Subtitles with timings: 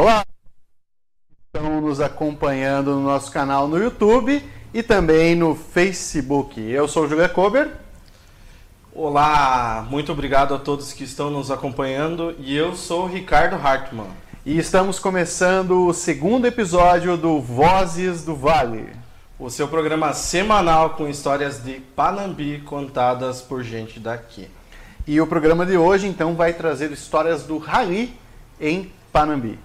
[0.00, 0.24] Olá!
[1.52, 4.40] Estão nos acompanhando no nosso canal no YouTube
[4.72, 6.60] e também no Facebook.
[6.60, 7.68] Eu sou o Julia Kober.
[8.92, 14.06] Olá, muito obrigado a todos que estão nos acompanhando e eu sou o Ricardo Hartmann.
[14.46, 18.92] E estamos começando o segundo episódio do Vozes do Vale.
[19.36, 24.48] O seu programa semanal com histórias de Panambi contadas por gente daqui.
[25.08, 28.16] E o programa de hoje então vai trazer histórias do rally
[28.60, 29.58] em Panambi.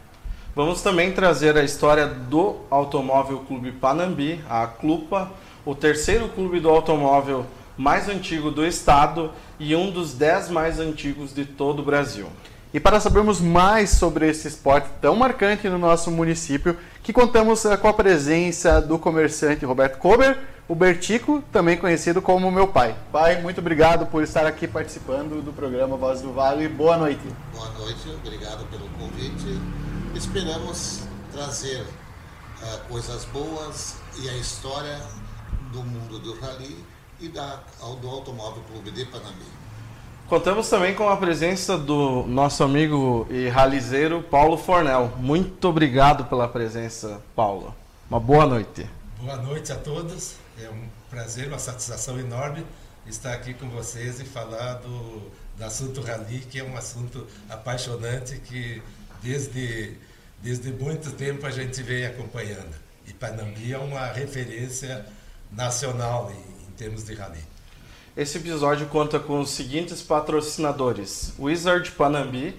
[0.56, 5.32] Vamos também trazer a história do Automóvel Clube Panambi, a Clupa,
[5.66, 7.44] o terceiro clube do automóvel
[7.76, 12.28] mais antigo do estado e um dos dez mais antigos de todo o Brasil.
[12.72, 17.76] E para sabermos mais sobre esse esporte tão marcante no nosso município, que contamos eh,
[17.76, 22.96] com a presença do comerciante Roberto Kober, o Bertico, também conhecido como meu pai.
[23.12, 26.68] Pai, muito obrigado por estar aqui participando do programa Voz do Vale.
[26.68, 27.28] Boa noite.
[27.52, 29.60] Boa noite, obrigado pelo convite.
[30.16, 31.02] Esperamos
[31.32, 35.02] trazer uh, coisas boas e a história
[35.72, 36.78] do mundo do rally
[37.20, 37.64] e da,
[38.00, 39.46] do Automóvel Clube de Panambi.
[40.30, 45.14] Contamos também com a presença do nosso amigo e ralizeiro Paulo Fornel.
[45.18, 47.76] Muito obrigado pela presença, Paulo.
[48.08, 48.88] Uma boa noite.
[49.20, 50.36] Boa noite a todos.
[50.62, 52.64] É um prazer, uma satisfação enorme
[53.08, 58.38] estar aqui com vocês e falar do, do assunto rally, que é um assunto apaixonante
[58.38, 58.82] que
[59.24, 59.96] desde,
[60.44, 62.76] desde muito tempo a gente vem acompanhando.
[63.08, 65.06] E Panambi é uma referência
[65.52, 67.40] nacional em, em termos de rally.
[68.16, 72.54] Esse episódio conta com os seguintes patrocinadores: Wizard Panambi,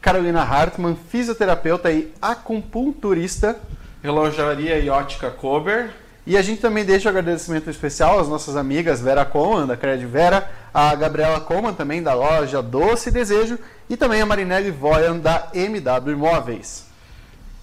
[0.00, 3.58] Carolina Hartmann, fisioterapeuta e acupunturista,
[4.02, 5.90] Relojaria e Ótica Kober.
[6.26, 10.04] E a gente também deixa um agradecimento especial às nossas amigas Vera Coman, da Cred
[10.06, 15.48] Vera, a Gabriela Coman, também da loja Doce Desejo, e também a Marinelli Voyan, da
[15.54, 16.89] MW Imóveis.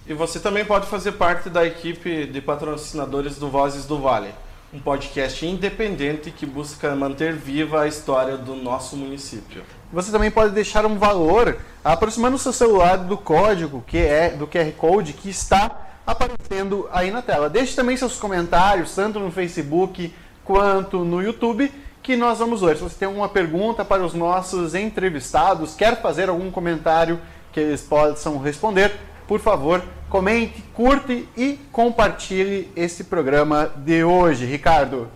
[0.08, 4.32] E você também pode fazer parte da equipe de patrocinadores do Vozes do Vale
[4.72, 9.62] um podcast independente que busca manter viva a história do nosso município.
[9.90, 14.46] Você também pode deixar um valor aproximando o seu celular do código que é do
[14.46, 17.48] QR Code que está aparecendo aí na tela.
[17.48, 20.12] Deixe também seus comentários, tanto no Facebook
[20.44, 22.76] quanto no YouTube, que nós vamos ler.
[22.76, 27.18] Se você tem alguma pergunta para os nossos entrevistados, quer fazer algum comentário
[27.52, 28.94] que eles possam responder,
[29.26, 34.44] por favor, comente, curte e compartilhe esse programa de hoje.
[34.44, 35.08] Ricardo.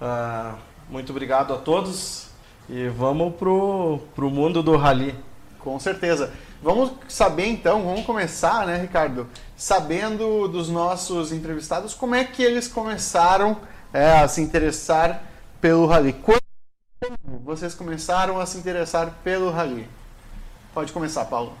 [0.00, 0.54] Uh,
[0.88, 2.28] muito obrigado a todos
[2.68, 5.14] e vamos pro, pro mundo do rally.
[5.58, 6.32] Com certeza.
[6.62, 9.28] Vamos saber então, vamos começar, né, Ricardo?
[9.56, 13.58] Sabendo dos nossos entrevistados como é que eles começaram
[13.92, 15.22] é, a se interessar
[15.60, 16.12] pelo rally.
[16.12, 16.40] Quando
[17.44, 19.88] vocês começaram a se interessar pelo rally?
[20.74, 21.52] Pode começar, Paulo.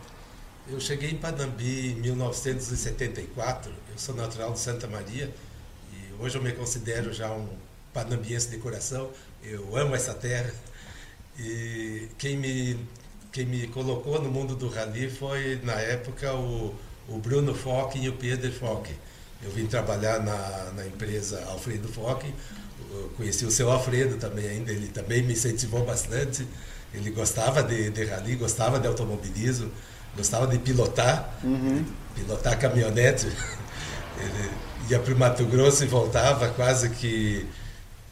[0.68, 5.32] Eu cheguei em Panambi em 1974, eu sou natural de Santa Maria
[5.92, 7.48] e hoje eu me considero já um
[7.94, 9.08] panambiense de coração,
[9.44, 10.52] eu amo essa terra
[11.38, 12.80] e quem me,
[13.30, 16.74] quem me colocou no mundo do rally foi na época o,
[17.08, 18.92] o Bruno Fock e o Pedro Fock.
[19.44, 22.26] Eu vim trabalhar na, na empresa Alfredo Fock,
[23.16, 26.44] conheci o seu Alfredo também ainda, ele também me incentivou bastante,
[26.92, 29.70] ele gostava de, de rally, gostava de automobilismo,
[30.16, 31.84] gostava de pilotar, uhum.
[32.14, 33.26] pilotar caminhonete.
[34.18, 34.50] Ele
[34.90, 37.46] ia para o Mato Grosso e voltava quase que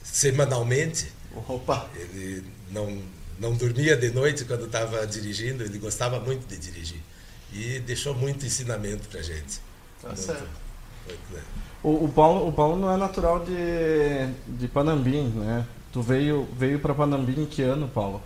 [0.02, 1.10] semanalmente.
[1.48, 1.88] Opa.
[1.94, 3.02] Ele não,
[3.38, 7.00] não dormia de noite quando estava dirigindo, ele gostava muito de dirigir.
[7.52, 9.60] E deixou muito ensinamento para a gente.
[10.00, 10.48] Tá muito, certo.
[11.06, 11.42] Muito, né?
[11.82, 15.66] o, o, Paulo, o Paulo não é natural de, de Panambim, né?
[15.92, 18.20] Tu veio, veio para Panambim em que ano, Paulo?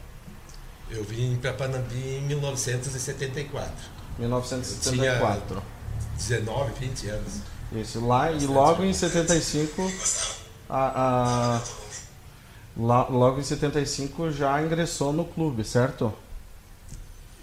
[0.91, 3.72] Eu vim para Panambi em 1974.
[4.19, 5.62] 1974.
[6.16, 7.34] 19, 20 anos.
[7.72, 9.93] Isso, lá e logo em 75
[10.69, 11.62] a, a
[12.77, 16.15] logo em 75 já ingressou no clube, certo?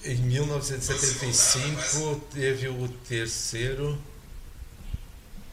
[0.03, 3.97] Em 1975 teve o terceiro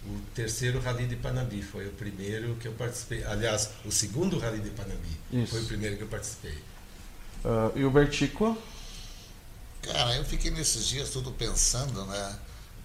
[0.04, 3.22] o terceiro Rally de Panambi foi o primeiro que eu participei.
[3.24, 5.52] Aliás, o segundo Rally de Panambi Isso.
[5.52, 6.58] foi o primeiro que eu participei.
[7.44, 8.56] Uh, e o Bertico?
[9.82, 12.38] Cara, eu fiquei nesses dias tudo pensando, né?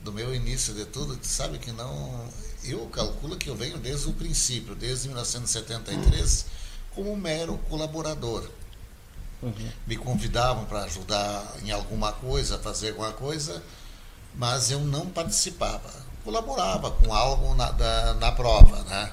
[0.04, 2.27] Do meu início de tudo, sabe que não.
[2.63, 6.45] Eu calculo que eu venho desde o princípio, desde 1973,
[6.95, 8.50] como mero colaborador.
[9.42, 9.71] Uhum.
[9.86, 13.62] Me convidavam para ajudar em alguma coisa, fazer alguma coisa,
[14.33, 15.94] mas eu não participava.
[16.24, 19.12] Colaborava com algo na, da, na prova, né?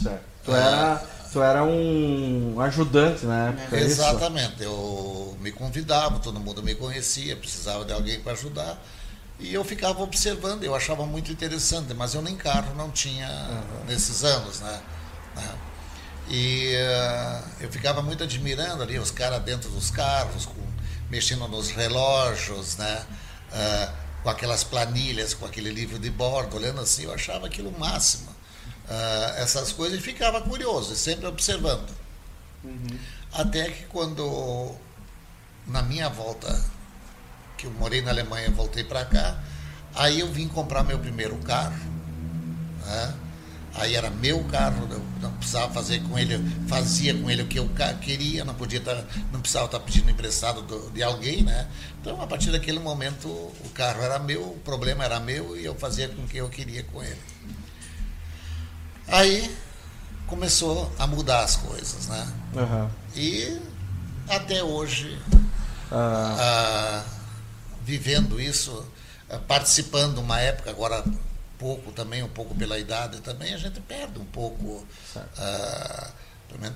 [0.00, 0.24] Certo.
[0.44, 1.02] Tu era
[1.32, 3.68] Tu era um ajudante, né?
[3.72, 4.54] É Exatamente.
[4.56, 4.64] Isso?
[4.64, 8.78] Eu me convidava, todo mundo me conhecia, precisava de alguém para ajudar.
[9.40, 13.84] E eu ficava observando, eu achava muito interessante, mas eu nem carro não tinha uhum.
[13.86, 14.80] nesses anos, né?
[15.34, 15.54] né?
[16.28, 20.62] E uh, eu ficava muito admirando ali os caras dentro dos carros, com,
[21.10, 23.06] mexendo nos relógios, né?
[23.50, 23.92] Uh,
[24.22, 28.31] com aquelas planilhas, com aquele livro de bordo, olhando assim, eu achava aquilo máximo.
[28.92, 31.88] Uh, essas coisas e ficava curioso, sempre observando.
[32.62, 32.98] Uhum.
[33.32, 34.74] Até que quando,
[35.66, 36.62] na minha volta,
[37.56, 39.42] que eu morei na Alemanha e voltei para cá,
[39.94, 41.80] aí eu vim comprar meu primeiro carro.
[42.84, 43.14] Né?
[43.76, 47.58] Aí era meu carro, eu não precisava fazer com ele, fazia com ele o que
[47.58, 47.70] eu
[48.02, 49.02] queria, não podia estar,
[49.32, 51.66] não precisava estar pedindo emprestado do, de alguém, né?
[51.98, 55.74] Então, a partir daquele momento, o carro era meu, o problema era meu e eu
[55.74, 57.31] fazia com o que eu queria com ele.
[59.12, 59.54] Aí
[60.26, 62.32] começou a mudar as coisas, né?
[62.54, 62.90] Uhum.
[63.14, 63.60] E
[64.28, 65.20] até hoje,
[65.90, 67.04] ah.
[67.84, 68.84] vivendo isso,
[69.46, 71.04] participando uma época agora
[71.62, 74.84] pouco também, um pouco pela idade também, a gente perde um pouco.
[75.14, 76.22] Uh,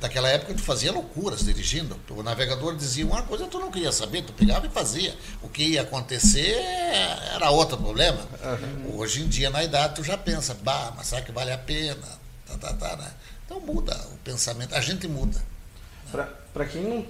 [0.00, 1.99] naquela época tu fazia loucuras dirigindo.
[2.11, 5.15] O navegador dizia uma coisa tu não queria saber, tu pegava e fazia.
[5.43, 6.56] O que ia acontecer
[7.35, 8.21] era outro problema.
[8.44, 8.99] Uhum.
[8.99, 12.25] Hoje em dia, na idade, tu já pensa, bah, mas será que vale a pena?
[12.56, 13.11] Tá, tá, né?
[13.44, 15.41] Então muda o pensamento, a gente muda.
[16.53, 17.06] Para quem, não,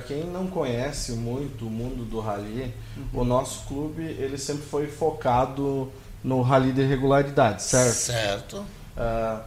[0.00, 3.20] quem não conhece muito o mundo do rally, uhum.
[3.20, 5.92] o nosso clube ele sempre foi focado
[6.24, 7.94] no rally de regularidade, certo?
[7.94, 8.66] Certo.
[8.96, 9.40] Uh,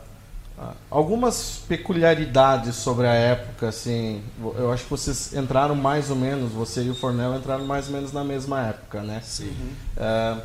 [0.90, 4.24] algumas peculiaridades sobre a época, assim,
[4.56, 7.94] eu acho que vocês entraram mais ou menos, você e o Fornel entraram mais ou
[7.94, 9.22] menos na mesma época, né?
[9.24, 9.52] Sim.
[9.98, 10.42] Uh,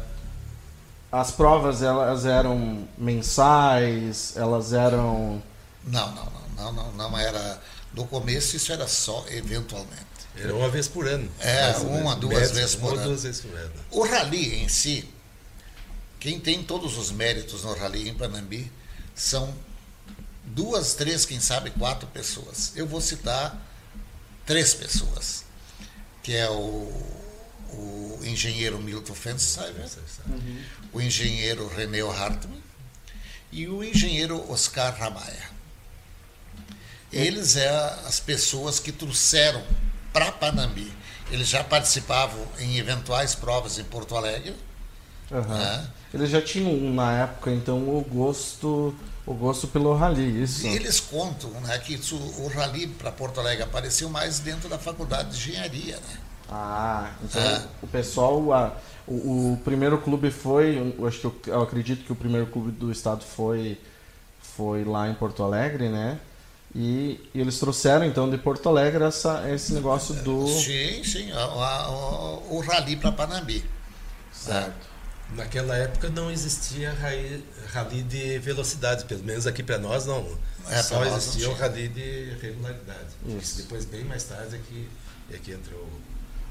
[1.11, 5.43] as provas elas eram mensais, elas eram.
[5.85, 7.61] Não, não, não, não, não, não era.
[7.95, 10.05] No começo isso era só eventualmente.
[10.37, 11.31] Era uma vez por ano.
[11.41, 13.05] É, uma, duas vezes por ano.
[13.05, 13.73] Duas vezes por ano.
[13.91, 15.09] O rally em si,
[16.21, 18.71] quem tem todos os méritos no Rally em Panambi
[19.15, 19.55] são
[20.45, 22.73] duas, três, quem sabe quatro pessoas.
[22.77, 23.61] Eu vou citar
[24.45, 25.45] três pessoas,
[26.23, 26.91] que é o,
[27.73, 29.87] o engenheiro Milton Fensheimer,
[30.29, 30.63] uhum.
[30.93, 32.63] o engenheiro René Hartmann
[33.53, 35.57] e o engenheiro Oscar Ramaya.
[37.13, 37.69] Eles é
[38.07, 39.63] as pessoas que trouxeram
[40.13, 40.93] para Panambi.
[41.31, 44.55] Eles já participavam em eventuais provas em Porto Alegre.
[45.31, 45.41] Uhum.
[45.41, 45.89] Né?
[46.13, 48.95] Eles já tinham na época então o gosto
[49.27, 50.67] o gosto pelo rally, isso.
[50.67, 55.31] E eles contam né, que o rally para Porto Alegre apareceu mais dentro da faculdade
[55.31, 56.19] de engenharia, né?
[56.49, 57.63] Ah, então é.
[57.83, 58.77] o pessoal, a,
[59.07, 62.71] o, o, primeiro clube foi, eu acho que eu, eu, acredito que o primeiro clube
[62.71, 63.79] do estado foi
[64.57, 66.19] foi lá em Porto Alegre, né?
[66.75, 71.43] E, e eles trouxeram então de Porto Alegre essa, esse negócio do sim, sim, a,
[71.43, 73.65] a, o, o rally para Panambi.
[74.33, 74.87] Certo.
[75.35, 76.95] Naquela época não existia
[77.73, 80.25] rally de velocidade, pelo menos aqui para nós não.
[80.69, 83.09] É, Só existia o rally de regularidade.
[83.27, 83.57] Isso.
[83.59, 84.89] Depois, bem mais tarde, é que,
[85.33, 85.89] é que entrou.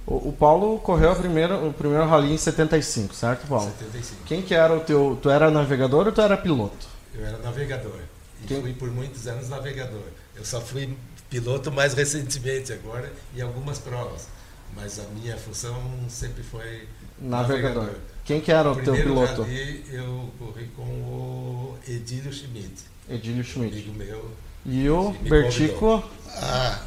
[0.07, 3.71] O, o Paulo correu a primeira, o primeiro rally em 75, certo, Paulo?
[3.79, 4.23] 75.
[4.25, 5.17] Quem que era o teu.
[5.21, 6.87] Tu era navegador ou tu era piloto?
[7.13, 7.99] Eu era navegador.
[8.43, 8.61] E Quem?
[8.61, 10.03] fui por muitos anos navegador.
[10.35, 10.95] Eu só fui
[11.29, 14.27] piloto mais recentemente agora em algumas provas.
[14.75, 15.75] Mas a minha função
[16.09, 16.87] sempre foi
[17.19, 17.85] navegador.
[17.85, 17.99] navegador.
[18.25, 19.43] Quem que era o, o teu piloto?
[19.43, 22.83] Ali eu corri com o Edílio Schmidt.
[23.09, 23.73] Edílio Schmidt.
[23.75, 24.31] Amigo meu.
[24.65, 26.03] E o Bertico?
[26.35, 26.81] Ah,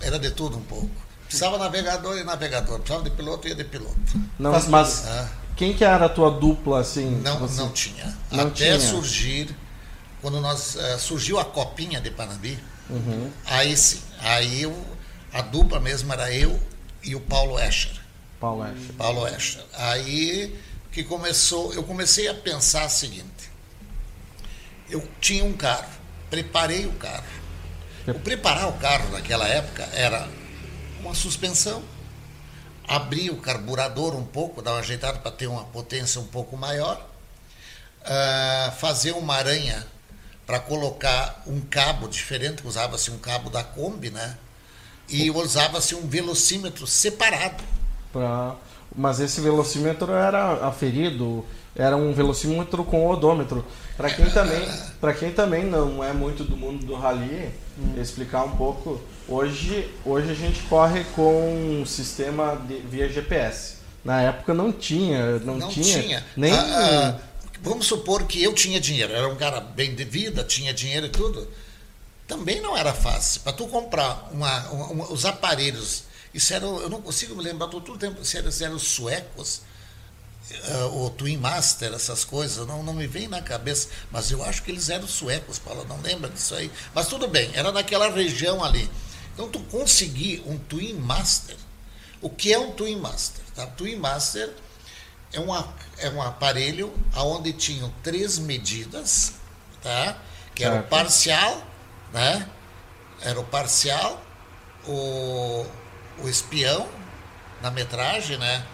[0.00, 0.90] era de tudo um pouco.
[1.30, 2.80] Precisava navegador e navegador.
[2.80, 3.94] Precisava de piloto e ia de piloto.
[4.36, 5.30] Não, mas, mas ah.
[5.54, 7.08] quem que era a tua dupla assim?
[7.22, 7.60] Não, você...
[7.60, 8.18] não tinha.
[8.32, 8.80] Não Até tinha.
[8.80, 9.56] surgir,
[10.20, 12.58] quando nós uh, surgiu a copinha de Panambi,
[12.90, 13.30] uhum.
[13.46, 14.76] aí sim, aí eu,
[15.32, 16.58] a dupla mesmo era eu
[17.00, 17.92] e o Paulo Escher.
[18.40, 18.94] Paulo Escher.
[18.96, 19.64] Paulo Escher.
[19.74, 20.58] Aí
[20.90, 23.52] que começou, eu comecei a pensar o seguinte:
[24.90, 25.86] eu tinha um carro,
[26.28, 27.38] preparei o carro.
[28.08, 30.39] O preparar o carro naquela época era
[31.00, 31.82] uma suspensão,
[32.86, 37.04] abrir o carburador um pouco, dar uma ajeitada para ter uma potência um pouco maior,
[38.02, 39.86] uh, fazer uma aranha
[40.46, 44.36] para colocar um cabo diferente, usava-se um cabo da Kombi, né?
[45.08, 47.62] E usava-se um velocímetro separado.
[48.12, 48.56] Pra
[48.94, 51.44] mas esse velocímetro era aferido,
[51.80, 53.64] era um velocímetro com odômetro.
[53.96, 54.68] Para quem também,
[55.00, 58.00] para quem também não é muito do mundo do rally, hum.
[58.00, 59.00] explicar um pouco.
[59.26, 63.76] Hoje, hoje a gente corre com um sistema de, via GPS.
[64.04, 66.26] Na época não tinha, não, não tinha, tinha.
[66.36, 67.20] nem ah, ah,
[67.62, 71.10] vamos supor que eu tinha dinheiro, era um cara bem de vida, tinha dinheiro e
[71.10, 71.48] tudo.
[72.26, 73.40] Também não era fácil.
[73.40, 77.92] Para tu comprar uma, uma, os aparelhos isso era, eu não consigo me lembrar todo
[77.92, 79.62] o tempo se eram, se eram suecos.
[80.50, 84.62] Uh, o Twin Master, essas coisas, não, não me vem na cabeça, mas eu acho
[84.62, 86.70] que eles eram suecos, Paulo, não lembra disso aí.
[86.94, 88.90] Mas tudo bem, era naquela região ali.
[89.34, 91.56] Então tu conseguir um Twin Master,
[92.20, 93.44] o que é um Twin Master?
[93.54, 93.66] Tá?
[93.66, 94.52] Twin Master
[95.32, 99.34] é, uma, é um aparelho onde tinham três medidas,
[99.82, 100.16] tá?
[100.54, 101.66] que era o parcial,
[102.12, 102.48] né?
[103.22, 104.20] era o parcial,
[104.86, 105.66] o,
[106.18, 106.88] o espião
[107.62, 108.64] na metragem, né?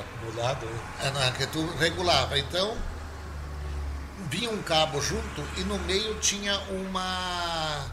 [0.00, 0.80] Acumulado, né?
[1.02, 2.38] É, não, que tu regulava.
[2.38, 2.76] Então,
[4.28, 7.86] vinha um cabo junto e no meio tinha uma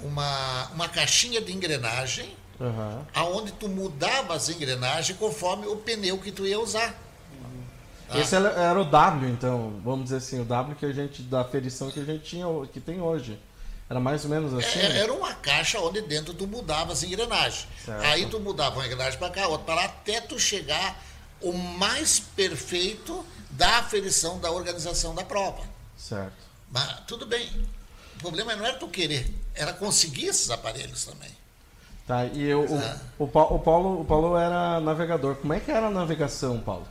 [0.00, 3.04] uma, uma caixinha de engrenagem uhum.
[3.14, 6.94] aonde tu mudava as engrenagens conforme o pneu que tu ia usar.
[8.08, 8.18] Tá?
[8.18, 11.90] Esse era o W, então, vamos dizer assim, o W que a gente, da ferição
[11.90, 13.38] que a gente tinha, que tem hoje.
[13.90, 14.78] Era mais ou menos assim?
[14.78, 17.66] É, era uma caixa onde dentro tu mudava as engrenagens.
[17.84, 18.04] Certo.
[18.04, 21.02] Aí tu mudava uma engrenagem para cá, outra para lá, até tu chegar
[21.40, 25.62] o mais perfeito da aferição da organização da prova.
[25.96, 26.36] Certo.
[26.70, 27.48] Mas tudo bem.
[28.16, 31.30] O problema não era tu querer, era conseguir esses aparelhos também.
[32.06, 32.64] Tá, e eu,
[33.18, 35.36] o, o, o, Paulo, o Paulo era navegador.
[35.36, 36.88] Como é que era a navegação, Paulo?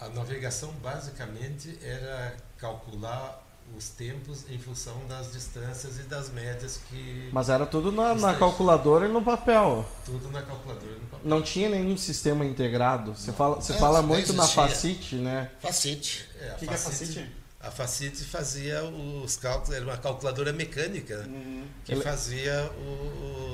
[0.00, 3.43] A navegação basicamente era calcular
[3.76, 7.28] os tempos em função das distâncias e das médias que.
[7.32, 9.84] Mas era tudo na, na calculadora e no papel.
[10.04, 11.28] Tudo na calculadora e no papel.
[11.28, 13.14] Não tinha nenhum sistema integrado.
[13.14, 15.50] Você fala, você fala muito na Facite, né?
[15.60, 16.28] Facite.
[16.40, 17.44] É, o que, que é Facite?
[17.60, 21.64] A Facite fazia os cálculos, era uma calculadora mecânica uhum.
[21.82, 22.70] que fazia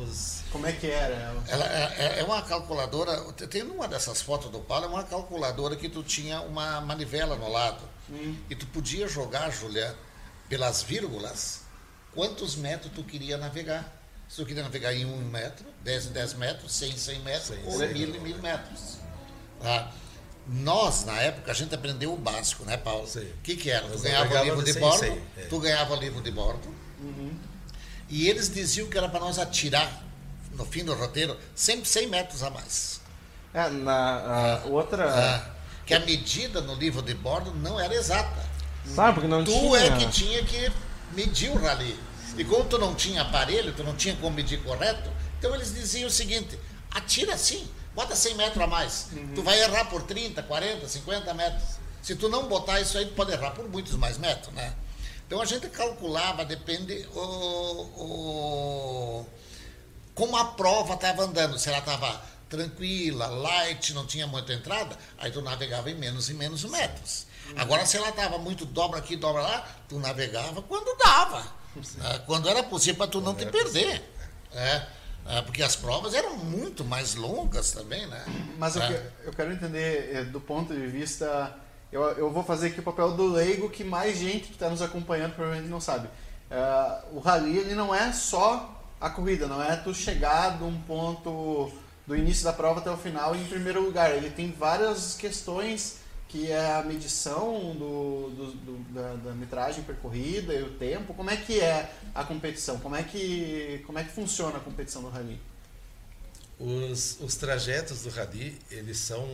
[0.03, 0.43] os.
[0.51, 1.45] Como é que era ela?
[1.47, 3.17] Ela é, é, é uma calculadora.
[3.49, 7.49] Tem uma dessas fotos do Paulo, é uma calculadora que tu tinha uma manivela no
[7.49, 7.90] lado.
[8.11, 8.37] Uhum.
[8.49, 9.97] E tu podia jogar, Julia,
[10.49, 11.63] pelas vírgulas,
[12.15, 13.97] quantos metros tu queria navegar.
[14.29, 17.59] Se tu queria navegar em um metro, 10 em 10 metros, 100 em 100 metros,
[17.65, 18.99] ou mil em mil metros.
[19.61, 19.93] Tá?
[20.47, 23.07] Nós, na época, a gente aprendeu o básico, né, Paulo?
[23.07, 23.89] O que, que era?
[23.89, 25.43] Tu ganhava o livro de, bordo, é.
[25.43, 27.33] tu ganhava livro de bordo, uhum.
[28.09, 30.03] e eles diziam que era para nós atirar,
[30.53, 33.01] no fim do roteiro, sempre 100 metros a mais.
[33.53, 35.09] É, na outra...
[35.09, 38.49] Ah, que a medida no livro de bordo não era exata.
[38.85, 39.79] Sabe, porque não tu tinha...
[39.79, 40.73] é que tinha que
[41.13, 41.99] medir o rally.
[42.37, 46.07] E como tu não tinha aparelho, tu não tinha como medir correto, então eles diziam
[46.07, 46.59] o seguinte,
[46.91, 49.09] atira assim, bota 100 metros a mais.
[49.13, 49.33] Uhum.
[49.35, 51.81] Tu vai errar por 30, 40, 50 metros.
[52.03, 54.75] Se tu não botar isso aí, tu pode errar por muitos mais metros, né?
[55.27, 59.27] Então a gente calculava, depende o, o
[60.15, 65.31] como a prova estava andando, se ela estava tranquila, light, não tinha muita entrada, aí
[65.31, 67.27] tu navegava em menos e menos metros.
[67.57, 71.47] Agora, se ela estava muito dobra aqui, dobra lá, tu navegava quando dava.
[71.97, 72.23] Né?
[72.27, 74.03] Quando era possível para tu não te perder.
[74.53, 74.87] É,
[75.27, 78.25] é, porque as provas eram muito mais longas também, né?
[78.59, 78.89] Mas eu, é.
[78.89, 81.57] que, eu quero entender é, do ponto de vista.
[81.93, 84.83] Eu, eu vou fazer aqui o papel do leigo que mais gente que está nos
[84.83, 86.09] acompanhando provavelmente não sabe.
[86.51, 90.81] É, o rally ele não é só a corrida, não é tu chegar de um
[90.83, 91.73] ponto
[92.11, 94.11] do início da prova até o final em primeiro lugar.
[94.13, 95.99] Ele tem várias questões
[96.29, 101.15] que é a medição do, do, do da, da, metragem percorrida e o tempo.
[101.15, 102.81] Como é que é a competição?
[102.81, 105.41] Como é que, como é que funciona a competição do rally?
[106.59, 109.25] Os, os trajetos do rally, eles são,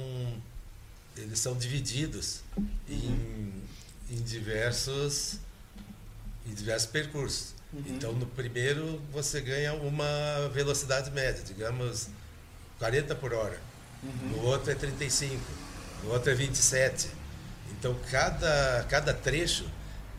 [1.16, 2.68] eles são divididos uhum.
[2.90, 3.52] em,
[4.10, 5.38] em, diversos,
[6.46, 7.54] em diversos percursos.
[7.72, 7.84] Uhum.
[7.86, 12.08] Então, no primeiro, você ganha uma velocidade média, digamos
[12.78, 13.58] 40 por hora.
[14.02, 14.28] Uhum.
[14.28, 15.66] No outro é 35
[16.06, 17.08] o outro é 27.
[17.72, 19.66] Então, cada, cada trecho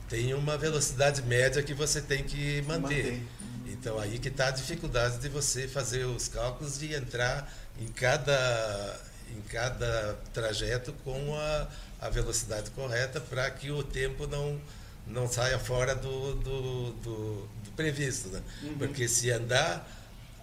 [0.09, 3.21] tem uma velocidade média que você tem que manter.
[3.65, 8.99] Então, aí que está a dificuldade de você fazer os cálculos e entrar em cada,
[9.29, 11.67] em cada trajeto com a,
[12.01, 14.59] a velocidade correta para que o tempo não,
[15.05, 18.29] não saia fora do, do, do, do previsto.
[18.29, 18.41] Né?
[18.63, 18.77] Uhum.
[18.77, 19.96] Porque se andar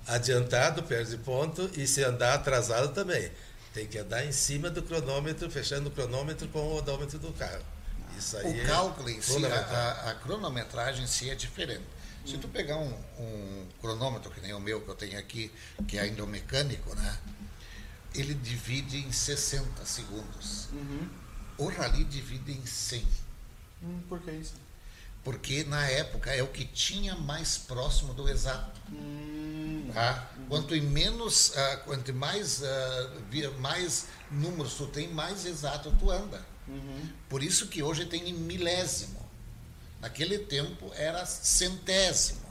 [0.07, 3.31] adiantado, perde ponto, e se andar atrasado também.
[3.73, 7.65] Tem que andar em cima do cronômetro, fechando o cronômetro com o odômetro do carro.
[8.17, 11.83] Isso aí o é cálculo em si, a, a, cronometragem em si é diferente.
[12.25, 15.51] Se tu pegar um, um, cronômetro, que nem o meu que eu tenho aqui,
[15.87, 17.19] que é ainda o mecânico, né?
[18.15, 20.69] Ele divide em 60 segundos.
[20.73, 21.09] Uhum.
[21.59, 23.07] O rally divide em 100.
[23.83, 24.55] Hum, por que isso?
[25.25, 28.79] Porque na época é o que tinha mais próximo do exato.
[28.93, 29.91] Hum.
[29.93, 30.31] Tá?
[30.49, 36.45] Quanto menos, uh, quanto mais, uh, mais números tu tem, mais exato tu anda.
[36.69, 37.09] Uhum.
[37.29, 39.25] Por isso que hoje tem milésimo.
[40.01, 42.45] Naquele tempo era centésimo.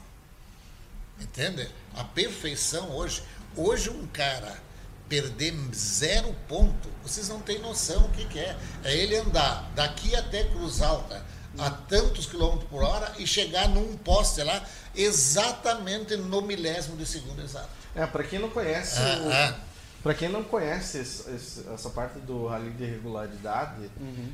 [1.20, 1.70] Entende?
[1.94, 3.24] A perfeição hoje.
[3.56, 4.60] Hoje um cara
[5.08, 8.58] perder zero ponto, vocês não têm noção o que, que é.
[8.84, 11.24] É ele andar daqui até Cruz Alta
[11.57, 14.63] a tantos quilômetros por hora e chegar num poste lá
[14.95, 17.69] exatamente no milésimo de segundo exato.
[17.95, 19.55] É, para quem não conhece, Ah, o- ah.
[20.01, 23.89] Para quem não conhece esse- esse- essa parte do rally de regularidade,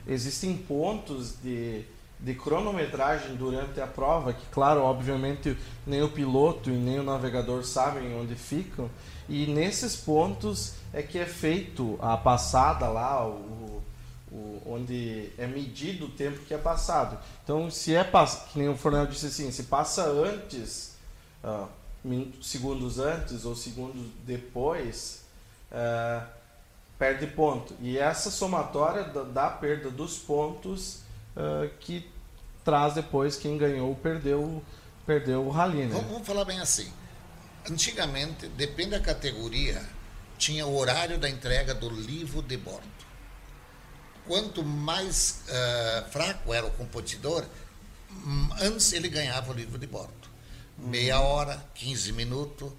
[0.07, 1.83] existem pontos de,
[2.19, 7.63] de cronometragem durante a prova, que, claro, obviamente, nem o piloto e nem o navegador
[7.63, 8.89] sabem onde ficam,
[9.27, 13.48] e nesses pontos é que é feito a passada lá, o-
[14.71, 17.17] onde é medido o tempo que é passado.
[17.43, 20.95] Então, se é, pass- que nem o Fornel disse assim, se passa antes,
[22.03, 25.23] min- segundos antes ou segundos depois,
[25.71, 26.25] ah,
[26.97, 27.73] perde ponto.
[27.81, 30.99] E essa somatória da, da perda dos pontos
[31.35, 32.07] ah, que
[32.63, 34.61] traz depois quem ganhou perdeu,
[35.05, 35.95] perdeu o rally, né?
[35.95, 36.91] Vamos, vamos falar bem assim.
[37.69, 39.81] Antigamente, depende da categoria,
[40.37, 42.87] tinha o horário da entrega do livro de bordo.
[44.29, 47.43] Quanto mais ah, fraco era o competidor,
[48.11, 50.29] hum, antes ele ganhava o livro de bordo.
[50.77, 52.71] Meia hora, 15 minutos.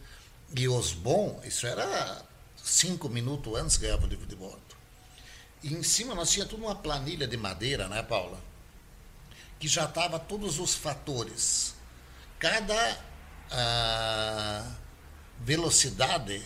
[0.56, 2.24] E os bons, isso era
[2.56, 4.76] cinco minutos antes ganhava o livro de bordo.
[5.60, 8.38] E em cima nós tinha tudo uma planilha de madeira, né, Paula?
[9.58, 11.74] Que já estava todos os fatores.
[12.38, 12.96] Cada
[13.50, 14.72] ah,
[15.40, 16.40] velocidade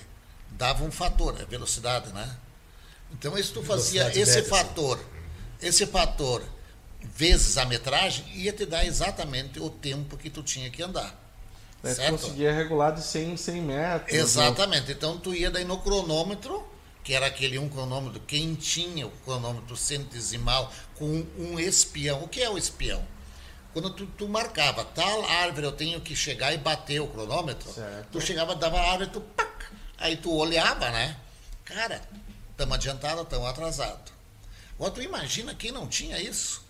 [0.52, 2.38] dava um fator, é velocidade, né?
[3.18, 4.49] Então, isso tu fazia esse média, sim.
[4.49, 5.00] fator,
[5.62, 6.42] esse fator
[7.00, 11.14] vezes a metragem ia te dar exatamente o tempo que tu tinha que andar.
[11.83, 12.11] Daí tu certo?
[12.12, 14.12] conseguia regular de 100 em 100 metros.
[14.12, 14.18] né?
[14.18, 14.92] Exatamente.
[14.92, 16.66] Então tu ia daí no cronômetro,
[17.02, 22.25] que era aquele um cronômetro, quem tinha o cronômetro centesimal com um espião.
[22.25, 23.04] O que é o espião?
[23.75, 28.06] Quando tu, tu marcava tal árvore, eu tenho que chegar e bater o cronômetro, Certo.
[28.12, 29.66] tu chegava, dava a árvore, tu pac,
[29.99, 31.16] aí tu olhava, né?
[31.64, 32.00] Cara,
[32.54, 34.12] estamos adiantados, estamos atrasados.
[34.76, 36.62] Agora tu imagina quem não tinha isso.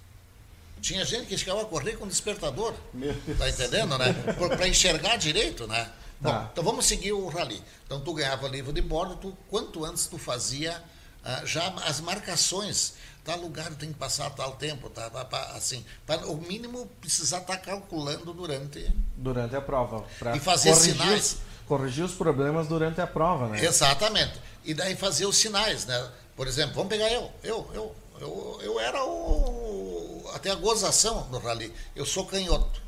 [0.80, 2.74] Tinha gente que chegava a correr com despertador.
[2.92, 4.12] Meu Tá entendendo, né?
[4.56, 5.90] Para enxergar direito, né?
[6.20, 6.48] Bom, Tá.
[6.52, 7.62] então vamos seguir o rally.
[7.86, 10.82] Então tu ganhava livro de bordo, tu, quanto antes tu fazia
[11.24, 12.94] ah, já as marcações.
[13.24, 17.38] Tal lugar tem que passar tal tempo, tá, tá, tá, assim, para o mínimo precisar
[17.38, 18.86] estar calculando durante.
[19.16, 20.04] Durante a prova.
[20.34, 21.38] E fazer corrigir sinais.
[21.66, 23.64] Corrigir os problemas durante a prova, né?
[23.64, 24.34] Exatamente.
[24.64, 26.10] E daí fazer os sinais, né?
[26.36, 27.30] Por exemplo, vamos pegar eu.
[27.42, 30.30] Eu, eu, eu, eu era o.
[30.34, 31.72] Até a gozação no rally.
[31.94, 32.82] Eu sou canhoto.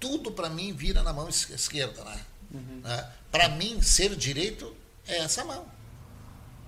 [0.00, 2.20] Tudo para mim vira na mão es- esquerda, né?
[2.82, 3.12] né?
[3.30, 4.74] Para mim, ser direito
[5.06, 5.64] é essa mão.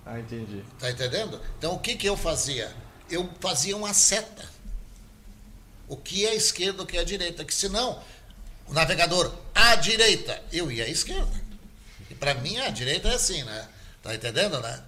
[0.06, 0.62] Ah, entendi.
[0.78, 1.40] Tá entendendo?
[1.58, 2.72] Então o que, que eu fazia?
[3.10, 4.48] Eu fazia uma seta.
[5.88, 7.44] O que é a esquerda, o que é a direita.
[7.44, 8.00] Que senão,
[8.68, 11.43] o navegador, à direita, eu ia à esquerda.
[12.14, 13.68] E para mim a direita é assim, né?
[14.02, 14.80] Tá entendendo, né?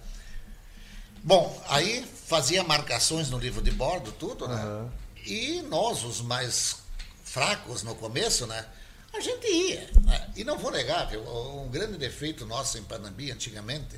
[1.23, 4.55] Bom, aí fazia marcações no livro de bordo, tudo, né?
[4.55, 4.89] Aham.
[5.25, 6.77] E nós, os mais
[7.25, 8.65] fracos no começo, né?
[9.13, 9.89] A gente ia.
[10.03, 10.29] né?
[10.37, 11.21] E não vou negar, viu?
[11.21, 13.95] Um grande defeito nosso em Panambi, antigamente,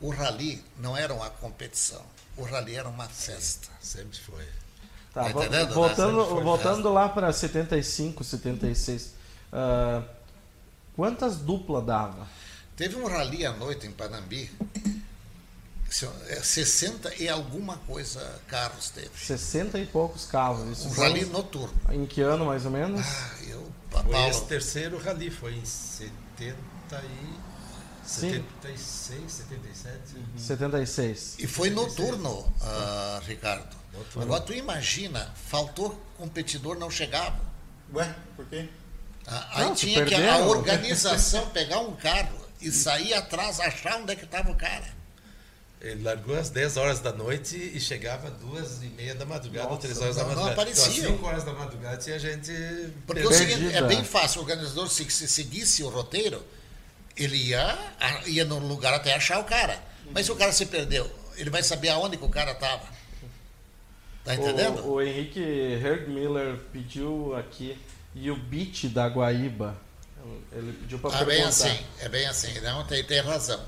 [0.00, 2.02] o rally não era uma competição.
[2.36, 3.68] O rally era uma festa.
[3.80, 4.44] Sempre foi.
[5.14, 5.74] Tá, Tá entendendo, né?
[5.74, 9.14] voltando, Sempre foi voltando lá para 75, 76.
[9.52, 10.02] ah,
[10.94, 12.26] quantas duplas dava?
[12.80, 14.50] Teve um rally à noite em Panambi,
[15.90, 19.10] se- é, 60 e alguma coisa carros teve.
[19.14, 20.66] 60 e poucos carros.
[20.78, 21.78] Isso Um foi rally noturno.
[21.90, 23.02] em que ano mais ou menos?
[23.06, 26.56] Ah, eu, Foi esse terceiro rally, foi em 70
[27.04, 27.50] e...
[28.08, 28.30] Sim.
[28.62, 29.98] 76, 77.
[30.38, 31.34] 76.
[31.38, 33.76] e foi noturno, ah, Ricardo.
[33.92, 34.22] Noturno.
[34.22, 37.38] Agora tu imagina, faltou competidor, não chegava.
[37.92, 38.70] Ué, por quê?
[39.26, 44.12] Ah, Aí Não, tinha que a organização pegar um carro e sair atrás, achar onde
[44.12, 45.00] é que estava o cara.
[45.80, 49.68] Ele largou às 10 horas da noite e chegava às 2 e meia da madrugada,
[49.68, 50.60] ou Nossa, 3 horas da não- não madrugada.
[50.62, 50.92] aparecia.
[50.92, 52.52] Então, às 5 horas da madrugada tinha gente.
[53.06, 56.44] Porque é o seguinte, é bem fácil, o organizador, se, se seguisse o roteiro,
[57.16, 57.78] ele ia,
[58.26, 59.82] ia no lugar até achar o cara.
[60.12, 62.84] Mas se o cara se perdeu, ele vai saber aonde que o cara estava.
[64.22, 64.80] Tá entendendo?
[64.84, 67.78] O, o Henrique Herdmiller pediu aqui
[68.14, 69.76] e o beat da Guaíba.
[70.52, 73.60] Ele pediu para Ah, bem assim, é bem assim, não, tem, tem razão.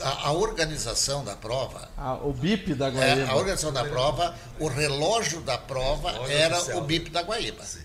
[0.00, 3.30] A, a organização da prova, Ah, o bip da é, Guaíba.
[3.30, 6.78] a organização da prova, o relógio da prova Relógio era oficial.
[6.78, 7.62] o bip da Guaíba.
[7.64, 7.82] Sim.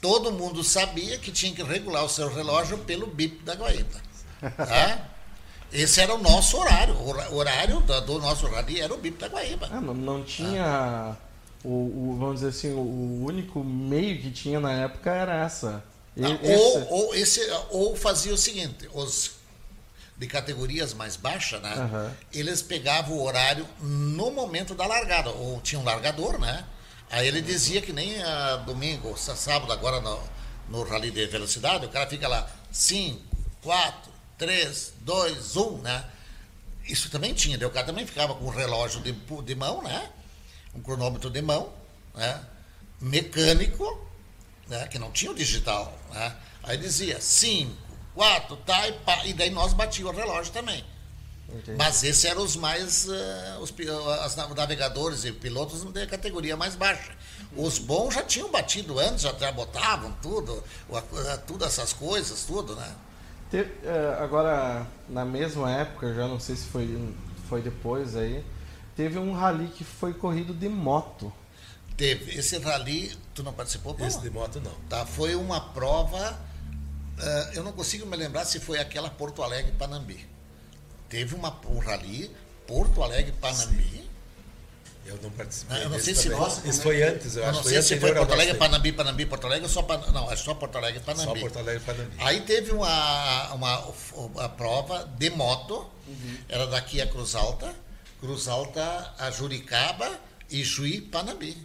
[0.00, 4.00] Todo mundo sabia que tinha que regular o seu relógio pelo bip da Guaíba.
[4.56, 4.98] Tá?
[5.72, 6.94] Esse era o nosso horário.
[6.94, 9.68] O horário da- do nosso rally era o bip da Guaíba.
[9.70, 11.16] Ah, não, não tinha.
[11.64, 15.82] O, o- vamos dizer assim, o único meio que tinha na época era essa.
[16.16, 19.32] Esse- ou, ou, esse, ou fazia o seguinte, os
[20.16, 21.74] de categorias mais baixas, né?
[21.74, 22.16] Aham.
[22.32, 26.64] Eles pegavam o horário no momento da largada, ou tinha um largador, né?
[27.10, 30.18] Aí ele dizia que nem ah, domingo, sábado, agora no,
[30.70, 33.20] no rally de velocidade, o cara fica lá 5,
[33.62, 36.04] 4, 3, 2, 1, né?
[36.88, 40.08] Isso também tinha, daí o cara também ficava com um relógio de, de mão, né?
[40.74, 41.72] Um cronômetro de mão,
[42.14, 42.40] né?
[43.00, 43.84] Mecânico,
[44.68, 44.86] né?
[44.88, 46.36] Que não tinha o digital, né?
[46.62, 47.72] Aí dizia 5,
[48.14, 50.84] 4, tá, e, pá, e daí nós batíamos o relógio também.
[51.48, 51.78] Entendi.
[51.78, 53.08] Mas esses eram os mais.
[53.08, 53.86] eh, os, pi-
[54.24, 57.12] as nav- navegadores e pilotos da categoria mais baixa.
[57.56, 60.62] Os bons já tinham batido antes, já, já botavam tudo,
[61.46, 62.92] tudo essas coisas, tudo, né?
[63.52, 67.14] É, agora, na mesma época, já não sei se foi,
[67.48, 68.44] foi depois aí,
[68.96, 71.32] teve um rally que foi corrido de moto.
[71.96, 73.96] Teve esse rally, tu não participou?
[74.00, 74.74] Esse de moto não.
[74.88, 76.38] Tá, foi uma prova,
[77.18, 80.26] eh, eu não consigo me lembrar se foi aquela Porto Alegre Panambi.
[81.08, 82.30] Teve uma, um rally
[82.66, 84.04] Porto Alegre Panambi.
[85.06, 85.76] Eu não participei.
[85.76, 87.56] Ah, eu não sei se- nossa, Isso como foi é antes, eu Eu acho.
[87.58, 88.58] não foi sei se foi anterior ao Porto Alegre.
[88.58, 89.98] Panambi, Panambi, Porto Alegre só Pan...
[90.12, 91.24] Não, é só Porto Alegre, Panambi.
[91.24, 92.16] Só Porto Alegre Panambi.
[92.18, 93.78] Aí teve uma, uma,
[94.14, 95.86] uma prova de moto,
[96.48, 97.72] era daqui a Cruz Alta,
[98.20, 100.10] Cruz Alta a Juricaba
[100.50, 101.56] e Juí Panambi.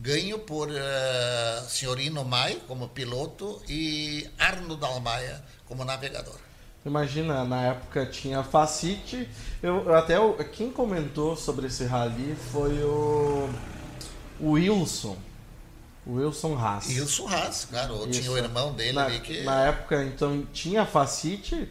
[0.00, 6.38] Ganho por eh, Senhorino Mai como piloto e Arno Dalmaia como navegador.
[6.86, 9.28] Imagina, na época tinha Facite.
[9.62, 13.50] Eu, até quem comentou sobre esse rally foi o,
[14.40, 15.18] o Wilson.
[16.06, 16.88] O Wilson Haas.
[16.88, 19.42] O Surras, claro, tinha o irmão dele na, ali que.
[19.42, 21.68] na época, então, tinha Facite,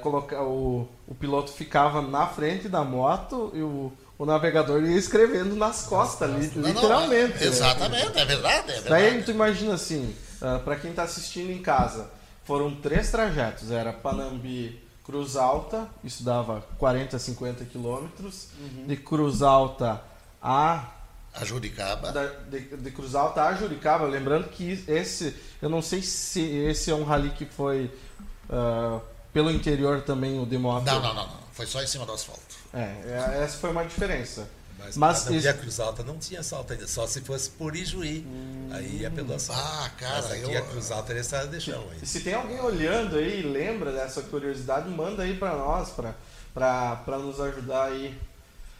[0.00, 5.54] coloca, o, o piloto ficava na frente da moto e o, o navegador ia escrevendo
[5.54, 7.44] nas costas, li- Não, não, literalmente.
[7.44, 8.72] é- exatamente, é verdade.
[8.72, 9.22] É Daí verdade.
[9.24, 12.10] tu imagina assim, ah, pra quem tá assistindo em casa,
[12.44, 18.48] foram três trajetos, era Panambi, Cruz Alta, isso dava 40, 50 quilômetros,
[18.86, 20.02] de Cruz Alta
[20.42, 20.84] a
[21.34, 22.10] A Juricaba.
[22.12, 26.90] da- de, de Cruz Alta a Juricaba, lembrando que esse, eu não sei se esse
[26.90, 27.90] é um rally que foi
[28.50, 28.98] ah,
[29.32, 30.84] pelo interior também o de moto.
[30.84, 31.38] Não, não, não, não.
[31.52, 32.40] Foi só em cima do asfalto.
[32.72, 34.48] É, é, essa foi uma diferença.
[34.78, 37.74] Mas, Mas mas isso- a Cruz Alta não tinha assalto ainda, só se fosse por
[37.74, 38.24] Ijuí.
[38.70, 39.60] Aí ia pelo assalto.
[39.60, 42.06] Ah, cara, Mas aqui eu- a Cruz Alta era estrada de chão E ainda.
[42.06, 45.90] se tem alguém olhando aí e lembra dessa curiosidade, manda aí pra nós,
[47.04, 48.16] pra nos ajudar aí.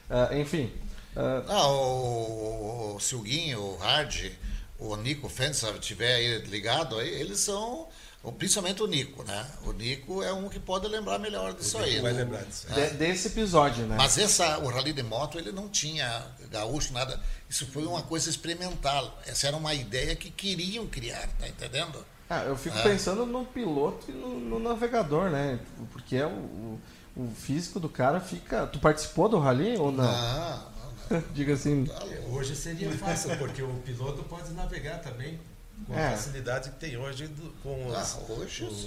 [0.09, 0.73] Ah, enfim,
[1.17, 4.31] ah, Não, o, o Silguinho, o Hard,
[4.79, 7.89] o Nico se tiver aí ligado, aí, eles são,
[8.37, 9.47] principalmente o Nico, né?
[9.65, 12.01] O Nico é um que pode lembrar melhor disso aí.
[12.01, 12.25] vai né?
[12.25, 12.89] lembrar disso aí.
[12.91, 13.95] de- desse episódio, né?
[13.97, 17.19] Mas essa, o Rally de Moto, ele não tinha gaúcho, nada.
[17.49, 19.19] Isso foi uma coisa experimental.
[19.27, 22.05] Essa era uma ideia que queriam criar, tá entendendo?
[22.29, 22.83] Ah, eu fico É.
[22.83, 25.59] pensando no piloto e no, no navegador, né?
[25.93, 26.81] Porque é o, o,
[27.17, 28.67] o físico do cara fica.
[28.67, 30.05] Tu participou do rally ou não?
[30.05, 30.67] Ah,
[31.11, 31.87] não, Diga assim.
[31.87, 31.99] tá.
[32.31, 35.39] Hoje seria fácil, porque o piloto pode navegar também
[35.87, 36.11] com a É.
[36.11, 38.83] facilidade que tem hoje do- com os, Ah, hoje os.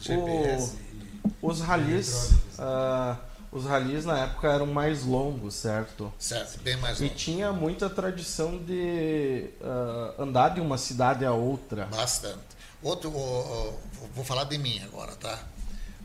[0.00, 0.76] GPS.
[0.76, 1.06] e-
[1.42, 2.30] Os ralis.
[2.58, 3.16] Ah,
[3.50, 6.12] os ralis na época eram mais longos, certo?
[6.18, 7.14] Certo, bem mais E longe.
[7.16, 11.86] tinha muita tradição de ah, andar de uma cidade a outra.
[11.86, 12.38] Bastante.
[12.82, 13.80] Outro, o- o-
[14.14, 15.38] vou falar de mim agora, tá?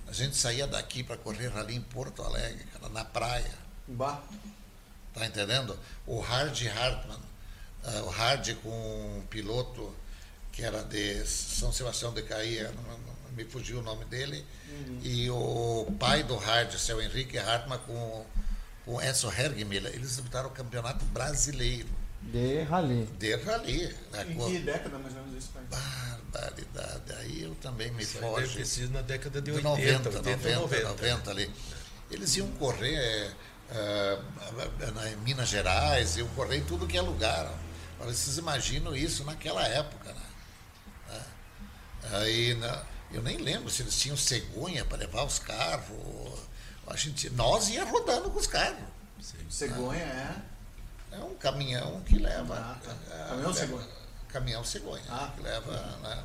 [0.08, 3.52] A gente saía daqui para correr rally em Porto Alegre, cara, na praia.
[3.88, 4.22] Bah.
[5.14, 5.78] Tá entendendo?
[6.08, 7.20] O Hard Hartman,
[7.86, 9.94] ah, o Hard com um piloto
[10.62, 12.72] que era de São Sebastião de Caía,
[13.36, 14.46] me fugiu o nome dele,
[15.02, 18.24] e o pai do Hard, seu Henrique Hartmann, com
[18.86, 21.88] com o Enzo Hergmiller, eles disputaram o campeonato brasileiro
[22.22, 23.06] De rally.
[23.20, 23.96] de rally.
[24.12, 24.26] né?
[24.28, 25.64] Em que década mais ou menos isso, pai?
[25.70, 28.58] Barbaridade, aí eu também me Isso aí deve foge.
[28.58, 30.88] ter sido na década de De 80, 90, 80, 90, 90.
[30.90, 31.52] 90 ali.
[32.10, 33.32] Eles iam correr é,
[33.72, 37.52] é, na- em Minas Gerais, iam correr em tudo que é lugar.
[38.00, 40.22] Agora, vocês imaginam isso naquela época, né?
[42.14, 46.40] Aí, na- eu nem lembro se eles tinham cegonha para levar os carros.
[46.88, 48.84] A gente, nós ia rodando com os carros.
[49.50, 50.36] Cegonha é.
[51.14, 52.56] É um caminhão que leva.
[52.56, 52.96] Ah, tá.
[53.14, 53.88] é, Caminhão cegonha.
[54.30, 55.04] Caminhão cegonha.
[55.10, 55.32] Ah.
[55.36, 55.72] que leva.
[56.02, 56.24] Né?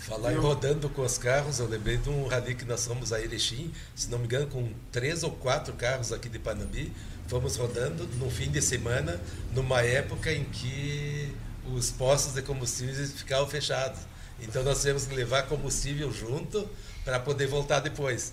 [0.00, 3.20] Falar em rodando com os carros, eu lembrei de um rally que nós fomos a
[3.20, 6.92] Erechim, se não me engano, com três ou quatro carros aqui de Panambi.
[7.26, 9.20] Fomos rodando no fim de semana,
[9.52, 14.00] numa época em que os postos de combustíveis ficavam fechados.
[14.40, 16.68] Então nós tivemos que levar combustível junto
[17.04, 18.32] para poder voltar depois.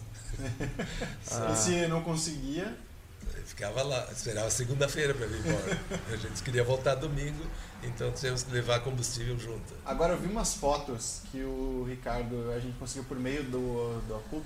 [1.52, 2.76] E se não conseguia,
[3.36, 5.80] Eu ficava lá, esperava segunda-feira para vir embora.
[6.12, 7.44] A gente queria voltar domingo,
[7.84, 9.74] então tivemos que levar combustível junto.
[9.86, 14.22] Agora eu vi umas fotos que o Ricardo, a gente conseguiu por meio do, do
[14.30, 14.41] que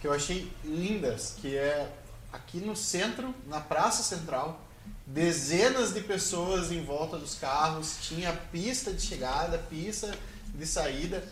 [0.00, 1.90] que eu achei lindas, que é
[2.32, 4.60] aqui no centro, na Praça Central,
[5.06, 10.16] dezenas de pessoas em volta dos carros, tinha pista de chegada, pista
[10.56, 11.22] de saída,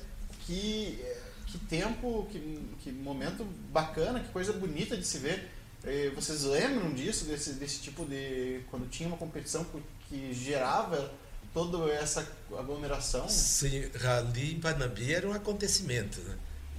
[0.47, 1.03] que,
[1.47, 5.51] que tempo, que, que momento bacana, que coisa bonita de se ver.
[5.85, 8.61] Eh, vocês lembram disso, desse, desse tipo de.
[8.71, 9.67] quando tinha uma competição
[10.09, 11.13] que gerava
[11.53, 12.27] toda essa
[12.59, 13.29] aglomeração?
[13.29, 16.21] Sim, Rally em Panambi era um acontecimento.
[16.21, 16.37] Né?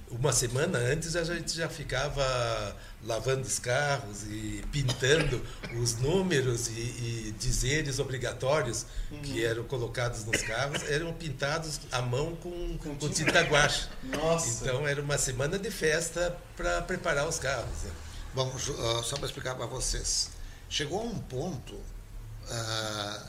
[0.08, 5.44] Uma semana antes a gente já ficava lavando os carros e pintando
[5.82, 9.20] os números e, e dizeres obrigatórios uhum.
[9.22, 13.88] que eram colocados nos carros, eram pintados à mão com, com, com tinta guache.
[14.04, 14.64] Nossa.
[14.64, 17.82] Então era uma semana de festa para preparar os carros.
[17.82, 17.90] Né?
[18.32, 20.30] Bom, uh, só para explicar para vocês.
[20.68, 21.74] Chegou um ponto.
[21.74, 23.26] Uh,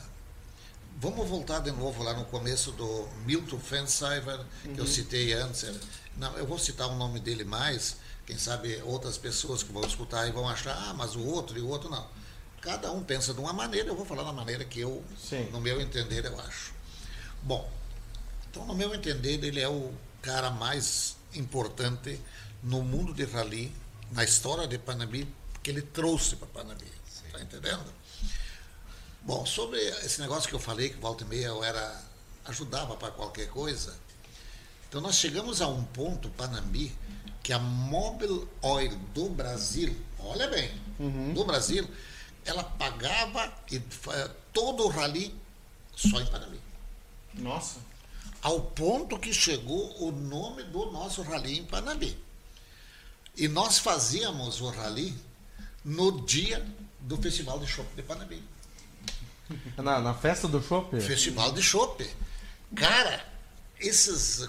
[1.00, 4.76] vamos voltar de novo lá no começo do Milton Fensiver, que uhum.
[4.76, 5.64] eu citei antes.
[6.18, 10.26] Não, eu vou citar o nome dele mais, quem sabe outras pessoas que vão escutar
[10.26, 12.06] e vão achar, ah, mas o outro e o outro não.
[12.60, 15.48] Cada um pensa de uma maneira, eu vou falar da maneira que eu, Sim.
[15.50, 16.74] no meu entender, eu acho.
[17.42, 17.70] Bom,
[18.50, 22.20] então, no meu entender, ele é o cara mais importante
[22.62, 23.72] no mundo de rally,
[24.10, 26.92] na história de Panambi, que ele trouxe para Panambi.
[27.26, 27.92] Está entendendo?
[29.22, 32.02] Bom, sobre esse negócio que eu falei, que volta e meia eu era,
[32.46, 33.96] ajudava para qualquer coisa,
[34.88, 36.92] então nós chegamos a um ponto, Panambi,
[37.42, 41.34] que a Mobile Oil do Brasil, olha bem, uhum.
[41.34, 41.88] do Brasil,
[42.44, 43.52] ela pagava
[44.52, 45.34] todo o rally
[45.94, 46.60] só em Panambi.
[47.34, 47.80] Nossa.
[48.40, 52.18] Ao ponto que chegou o nome do nosso rally em Panambi.
[53.36, 55.14] E nós fazíamos o rally
[55.84, 56.64] no dia
[57.00, 58.42] do Festival de Chopp de Panambi.
[59.76, 61.00] Na, na festa do Chopp?
[61.00, 62.06] Festival de Chopp.
[62.74, 63.24] Cara,
[63.80, 64.48] esses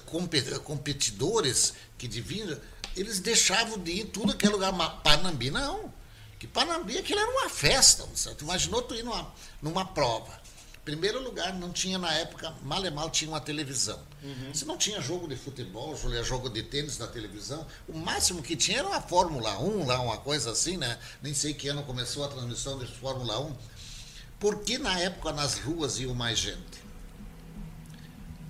[0.63, 2.57] competidores que deviam,
[2.95, 4.73] eles deixavam de ir tudo aquele lugar.
[5.01, 5.93] Panambi não.
[6.37, 8.07] Que Panambi aquilo era uma festa.
[8.15, 8.43] Certo?
[8.43, 10.39] Imaginou tu ir numa, numa prova.
[10.85, 13.99] Primeiro lugar, não tinha na época, mal e mal tinha uma televisão.
[14.23, 14.53] Uhum.
[14.53, 18.79] Se não tinha jogo de futebol, jogo de tênis na televisão, o máximo que tinha
[18.79, 20.97] era uma Fórmula 1, lá, uma coisa assim, né?
[21.21, 23.55] Nem sei que ano começou a transmissão de Fórmula 1.
[24.39, 26.57] Porque na época nas ruas iam mais gente?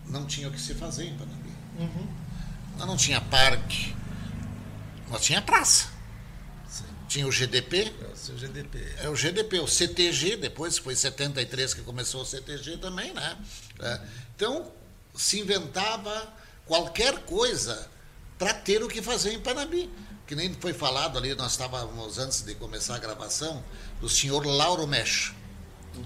[0.10, 1.50] Não tinha o que se fazer em Panambi.
[1.78, 2.08] Uhum.
[2.78, 3.96] Nós não tinha parque,
[5.10, 5.90] nós tinha praça.
[6.68, 6.84] Sim.
[7.08, 7.94] Tinha o GDP.
[8.04, 8.96] É o GDP.
[9.04, 13.38] É o GDP, o CTG, depois foi 73 que começou o CTG também, né?
[13.80, 14.02] É.
[14.36, 14.72] Então,
[15.16, 16.34] se inventava
[16.66, 17.90] qualquer coisa
[18.38, 19.90] para ter o que fazer em Panambi.
[20.26, 23.64] Que nem foi falado ali, nós estávamos antes de começar a gravação,
[24.00, 25.34] do senhor Lauro Mesh.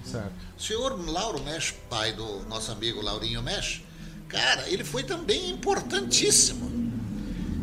[0.04, 0.32] Certo.
[0.58, 3.82] O senhor Lauro Mesh, pai do nosso amigo Laurinho Mesh,
[4.28, 6.72] Cara, ele foi também importantíssimo.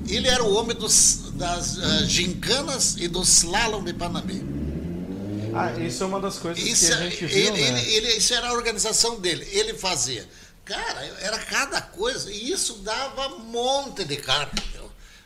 [0.08, 4.44] Ele era o homem dos, das uh, gincanas e do slalom de Panambi.
[5.54, 7.84] Ah, isso é uma das coisas isso, que a gente viu, ele, né?
[7.84, 9.48] ele, ele, isso era a organização dele.
[9.52, 10.28] Ele fazia.
[10.64, 12.32] Cara, era cada coisa.
[12.32, 14.50] E isso dava um monte de cara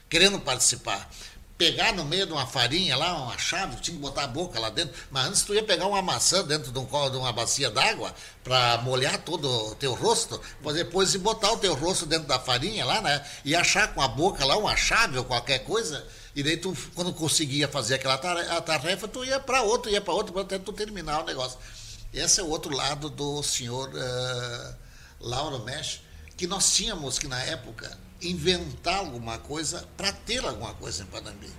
[0.09, 1.09] querendo participar
[1.57, 4.69] pegar no meio de uma farinha lá, uma chave, tinha que botar a boca lá
[4.69, 4.93] dentro.
[5.09, 8.13] Mas antes tu ia pegar uma maçã dentro de, um, de uma bacia d'água
[8.43, 10.39] para molhar todo o teu rosto,
[10.73, 13.25] depois e botar o teu rosto dentro da farinha lá, né?
[13.43, 16.05] E achar com a boca lá uma chave ou qualquer coisa.
[16.35, 20.37] E daí tu, quando conseguia fazer aquela tarefa, tu ia para outro, ia para outro,
[20.37, 21.57] até tu terminar o negócio.
[22.13, 24.75] Esse é o outro lado do senhor uh,
[25.21, 26.01] Lauro Mesh,
[26.35, 27.97] que nós tínhamos que na época
[28.29, 31.49] inventar alguma coisa para ter alguma coisa em Panambi.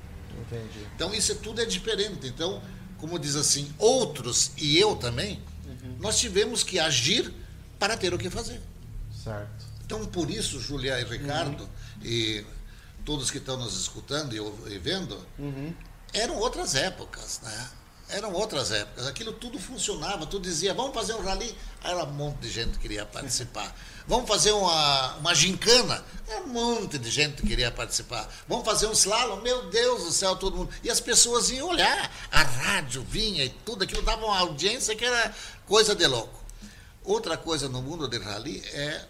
[0.40, 0.87] Entendi.
[0.94, 2.26] Então isso tudo é diferente.
[2.26, 2.62] Então,
[2.98, 5.96] como diz assim, outros e eu também, uhum.
[5.98, 7.33] nós tivemos que agir
[7.79, 8.61] para ter o que fazer.
[9.22, 9.66] Certo.
[9.85, 11.68] Então, por isso, Julia e Ricardo, uhum.
[12.05, 12.44] e
[13.05, 15.72] todos que estão nos escutando e, e vendo, uhum.
[16.12, 17.70] eram outras épocas, né?
[18.09, 19.07] Eram outras épocas.
[19.07, 20.27] Aquilo tudo funcionava.
[20.27, 21.57] Tu dizia, vamos fazer um rally.
[21.83, 23.75] Aí era um monte de gente que queria participar.
[24.09, 26.05] Vamos fazer uma, uma gincana.
[26.29, 28.33] É um monte de gente que queria participar.
[28.47, 29.40] Vamos fazer um slalom.
[29.40, 30.73] Meu Deus do céu, todo mundo.
[30.85, 32.12] E as pessoas iam olhar.
[32.31, 35.35] A rádio vinha e tudo aquilo dava uma audiência que era
[35.66, 36.40] coisa de louco.
[37.03, 39.05] Outra coisa no mundo de rally é.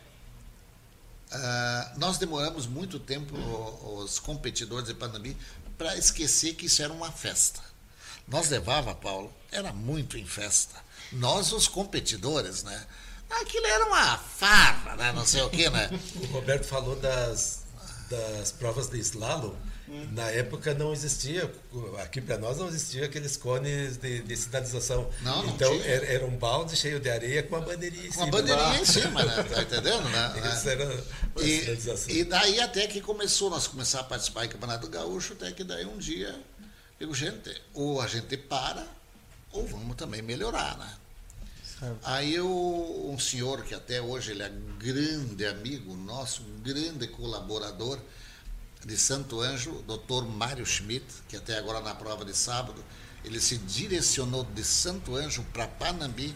[1.26, 3.36] Uh, nós demoramos muito tempo,
[4.00, 5.36] os competidores de Panambi,
[5.76, 7.60] para esquecer que isso era uma festa.
[8.28, 10.74] Nós levava, Paulo, era muito em festa.
[11.12, 12.86] Nós, os competidores, né?
[13.30, 15.12] Aquilo era uma farra, né?
[15.12, 15.88] Não sei o quê, né?
[16.22, 17.62] O Roberto falou das,
[18.10, 19.54] das provas de slalom
[20.12, 21.52] Na época não existia,
[22.02, 25.08] aqui para nós não existia aqueles cones de, de sinalização.
[25.22, 25.84] Não, não então tinha.
[25.86, 28.26] era, era um balde cheio de areia com uma bandeirinha em Com cima.
[28.26, 29.42] a bandeirinha em cima, né?
[29.44, 30.52] Tá entendendo, né?
[30.52, 32.14] Isso era a E, sinalização.
[32.14, 35.84] e daí até que começou, nós começamos a participar do Campeonato Gaúcho, até que daí
[35.86, 36.34] um dia,
[36.98, 38.86] eu digo, gente, ou a gente para,
[39.52, 40.96] ou vamos também melhorar, né?
[41.78, 41.98] Certo.
[42.04, 47.98] Aí eu, um senhor que até hoje ele é grande amigo nosso, grande colaborador
[48.84, 50.24] de Santo Anjo, Dr.
[50.24, 52.82] Mário Schmidt, que até agora na prova de sábado,
[53.24, 56.34] ele se direcionou de Santo Anjo para Panambi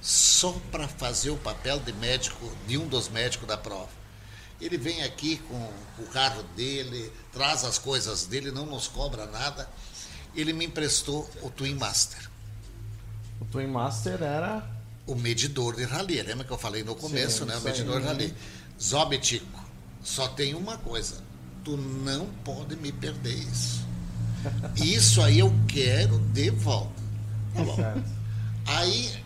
[0.00, 3.90] só para fazer o papel de médico, de um dos médicos da prova.
[4.60, 5.70] Ele vem aqui com
[6.02, 9.68] o carro dele, traz as coisas dele, não nos cobra nada.
[10.34, 12.28] Ele me emprestou o Twin Master
[13.40, 14.66] O Twin Master era.
[15.06, 16.20] o medidor de rally.
[16.22, 17.54] Lembra que eu falei no começo, Sim, né?
[17.54, 17.72] O isso aí.
[17.72, 18.34] medidor de rally.
[18.82, 19.64] Zobetico,
[20.02, 21.22] só tem uma coisa.
[21.64, 23.84] Tu não pode me perder isso.
[24.76, 27.02] Isso aí eu quero de volta.
[27.52, 27.76] Tá bom.
[28.66, 29.24] Aí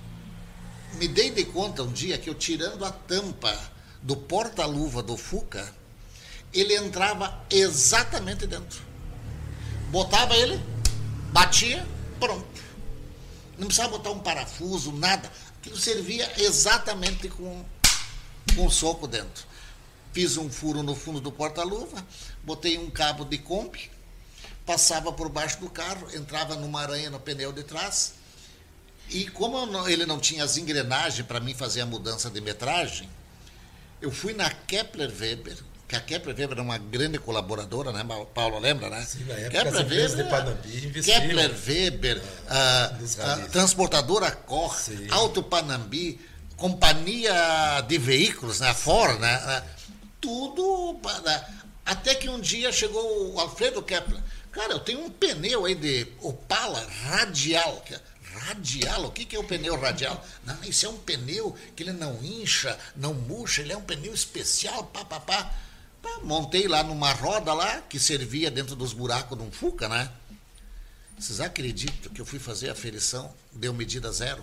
[0.95, 3.55] me dei de conta um dia que eu tirando a tampa
[4.03, 5.73] do porta-luva do Fuca,
[6.53, 8.81] ele entrava exatamente dentro.
[9.91, 10.61] Botava ele,
[11.33, 11.87] batia,
[12.19, 12.61] pronto.
[13.59, 15.31] Não precisava botar um parafuso, nada.
[15.61, 17.65] Aquilo servia exatamente com,
[18.57, 19.45] com um soco dentro.
[20.13, 22.05] Fiz um furo no fundo do porta-luva,
[22.43, 23.91] botei um cabo de combi,
[24.67, 28.15] passava por baixo do carro, entrava numa aranha no pneu de trás.
[29.09, 33.09] E como não- ele não tinha as engrenagens para mim fazer a mudança de metragem,
[34.01, 35.57] eu fui na Kepler Weber,
[35.89, 38.59] que a Kepler Weber é uma grande colaboradora, né, Paulo?
[38.59, 39.03] Lembra, né?
[39.05, 41.03] Sim, na época as empresas de Panambi.
[41.03, 43.51] Kepler Weber, ah, ah, ralis.
[43.51, 45.07] transportadora Cor, Sim.
[45.11, 46.21] Auto Panambi,
[46.57, 49.63] companhia de veículos, né, Ford, né,
[50.21, 50.99] tudo.
[51.03, 54.21] para- Até que um dia chegou o Alfredo Kepler.
[54.53, 57.83] Cara, eu tenho um pneu aí de Opala radial.
[57.85, 58.01] que é-
[58.55, 59.05] Radial?
[59.07, 60.25] O que que é o pneu radial?
[60.45, 64.13] Não, isso é um pneu que ele não incha, não murcha, ele é um pneu
[64.13, 65.51] especial, pá, pá, pá.
[66.03, 70.11] Pá, montei lá numa roda lá, que servia dentro dos buracos de um Fuca, né?
[71.19, 74.43] Vocês acreditam que eu fui fazer a ferição, deu medida zero?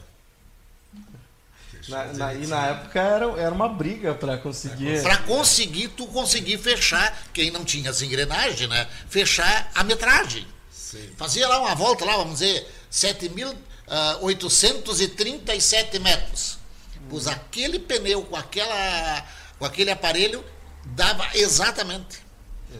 [1.89, 5.02] Na, na- e na época era, era uma briga para conseguir.
[5.02, 8.88] Para conseguir, tu conseguir fechar, quem não tinha as engrenagens, né?
[9.10, 10.48] Fechar a metragem.
[10.72, 11.10] Sim.
[11.17, 12.72] Fazia lá uma volta lá, vamos dizer,
[13.88, 16.58] 7.837 metros.
[17.10, 19.26] Pus aquele pneu com, aquela,
[19.58, 20.43] com aquele aparelho,
[20.86, 22.26] dava exatamente.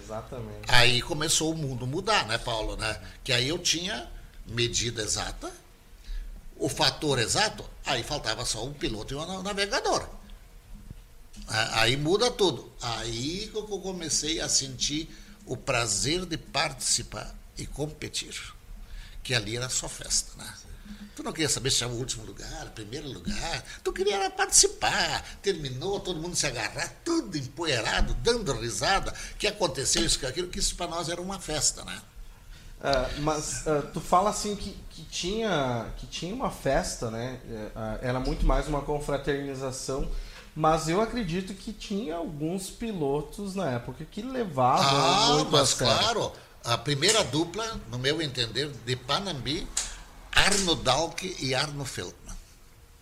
[0.04, 0.66] Exatamente.
[0.68, 2.76] Aí começou o mundo mudar, né, Paulo?
[2.76, 3.00] Né?
[3.24, 4.10] Que aí eu tinha
[4.46, 5.50] medida exata,
[6.58, 10.06] o fator exato, aí faltava só um piloto e um navegador.
[11.48, 12.72] A- Aí muda tudo.
[12.82, 15.08] Aí que eu comecei a sentir
[15.46, 18.36] o prazer de participar e competir.
[19.24, 20.54] Que ali era só festa, né?
[21.16, 23.64] Tu não queria saber se era o último lugar, primeiro lugar.
[23.84, 25.24] Tu queria participar.
[25.42, 29.14] Terminou, todo mundo se agarrar, tudo empoeirado, dando risada.
[29.40, 32.00] Que aconteceu isso, que aquilo, que isso para nós era uma festa, né?
[32.80, 37.40] Ah, mas ah, tu fala assim que, que, tinha, que tinha uma festa, né?
[38.02, 40.08] É, era muito mais uma confraternização.
[40.56, 45.70] Mas eu acredito que tinha alguns pilotos na época que levavam Ah, muito a mas
[45.70, 45.94] sério.
[45.96, 46.32] claro,
[46.64, 49.68] a primeira dupla, no meu entender, de Panambi,
[50.46, 52.36] Arno Dalk e Arno Feldman.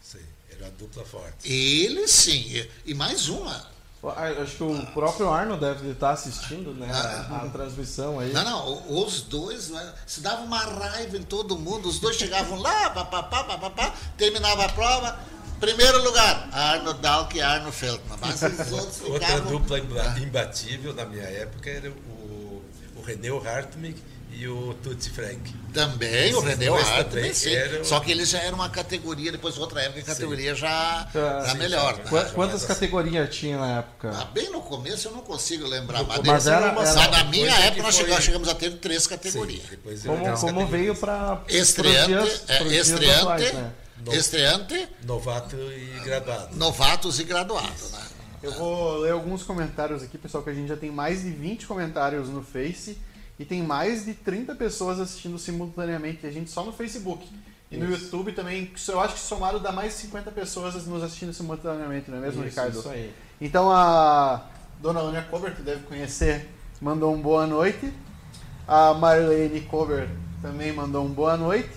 [0.01, 0.19] Sim,
[0.51, 1.51] era a dupla forte.
[1.51, 3.73] Ele sim, e, e mais uma.
[4.07, 8.31] Ah, Acho que o próprio Arno deve estar assistindo né, a, a transmissão aí.
[8.31, 11.89] Não, não, os dois né, se dava uma raiva em todo mundo.
[11.89, 15.19] Os dois chegavam lá, papapá, papapá, terminava a prova.
[15.59, 18.17] Primeiro lugar, Arno Dalk e Arno Feldman.
[18.21, 19.51] Mas os outros Outra ficavam.
[19.51, 22.63] dupla imba- imbatível na minha época era o,
[22.97, 23.99] o René Hartwig
[24.37, 25.53] e o Tutti Frank.
[25.73, 27.53] Também, o Esses René dois Hart, também sim.
[27.53, 30.69] eram- Só que eles já eram uma categoria, depois outra época, a categoria já,
[31.13, 31.95] Ah, já sim, melhor.
[31.95, 32.13] sim.
[32.15, 32.31] né?
[32.33, 32.67] Quantas assim.
[32.67, 34.11] categorias tinha na época?
[34.13, 37.67] Ah, bem no começo eu não consigo lembrar, mas, Mas era- era- na minha é
[37.67, 39.63] época nós foi- chegamos, a ter três Sim, categorias.
[39.69, 43.71] depois Como, como veio para Estreante, é, estreante, né?
[44.13, 46.55] estreante, Novato e graduado.
[46.55, 47.91] novatos e graduados.
[47.91, 47.99] Né?
[48.43, 51.65] Eu vou ler alguns comentários aqui, pessoal, que a gente já tem mais de 20
[51.65, 52.97] comentários no Face
[53.37, 57.27] e tem mais de 30 pessoas assistindo simultaneamente, a gente só no Facebook.
[57.71, 61.33] E no YouTube também, eu acho que somado dá mais de 50 pessoas nos assistindo
[61.33, 62.79] simultaneamente, não é mesmo, Isso, Ricardo?
[62.79, 63.13] isso aí.
[63.41, 64.45] Então a
[64.79, 67.91] dona Ania Cover, deve conhecer, mandou um boa noite.
[68.67, 70.07] A Marlene Cover
[70.41, 71.69] também mandou um boa noite.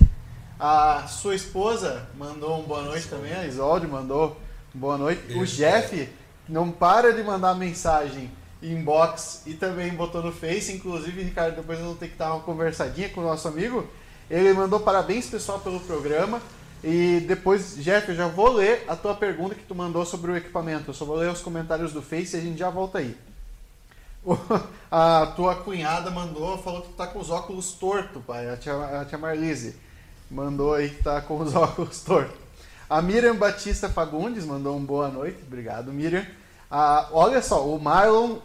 [0.61, 4.41] A sua esposa mandou um boa noite também, a Isolde mandou
[4.75, 5.23] um boa noite.
[5.33, 6.09] O Beijo, Jeff
[6.49, 8.31] não para de mandar mensagem
[8.63, 10.73] inbox e também botou no Face.
[10.73, 13.87] Inclusive, Ricardo, depois eu vou ter que dar uma conversadinha com o nosso amigo.
[14.31, 16.41] Ele mandou parabéns, pessoal, pelo programa.
[16.83, 20.37] E depois, Jeff, eu já vou ler a tua pergunta que tu mandou sobre o
[20.37, 20.91] equipamento.
[20.91, 23.17] Eu só vou ler os comentários do Face e a gente já volta aí.
[24.91, 28.51] A tua cunhada mandou, falou que tu tá com os óculos torto, pai.
[28.51, 29.77] A tia, a tia Marlise
[30.31, 32.35] mandou aí que tá com os óculos torto.
[32.89, 35.39] A Miriam Batista Fagundes mandou um boa noite.
[35.47, 36.27] Obrigado, Miriam.
[36.71, 38.39] Ah, olha só, o Marlon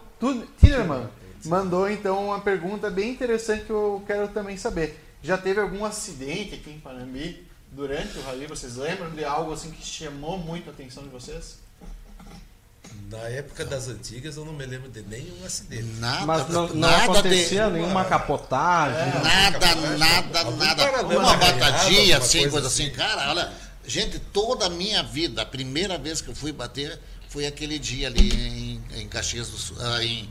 [0.59, 1.07] Tinerman
[1.45, 4.99] mandou então uma pergunta bem interessante que eu quero também saber.
[5.21, 8.47] Já teve algum acidente aqui em Panambi durante o rally?
[8.47, 11.57] Vocês lembram de algo assim que chamou muito a atenção de vocês?
[13.09, 15.83] Na época das antigas eu não me lembro de nenhum acidente.
[15.99, 18.99] Nada, Mas não, não nada acontecia de, nenhuma capotagem.
[18.99, 19.23] É.
[19.23, 20.83] nada, nada, Algum nada.
[20.83, 22.87] paralelo, Uma batadinha assim, coisa assim.
[22.87, 22.95] assim.
[22.95, 23.53] Cara, olha,
[23.85, 26.99] gente, toda a minha vida, a primeira vez que eu fui bater
[27.33, 28.29] foi aquele dia ali
[28.93, 30.29] em, em Caxias do Sul, ah, em,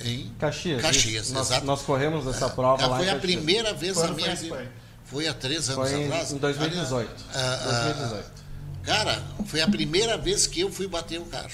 [0.00, 0.82] em Caxias.
[0.82, 1.32] Caxias, isso.
[1.34, 1.64] nós, exato.
[1.64, 4.50] nós corremos essa prova Ah, lá foi em a primeira vez Quando na foi minha
[4.56, 4.68] pai?
[5.04, 6.32] Foi há três anos Foi em, atrás.
[6.32, 7.24] em 2018.
[7.32, 8.32] Ah, ah, 2018.
[8.82, 11.48] Cara, foi a primeira vez que eu fui bater o carro.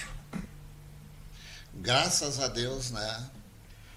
[1.75, 3.25] Graças a Deus, né?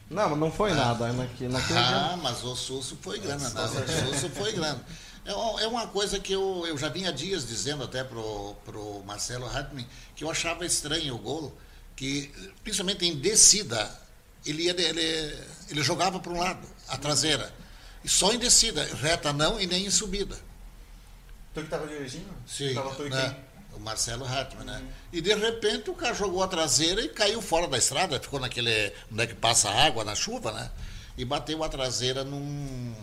[0.10, 1.14] Não, mas não foi nada.
[1.14, 2.18] Naquele, naquele Ah, dia.
[2.18, 3.50] mas o susto foi grande, né?
[3.62, 4.82] O susto foi grande.
[5.26, 9.46] É é uma coisa que eu, eu já vinha dias dizendo até pro, pro Marcelo
[9.46, 11.58] Hartmann que eu achava estranho o gol,
[11.96, 12.32] que
[12.64, 13.90] principalmente em descida,
[14.46, 17.54] ele, ia, ele, ele jogava para um lado, a traseira.
[18.04, 20.38] E só em descida, reta não e nem em subida.
[21.54, 22.30] Tu que tava dirigindo?
[22.48, 23.36] Sim, Tava tu e né?
[23.74, 24.84] O Marcelo Hartmann, né?
[25.12, 28.94] E de repente o cara jogou a traseira e caiu fora da estrada, ficou naquele.
[29.12, 30.70] onde é que passa água na chuva, né?
[31.18, 32.94] E bateu a traseira num.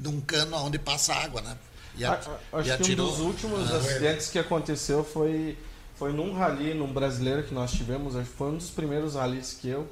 [0.00, 1.56] Num cano onde passa água, né?
[1.96, 3.76] E, a- A- a- e Acho que um dos últimos Ah.
[3.78, 5.56] acidentes que aconteceu foi,
[5.96, 8.14] foi num rally, num brasileiro que nós tivemos.
[8.16, 9.88] Acho que foi um dos primeiros rallies que eu,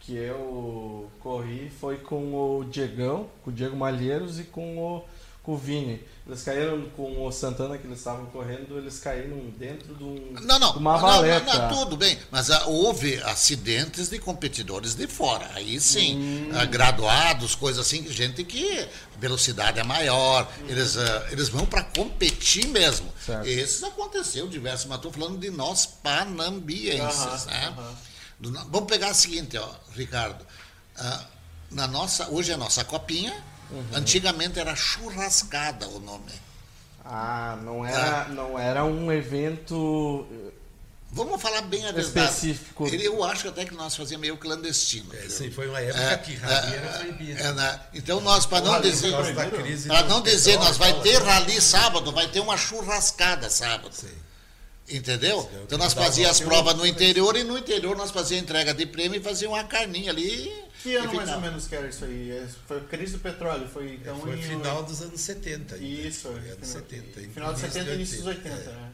[0.00, 1.70] que eu corri.
[1.80, 5.04] Foi com o Diegão, com o Diego Malheiros e com o,
[5.42, 6.00] com o Vini.
[6.24, 10.56] Eles caíram com o Santana que eles estavam correndo, eles caíram dentro de, um, Não,
[10.56, 11.52] não, de uma valeta.
[11.52, 16.50] não, não, tudo bem, mas ah, houve acidentes de competidores de fora, aí sim, Hum.
[16.54, 18.78] ah, graduados, coisas assim, gente que
[19.16, 23.12] a velocidade é maior, eles, ah, eles vão para competir mesmo.
[23.26, 23.44] Certo.
[23.44, 27.74] Esses aconteceu diversos, mas estou falando de nós panambienses, Aham, né?
[27.78, 27.94] aham.
[28.70, 30.44] Vamos pegar o seguinte, ó, Ricardo,
[30.96, 31.24] ah,
[31.70, 33.34] na nossa, hoje é a nossa copinha,
[33.72, 33.84] Uhum.
[33.94, 36.32] antigamente era churrascada o nome.
[37.04, 40.26] Ah, não era, não era um evento.
[41.14, 42.26] Vamos falar bem a verdade.
[42.26, 42.86] Específico.
[42.86, 45.12] Ele, eu acho até que nós fazíamos meio clandestino.
[45.14, 47.40] É, sim, foi uma época É, que rally é, era proibido.
[47.40, 47.80] É, né?
[47.92, 49.12] Então nós, para não dizer,
[49.86, 51.30] para não dizer, nós vai ter né?
[51.30, 53.94] rally sábado, vai ter uma churrascada sábado.
[53.94, 54.08] Sim.
[54.88, 55.48] Entendeu?
[55.52, 58.84] Eu Então nós fazíamos as provas no interior e no interior nós fazíamos entrega de
[58.84, 60.52] prêmio e fazíamos uma carninha ali.
[60.82, 62.30] Que ano mais ou menos que era isso aí?
[62.32, 65.76] É, Foi a crise do petróleo, foi então foi em- final dos anos 70.
[65.76, 65.86] ainda.
[65.86, 67.20] Isso, foi final, anos 70.
[67.32, 68.72] final de 70 e início dos 80, É.
[68.72, 68.90] né?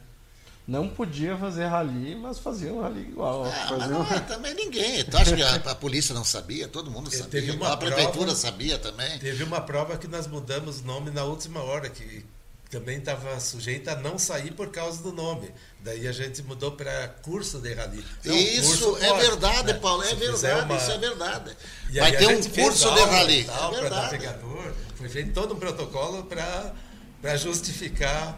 [0.67, 3.43] Não podia fazer rally, mas fazia um rally igual.
[3.45, 5.03] Ah, não, um- é, também ninguém.
[5.03, 6.67] Tu acha que a, a polícia não sabia?
[6.67, 7.41] Todo mundo É, sabia.
[7.41, 9.17] teve uma a prefeitura prova- sabia também.
[9.17, 12.23] Teve uma prova que nós mudamos o nome na última hora, que
[12.69, 15.49] também estava sujeita a não sair por causa do nome.
[15.83, 18.03] Daí a gente mudou para curso de rally.
[18.25, 19.79] Não, isso curso é pode, verdade, né?
[19.79, 21.57] Paulo, é Se verdade, uma- isso é verdade.
[21.89, 23.43] E Vai ter um curso de rally.
[23.45, 24.01] tal, é verdade.
[24.03, 24.73] navegador.
[24.95, 28.37] Foi feito todo um protocolo para justificar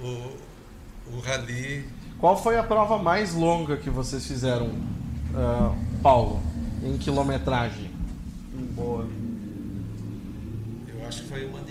[0.00, 0.36] o,
[1.14, 1.88] o rally.
[2.18, 4.72] Qual foi a prova mais longa que vocês fizeram,
[5.34, 6.42] ah, Paulo,
[6.82, 7.90] em quilometragem?
[8.74, 9.06] Boa.
[10.88, 11.69] Eu acho que foi uma de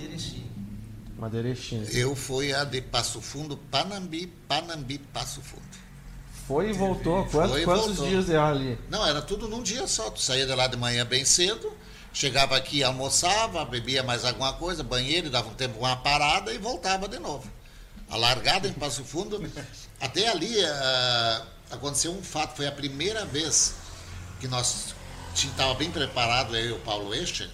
[1.19, 1.77] Erechim.
[1.77, 1.83] Madeirechinha.
[1.91, 5.79] Eu fui a de Passo Fundo, Panambi, Panambi, Passo Fundo.
[6.47, 7.25] Foi e voltou.
[7.25, 8.07] Quantos, Foi e quantos voltou.
[8.07, 8.77] dias de rally?
[8.89, 10.09] Não, era tudo num dia só.
[10.09, 11.71] Tu saía de lá de manhã bem cedo,
[12.11, 17.07] chegava aqui, almoçava, bebia mais alguma coisa, banheiro, dava um tempo uma parada e voltava
[17.07, 17.47] de novo.
[18.09, 19.39] A largada em Passo Fundo.
[20.01, 23.75] Até ali ah, aconteceu um fato, foi a primeira vez
[24.39, 24.95] que nós
[25.35, 27.49] estava bem preparado, eu e o Paulo Este.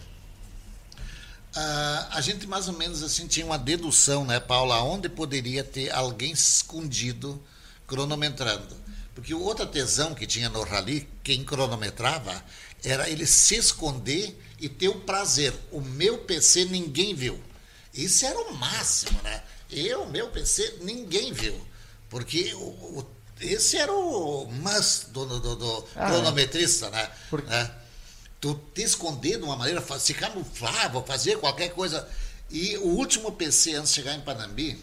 [1.55, 5.89] Ah, a gente mais ou menos assim tinha uma dedução, né, Paulo, aonde poderia ter
[5.91, 7.41] alguém escondido
[7.87, 8.75] cronometrando.
[9.13, 12.43] Porque o outro tesão que tinha no rally, quem cronometrava,
[12.83, 15.53] era ele se esconder e ter o prazer.
[15.71, 17.41] O meu PC ninguém viu.
[17.93, 19.41] Isso era o máximo, né?
[19.71, 21.59] Eu, meu PC, ninguém viu.
[22.09, 23.05] Porque o, o-
[23.39, 26.11] esse era o must do, do, do- do Ah, é.
[26.11, 27.09] cronometrista, né?
[27.29, 27.71] Porque- Né?
[28.45, 32.07] Tu te esconder de uma maneira, se camuflar, vou fazer qualquer coisa.
[32.51, 34.79] E o último PC antes de chegar em Panambi,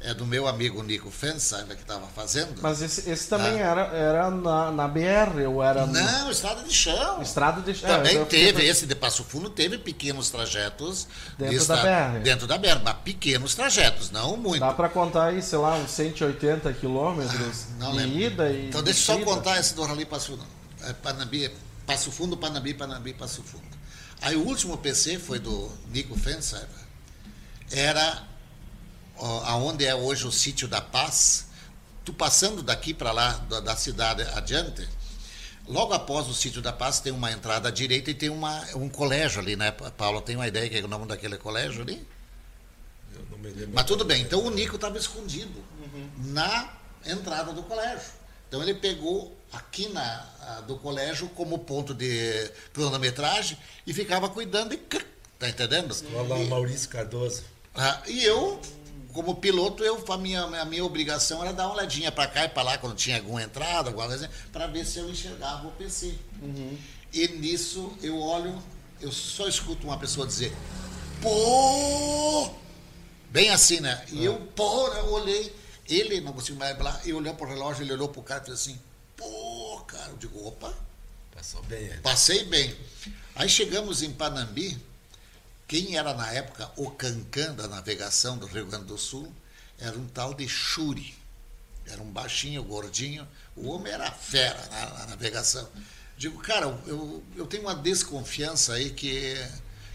[0.00, 2.54] é do meu amigo Nico Fensaiva que estava fazendo.
[2.62, 6.72] Mas esse, esse também era, era na, na BR, ou era no- Não, estrada de
[6.72, 7.20] chão.
[7.20, 11.06] estrada de é, Também fiquei teve, esse de Passo Fundo teve pequenos trajetos.
[11.36, 12.20] Dentro de da BR.
[12.22, 14.60] Dentro da BR, mas pequenos trajetos, não muito.
[14.60, 18.18] Dá pra contar aí, sei lá, uns 180 quilômetros Não de lembro.
[18.18, 18.68] ida e.
[18.68, 20.46] Então de deixa eu só contar esse do Rally Passo Fundo.
[20.84, 21.50] É, Panambi,
[21.88, 23.64] Passo Fundo, Panambi, Panambi, Passo Fundo.
[24.20, 26.68] Aí o último PC foi do Nico Fensaiva.
[27.70, 28.28] Era
[29.16, 31.46] aonde é hoje o sítio da Paz.
[32.04, 34.86] Tu passando daqui para lá, da, da cidade adiante,
[35.66, 38.90] logo após o sítio da Paz tem uma entrada à direita e tem uma, um
[38.90, 40.20] colégio ali, né, Paulo?
[40.20, 42.06] Tem uma ideia que é o nome daquele colégio ali?
[43.14, 43.70] Eu não me lembro.
[43.72, 45.64] Mas tudo bem, então o Nico estava escondido
[46.18, 46.70] na
[47.06, 48.12] entrada do colégio.
[48.46, 54.78] Então ele pegou aqui na, do colégio como ponto de cronometragem e ficava cuidando e.
[55.38, 55.92] Tá entendendo?
[55.92, 57.44] Escola Maurício Cardoso.
[57.74, 58.60] Ah, e eu,
[59.12, 62.48] como piloto, eu, a, minha, a minha obrigação era dar uma olhadinha para cá e
[62.48, 66.14] para lá quando tinha alguma entrada, alguma coisa, para ver se eu enxergava o PC.
[67.12, 68.60] E nisso eu olho,
[69.00, 70.52] eu só escuto uma pessoa dizer,
[71.22, 72.50] pô!
[73.30, 74.04] Bem assim, né?
[74.10, 75.54] E eu, pô, eu olhei,
[75.88, 78.58] ele não conseguiu mais falar, eu olhei pro relógio, ele olhou pro cara e fez
[78.60, 78.78] assim,
[79.18, 80.74] pô, cara, eu digo, opa,
[81.38, 81.98] Passou bem ele.
[81.98, 82.76] Passei bem.
[83.36, 84.76] Aí chegamos em Panambi,
[85.68, 89.32] quem era na época o cancã da navegação do Rio Grande do Sul
[89.78, 91.14] era um tal de Churi.
[91.86, 93.26] Era um baixinho, gordinho.
[93.54, 95.68] O homem era fera na, na navegação.
[96.16, 99.36] Digo, cara, eu, eu tenho uma desconfiança aí que,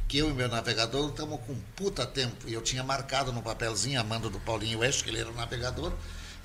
[0.08, 2.48] que eu e meu navegador estamos com puta tempo.
[2.48, 5.36] E eu tinha marcado no papelzinho a mando do Paulinho West, que ele era o
[5.36, 5.92] navegador,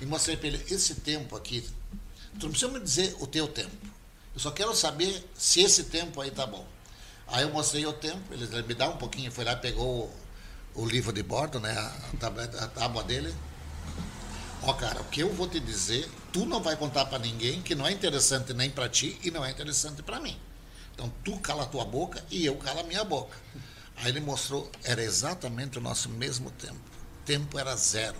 [0.01, 1.65] e mostrei para ele, esse tempo aqui,
[2.37, 3.75] tu não precisa me dizer o teu tempo.
[4.33, 6.65] Eu só quero saber se esse tempo aí tá bom.
[7.27, 10.11] Aí eu mostrei o tempo, ele me dá um pouquinho, foi lá, pegou
[10.75, 13.33] o, o livro de bordo, né, a, tableta- a tábua dele.
[14.63, 17.75] Ó, cara, o que eu vou te dizer, tu não vai contar para ninguém que
[17.75, 20.37] não é interessante nem para ti e não é interessante para mim.
[20.93, 23.37] Então tu cala a tua boca e eu calo a minha boca.
[23.97, 26.79] Aí ele mostrou, era exatamente o nosso mesmo tempo.
[27.25, 28.17] Tempo era zero.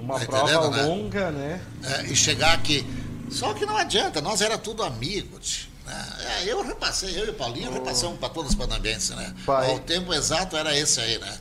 [0.00, 0.82] Uma Tá prova entendendo, né?
[0.82, 1.60] longa, né?
[1.82, 2.86] É, e chegar aqui.
[3.30, 5.68] Só que não adianta, nós era tudo amigos.
[5.84, 6.08] né?
[6.20, 9.34] É, eu repassei, eu e o Paulinho repassamos para todos os panambenses, né?
[9.44, 9.74] Pai.
[9.74, 11.38] O tempo exato era esse aí, né?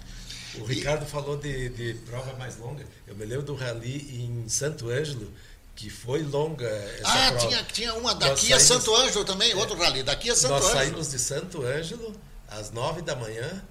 [0.56, 2.84] O Ricardo falou de, de prova mais longa.
[3.06, 5.32] Eu me lembro do rally em Santo Ângelo,
[5.76, 7.48] que foi longa essa ah, prova.
[7.48, 10.64] tinha, tinha uma Nós daqui a Santo Ângelo também, outro rally, daqui a Santo Nós
[10.66, 10.80] Ângelo.
[10.80, 12.16] saímos de Santo Ângelo
[12.50, 13.64] às nove da manhã,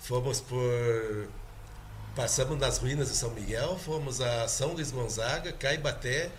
[0.00, 0.62] fomos por.
[2.14, 6.30] Passamos nas ruínas de São Miguel, fomos a São Luís Gonzaga, Caibaté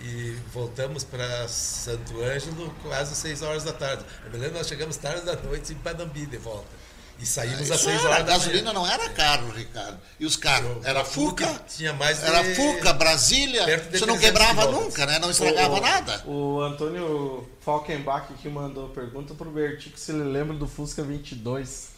[0.00, 4.04] e voltamos para Santo Ângelo quase seis horas da tarde.
[4.24, 6.84] Eu me lembro nós chegamos tarde da noite em Panambi de volta.
[7.18, 9.98] E saímos às Isso seis era, horas a gasolina não era caro, Ricardo.
[10.18, 10.84] E os carros?
[10.84, 13.70] O- Era o Fuca tinha mais de- era Fuca, Brasília, você
[14.04, 14.84] não 300 quebrava quilômetros.
[14.84, 15.18] nunca, né?
[15.20, 16.22] Não estragava O- nada.
[16.26, 21.93] O Antônio Falkenbach que mandou pergunta pro Bertico se ele lembra do Fusca 22.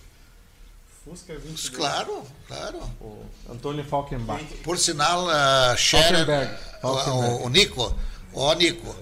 [1.06, 1.68] Fusca 22?
[1.68, 2.78] Claro, claro.
[3.00, 4.44] O Antônio Falkenbach.
[4.64, 6.26] Por sinal, uh, Scherer,
[6.82, 7.42] Falkenberg.
[7.42, 7.96] o, o, Nico,
[8.34, 8.92] ó Nico,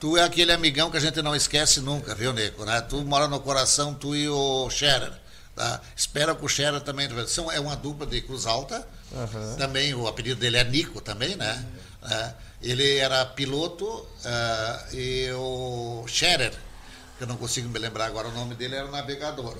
[0.00, 2.64] tu é aquele amigão que a gente não esquece nunca, viu, Nico?
[2.64, 2.80] Né?
[2.80, 5.12] Tu mora no coração, tu e o Scherer.
[5.54, 5.82] Tá?
[5.94, 7.10] Espero que o Scherer também.
[7.26, 8.88] São, é uma dupla de Cruz Alta.
[9.14, 9.56] Aham.
[9.58, 11.62] Também o apelido dele é Nico também, né?
[12.10, 12.32] É,
[12.62, 16.54] ele era piloto ah, e o Scherer,
[17.18, 19.58] que eu não consigo me lembrar agora o nome dele, era o navegador.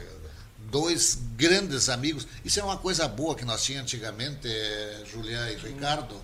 [0.71, 2.27] Dois grandes amigos.
[2.45, 6.21] Isso é uma coisa boa que nós tínhamos antigamente, eh, Julián e Ricardo,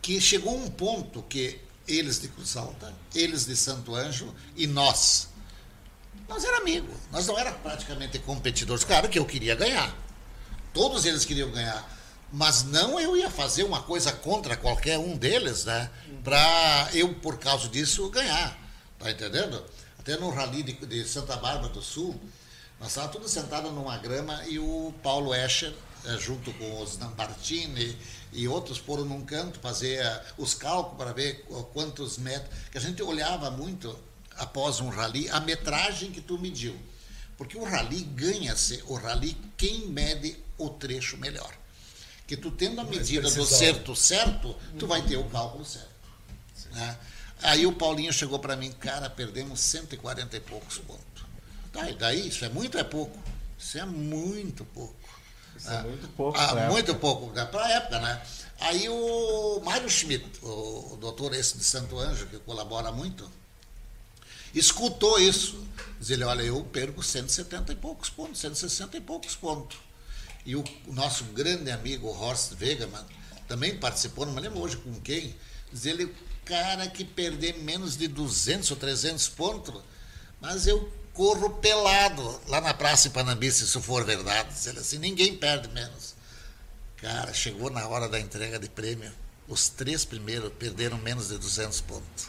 [0.00, 5.28] que chegou um ponto que eles de Cruz Alta, eles de Santo Ângelo e nós,
[6.28, 6.92] nós era amigo.
[7.12, 8.84] Nós não era praticamente competidores.
[8.84, 9.94] Claro que eu queria ganhar.
[10.72, 11.90] Todos eles queriam ganhar.
[12.32, 15.90] Mas não eu ia fazer uma coisa contra qualquer um deles, né?
[16.24, 18.58] Para eu, por causa disso, ganhar.
[18.98, 19.62] Tá entendendo?
[19.98, 22.18] Até no rally de, de Santa Bárbara do Sul,
[22.80, 25.72] nós estávamos todos sentados numa grama e o Paulo Escher,
[26.04, 27.96] eh, junto com os Nambartini
[28.32, 32.50] e outros, foram num canto fazer eh, os cálculos para ver qu- quantos metros.
[32.70, 33.98] Que a gente olhava muito
[34.36, 36.76] após um rally a metragem que tu mediu.
[37.38, 41.52] Porque o rally ganha-se, o rally, quem mede o trecho melhor.
[42.26, 45.88] Que tu tendo a medida do certo certo, tu vai ter o cálculo certo.
[46.72, 46.98] né?
[47.42, 51.13] Aí o Paulinho chegou para mim, cara, perdemos 140 e poucos pontos.
[51.74, 52.28] Tá, e daí?
[52.28, 53.18] Isso é muito ou é pouco?
[53.58, 54.94] Isso é muito pouco.
[55.56, 56.38] Isso é muito pouco.
[56.38, 57.00] Ah, pra muito época.
[57.00, 58.22] pouco, para a época, né?
[58.60, 63.28] Aí o Mário Schmidt, o, o doutor esse de Santo Anjo, que colabora muito,
[64.54, 65.62] escutou isso.
[65.98, 69.78] Diz ele, olha, eu perco 170 e poucos pontos, 160 e poucos pontos.
[70.46, 73.04] E o nosso grande amigo Horst Wegemann
[73.48, 75.34] também participou, não me lembro hoje com quem,
[75.72, 76.14] diz ele,
[76.44, 79.82] cara que perder menos de 200 ou 300 pontos,
[80.40, 84.48] mas eu corro pelado lá na Praça Panambi, se isso for verdade.
[84.68, 86.14] Ele assim, ninguém perde menos.
[86.96, 89.12] Cara, chegou na hora da entrega de prêmio,
[89.48, 92.26] os três primeiros perderam menos de 200 pontos.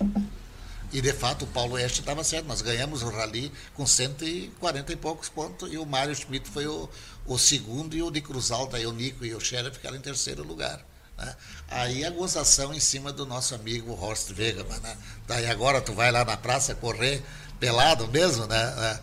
[0.93, 4.95] E de fato o Paulo Este estava certo, nós ganhamos o rally com 140 e
[4.95, 6.87] poucos pontos e o Mário Schmidt foi o,
[7.25, 10.43] o segundo e o de Cruzalda e o Nico e o Scherer ficaram em terceiro
[10.43, 10.85] lugar.
[11.17, 11.35] Né?
[11.69, 14.79] Aí a gozação em cima do nosso amigo Horst Wegemann.
[14.79, 14.97] Né?
[15.27, 17.23] Daí agora tu vai lá na praça correr
[17.59, 18.99] pelado mesmo, né?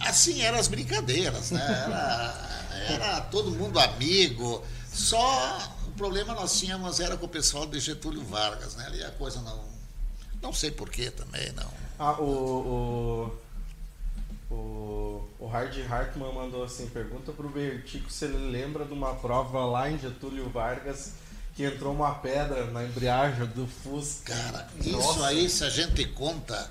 [0.00, 1.60] Assim eram as brincadeiras, né?
[1.86, 4.64] Era, era todo mundo amigo.
[4.92, 8.86] Só o problema nós tínhamos era com o pessoal de Getúlio Vargas, né?
[8.86, 9.64] Ali a coisa não.
[10.42, 11.70] Não sei porquê também, não.
[11.98, 13.32] Ah, o,
[14.50, 19.14] o, o, o Hard Hartman mandou assim, pergunta pro Bertico se ele lembra de uma
[19.14, 21.12] prova lá em Getúlio Vargas
[21.56, 24.34] que entrou uma pedra na embreagem do Fusca.
[24.34, 25.10] Cara, Nossa.
[25.10, 26.70] isso aí, se a gente conta,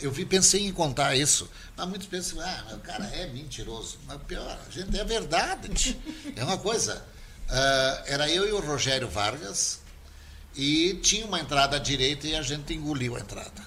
[0.00, 3.98] eu vi, pensei em contar isso, mas muitos pensam, ah, o cara é mentiroso.
[4.06, 5.98] Mas pior, a gente é verdade.
[6.36, 7.04] É uma coisa.
[7.48, 9.80] Uh, era eu e o Rogério Vargas
[10.54, 13.62] e tinha uma entrada à direita e a gente engoliu a entrada.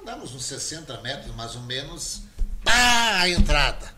[0.00, 2.22] Andamos uns 60 metros mais ou menos,
[2.64, 3.94] pá, a entrada.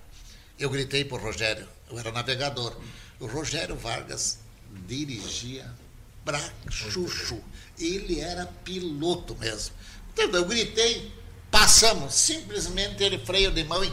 [0.59, 2.77] Eu gritei para o Rogério, eu era navegador.
[3.21, 4.39] O Rogério Vargas
[4.87, 5.71] dirigia
[6.25, 7.43] pra chuchu.
[7.79, 9.75] Ele era piloto mesmo.
[10.11, 10.43] Entendeu?
[10.43, 11.13] Eu gritei,
[11.51, 13.93] passamos, simplesmente ele freio de mão e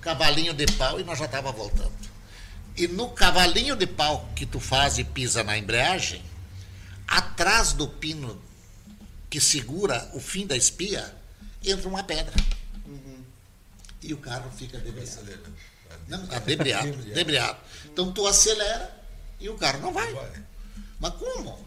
[0.00, 1.92] cavalinho de pau e nós já estava voltando.
[2.76, 6.22] E no cavalinho de pau que tu faz e pisa na embreagem,
[7.08, 8.40] atrás do pino
[9.28, 11.14] que segura o fim da espia,
[11.64, 12.34] entra uma pedra.
[12.86, 13.24] Uhum.
[14.02, 15.52] E o carro fica debriado.
[16.06, 17.58] Não, tá debriado, debriado.
[17.86, 18.94] Então tu acelera
[19.40, 20.14] e o carro não vai.
[21.00, 21.65] Mas como?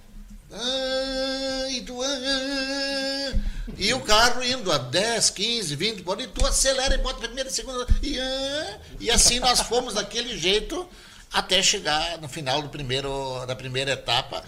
[0.52, 3.34] Ah, e, tu, ah,
[3.78, 7.50] e o carro indo a 10, 15, 20 por e tu acelera e bota primeira,
[7.50, 7.86] segunda.
[8.02, 10.88] E, ah, e assim nós fomos daquele jeito
[11.32, 14.44] até chegar no final do primeiro, da primeira etapa,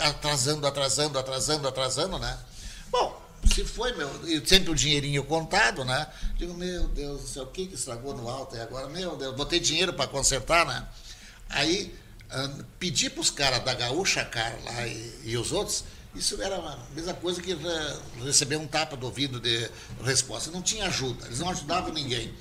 [0.00, 2.38] atrasando, atrasando, atrasando, atrasando, né?
[2.90, 3.22] Bom,
[3.52, 4.10] se foi, meu,
[4.46, 6.06] sempre o dinheirinho contado, né?
[6.36, 8.88] Digo, meu Deus do céu, o que, estragou no alto aí agora?
[8.88, 10.86] Meu Deus, botei dinheiro para consertar, né?
[11.50, 11.94] Aí
[12.78, 16.78] pedir para os caras da Gaúcha Car lá e, e, os outros, isso era a
[16.94, 17.56] mesma coisa que
[18.24, 19.70] receber um tapa do ouvido de
[20.02, 20.50] resposta.
[20.50, 22.34] Não tinha ajuda, eles não ajudavam ninguém.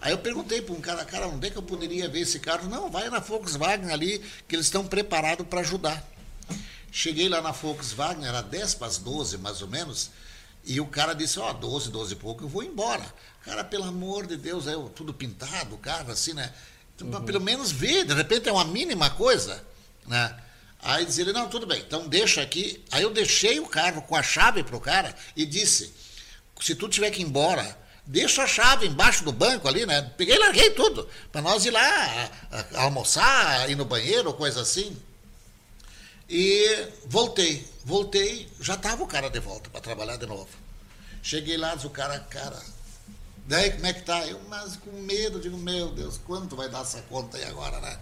[0.00, 2.68] Aí eu perguntei para um cara, cara, onde é que eu poderia ver esse carro?
[2.68, 6.06] Não, vai na Volkswagen ali, que eles estão preparados para ajudar.
[6.90, 10.10] Cheguei lá na Volkswagen, era 10 para as 12 mais ou menos,
[10.64, 13.04] e o cara disse, ó, oh, 12, 12 e pouco, eu vou embora.
[13.44, 16.52] Cara, pelo amor de Deus, é tudo pintado, o carro assim, né?
[17.00, 17.24] Uhum.
[17.24, 19.64] Pelo menos ver, de repente é uma mínima coisa,
[20.06, 20.36] né?
[20.80, 22.84] Aí diz ele, não, tudo bem, então deixa aqui.
[22.90, 25.92] Aí eu deixei o carro com a chave para o cara e disse,
[26.60, 27.76] se tu tiver que ir embora,
[28.06, 30.02] deixa a chave embaixo do banco ali, né?
[30.16, 32.30] Peguei e larguei tudo, para nós ir lá
[32.74, 34.96] almoçar, ir no banheiro, coisa assim.
[36.28, 40.48] E voltei, voltei, já estava o cara de volta para trabalhar de novo.
[41.22, 42.62] Cheguei lá, diz o cara, cara,
[43.48, 44.26] Daí como é que tá?
[44.26, 47.98] Eu, mas com medo, digo, meu Deus, quanto vai dar essa conta aí agora, né?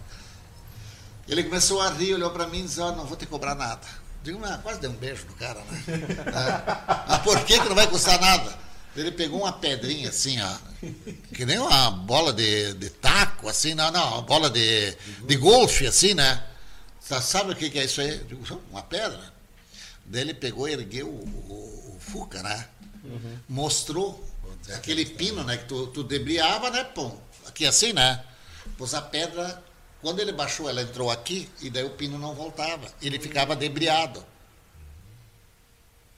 [1.25, 3.87] Ele começou a rir, olhou para mim e disse, oh, não vou te cobrar nada.
[4.21, 5.83] Digo, mas quase dei um beijo no cara, né?
[5.87, 7.07] é.
[7.07, 8.59] Mas por que, que não vai custar nada?
[8.93, 10.57] Ele pegou uma pedrinha assim, ó,
[11.33, 15.87] que nem uma bola de, de taco, assim, não, não, uma bola de, de golfe,
[15.87, 16.43] assim, né?
[16.99, 18.17] Sabe o que, que é isso aí?
[18.27, 19.33] Digo, uma pedra.
[20.05, 22.67] Daí ele pegou e ergueu o, o, o Fuca, né?
[23.05, 23.37] Uhum.
[23.47, 24.27] Mostrou
[24.75, 25.57] Aquele pino, né?
[25.57, 26.83] Que tu, tu debriava, né?
[26.83, 27.17] Pum.
[27.45, 28.23] Aqui assim, né?
[28.77, 29.63] Pois a pedra,
[30.01, 32.87] quando ele baixou, ela entrou aqui e daí o pino não voltava.
[33.01, 34.23] Ele ficava debriado.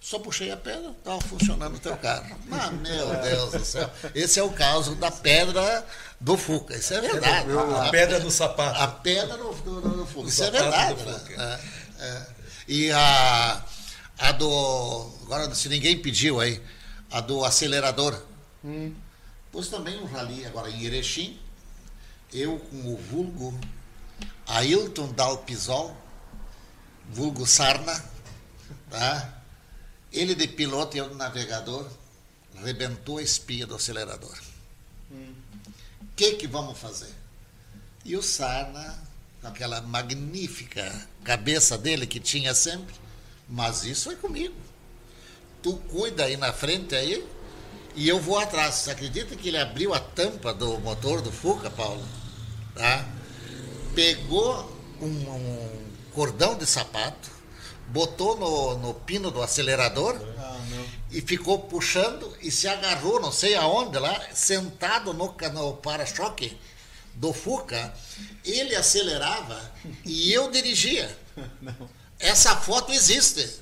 [0.02, 2.36] Só puxei a pedra, estava funcionando o teu carro.
[2.52, 3.90] Ah, meu Deus do céu.
[4.16, 5.86] Esse é o caso da pedra
[6.20, 6.76] do Fuca.
[6.76, 7.52] Isso é verdade.
[7.52, 8.82] A, a pedra do sapato.
[8.82, 10.30] A pedra do, do, do Fuca.
[10.30, 11.04] Isso é verdade.
[11.04, 11.60] Né?
[12.00, 12.28] É, é.
[12.68, 13.62] E a,
[14.18, 15.12] a do.
[15.26, 16.62] Agora, se ninguém pediu aí,
[17.12, 18.29] a do acelerador.
[18.64, 18.94] Hum.
[19.52, 21.40] Pus também um rally agora em Erechim,
[22.32, 23.60] eu com o vulgo
[24.46, 25.96] Ailton Dalpisol,
[27.10, 28.04] vulgo Sarna,
[28.90, 29.42] tá?
[30.12, 31.90] ele de piloto e eu de navegador,
[32.64, 34.38] rebentou a espia do acelerador.
[35.10, 35.34] O hum.
[36.16, 37.14] que que vamos fazer?
[38.04, 39.00] E o Sarna,
[39.42, 42.96] com aquela magnífica cabeça dele que tinha sempre,
[43.48, 44.56] mas isso é comigo.
[45.62, 47.28] Tu cuida aí na frente aí,
[47.96, 48.76] E eu vou atrás.
[48.76, 52.04] Você acredita que ele abriu a tampa do motor do Fuca, Paulo?
[52.76, 53.06] Tá?
[53.94, 54.72] Pegou
[55.02, 57.30] um, um cordão de sapato,
[57.88, 60.20] botou no, no pino do acelerador
[61.12, 66.58] e ficou puxando e se agarrou, não sei aonde lá, sentado no, no para-choque
[67.16, 67.94] do Fuca.
[68.46, 69.60] Ele acelerava
[70.06, 71.16] e eu dirigia.
[72.20, 73.60] Essa foto existe.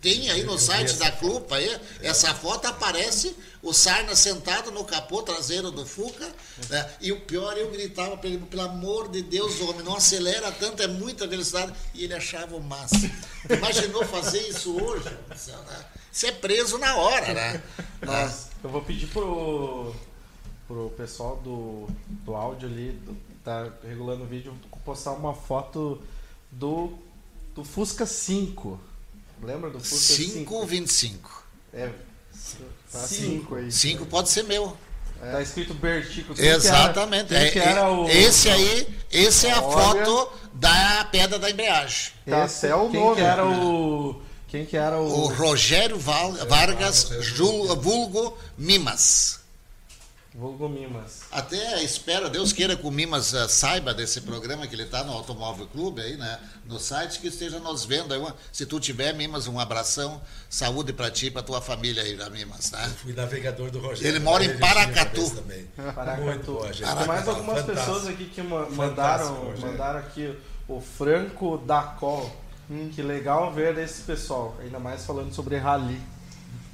[0.00, 5.22] Tem aí no site da Clupa aí, essa foto aparece o Sarna sentado no capô
[5.22, 6.28] traseiro do Fuca,
[6.68, 6.90] né?
[7.00, 10.82] e o pior, eu gritava para ele, pelo amor de Deus, homem, não acelera tanto,
[10.82, 13.10] é muita velocidade, e ele achava o máximo.
[13.50, 15.08] Imaginou fazer isso hoje?
[16.12, 17.62] Você é preso na hora, né?
[18.02, 19.94] Nossa, eu vou pedir pro,
[20.68, 26.00] pro pessoal do, do áudio ali, do, tá regulando o vídeo, postar uma foto
[26.50, 26.98] do,
[27.54, 28.80] do Fusca 5.
[29.42, 30.32] Lembra do Fusca 5?
[30.66, 31.44] 525.
[31.72, 31.90] É,
[32.92, 33.70] tá 5 aí.
[33.72, 34.76] 5 pode ser meu.
[35.22, 35.32] É.
[35.32, 36.34] Tá escrito Bertico.
[36.38, 37.28] Exatamente.
[37.50, 38.08] Que era, é, o...
[38.08, 40.04] Esse aí, esse é a Olha.
[40.04, 42.12] foto da pedra da embreagem.
[42.26, 43.16] Esse é o quem nome.
[43.16, 44.22] Que era o...
[44.48, 45.06] Quem que era o...
[45.24, 49.40] O Rogério Val- Vargas, Jul- vulgo Mimas.
[50.38, 51.22] Vulgo Mimas.
[51.32, 55.12] Até espero, Deus queira que o Mimas eh, saiba desse programa que ele está no
[55.12, 56.38] Automóvel Clube aí, né?
[56.66, 58.12] No site que esteja nos vendo.
[58.12, 60.20] Aí, uma- se tu tiver, Mimas, um abração,
[60.50, 62.78] saúde para ti e para tua família aí, da Mimas, tá?
[63.02, 64.08] Fui navegador do Rogério.
[64.08, 65.30] Ele mora em Paracatu.
[65.30, 65.64] também.
[65.94, 66.22] Paracatu.
[66.22, 66.94] Muito bom, gente.
[66.96, 67.86] Tem mais algumas Fantástico.
[67.94, 69.60] pessoas aqui que ma- mandaram, Rogério.
[69.70, 72.30] mandaram aqui o Franco Dacol.
[72.68, 72.90] Hum.
[72.94, 75.98] Que legal ver esse pessoal, ainda mais falando sobre rally.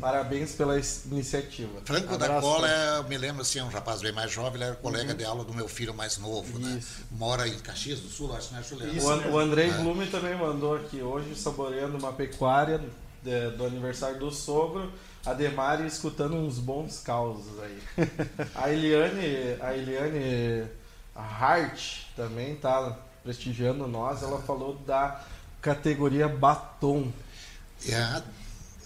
[0.02, 0.74] Parabéns pela
[1.06, 1.80] iniciativa.
[1.84, 2.82] Franco da Abraço, Cola, Franco.
[2.82, 5.24] é- eu me lembro assim, é um rapaz bem mais jovem, ele era colega de
[5.24, 6.76] aula do meu filho mais novo, né?
[6.78, 7.04] Isso.
[7.12, 9.00] Mora em Caxias do Sul, acho, né, Juliano?
[9.00, 12.80] O, An- o Andrei Blume também mandou aqui hoje, saboreando uma pecuária
[13.22, 14.92] de- do aniversário do sogro.
[15.24, 17.78] A Demari escutando uns bons causos aí.
[18.56, 20.68] A Eliane, a Eliane
[21.14, 24.20] Hart também tá prestigiando nós.
[24.24, 25.24] Ela falou da
[25.60, 27.12] categoria batom.
[27.88, 28.22] É,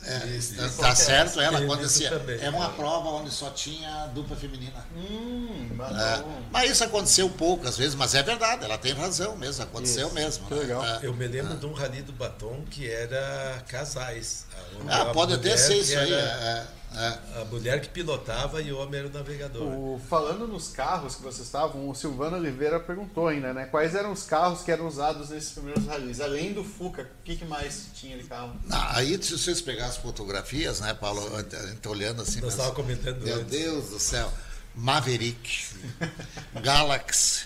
[0.07, 2.11] é, tá- tá certo, ela acontecia.
[2.11, 2.39] também.
[2.43, 4.85] É uma prova onde só tinha dupla feminina.
[4.97, 10.07] Hum, É, mas isso aconteceu poucas vezes, mas é verdade, ela tem razão mesmo, aconteceu
[10.07, 10.47] Isso, mesmo.
[10.51, 10.57] né?
[10.57, 10.85] legal.
[10.85, 11.01] É.
[11.03, 14.47] Eu me lembro de um rally do batom que era casais.
[14.89, 16.13] Ah, pode até ser isso aí.
[16.13, 16.67] era
[16.97, 17.41] é.
[17.41, 19.63] A mulher que pilotava e o homem era o navegador.
[19.63, 23.67] O- falando nos carros que vocês estavam, o Silvano Oliveira perguntou ainda, né?
[23.67, 26.21] Quais eram os carros que eram usados nesses primeiros rallies?
[26.21, 28.57] Além do Fuca, o que, que mais tinha de carro?
[28.71, 32.41] Ah, aí, se vocês pegarem as fotografias, né, Paulo, a gente olhando assim.
[32.41, 33.51] Nós mas- estávamos comentando Meu antes.
[33.51, 34.33] Deus do céu.
[34.75, 35.65] Maverick,
[36.63, 37.45] Galaxy.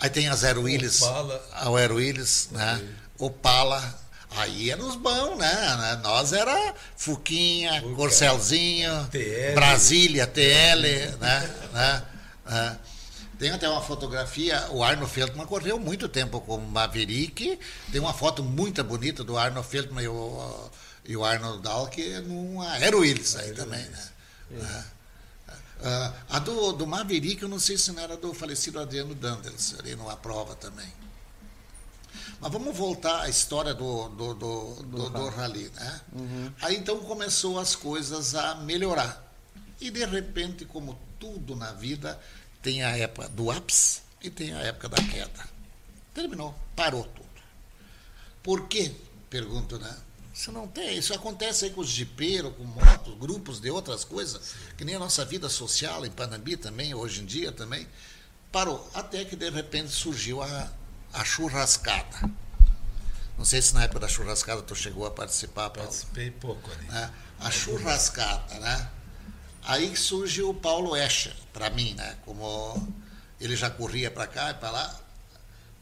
[0.00, 1.48] Aí tem a Zero Willis, Opala.
[1.52, 2.88] a Zero Willis, né?
[3.18, 3.82] Opala.
[4.30, 6.00] Aí eram os bons, né?
[6.02, 7.94] Nós era Fuquinha, Fuca.
[7.94, 9.54] Corcelzinho, TL.
[9.54, 11.54] Brasília, TL, né?
[11.72, 12.04] né?
[12.46, 12.78] né?
[13.38, 17.58] Tem até uma fotografia, o Arno Feldman correu muito tempo com o Maverick.
[17.90, 20.70] Tem uma foto muito bonita do Arno Feldman e o,
[21.04, 24.08] e o Arnold Dalk numa Aero Willis aí também, né?
[24.50, 24.84] né?
[25.80, 29.76] Ah, a do, do Maverick, eu não sei se não era do falecido Adriano Danders,
[29.78, 30.92] ali numa prova também.
[32.40, 36.00] Mas vamos voltar à história do, do, do, do, do rally, né?
[36.60, 39.24] Aí então começou as coisas a melhorar.
[39.80, 42.18] E de repente, como tudo na vida,
[42.62, 45.48] tem a época do ápice e tem a época da queda.
[46.14, 47.28] Terminou, parou tudo.
[48.42, 48.92] Por quê?
[49.28, 49.96] Pergunto, né?
[50.32, 54.54] Isso não tem, isso acontece aí com os jipeiros, com motos, grupos de outras coisas,
[54.76, 57.88] que nem a nossa vida social em Panambi também, hoje em dia também,
[58.52, 58.88] parou.
[58.94, 60.72] Até que de repente surgiu a,
[61.12, 62.30] a churrascada.
[63.36, 66.86] Não sei se na época da churrascada tu chegou a participar, Paulo Participei pouco ali.
[66.88, 67.12] né?
[67.40, 68.90] a churrascada, né?
[69.62, 72.16] Aí surge o Paulo Escher, para mim, né?
[72.24, 72.92] Como
[73.40, 75.00] ele já corria para cá e para lá,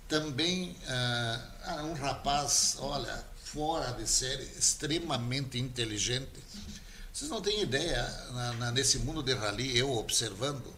[0.08, 6.44] também ah, um rapaz, olha, fora de série, extremamente inteligente.
[7.12, 8.02] Vocês não têm ideia,
[8.32, 10.74] na- na- nesse mundo de rally, eu observando,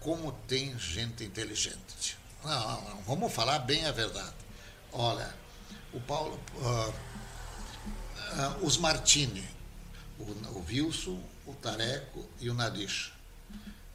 [0.00, 2.16] como tem gente inteligente.
[2.44, 4.34] Não, não, não, vamos falar bem a verdade.
[4.92, 5.32] Olha,
[5.92, 6.92] o Paulo, ah,
[8.32, 9.48] ah, os Martini,
[10.18, 13.12] o, o Wilson, o Tareco e o Nadish.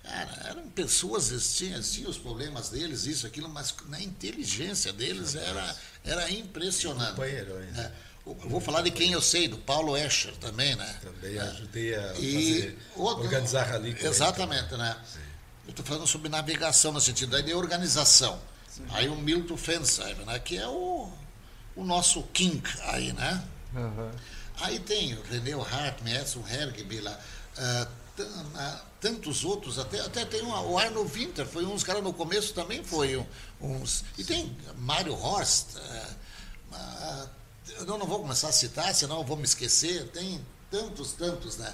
[0.04, 5.76] Cara, eram pessoas, tinham, tinham os problemas deles, isso, aquilo, mas na inteligência deles era,
[6.04, 7.22] era impressionante.
[7.22, 7.91] É,
[8.26, 11.00] eu vou falar de quem eu sei, do Paulo Escher também, né?
[11.02, 14.98] Também ajudei a E fazer, organizar rally com ele Exatamente, né?
[15.68, 18.39] Eu estou falando sobre navegação no sentido aí de organização.
[18.89, 20.39] Aí o Milton Fensheimer, né?
[20.39, 21.11] Que é o,
[21.76, 23.43] o nosso king aí, né?
[23.76, 24.11] Aham.
[24.61, 27.20] Aí tem o René Hart, Edson Hergby lá.
[28.55, 32.53] ah, tantos outros, até, até tem um, o Arno Winter, foi uns caras no começo
[32.53, 33.26] também foi um,
[33.61, 34.03] uns.
[34.18, 35.76] E tem Mário Horst.
[35.76, 37.30] Uh,
[37.80, 40.07] eu não vou começar a citar, senão eu vou me esquecer.
[40.09, 41.74] Tem tantos, tantos, né?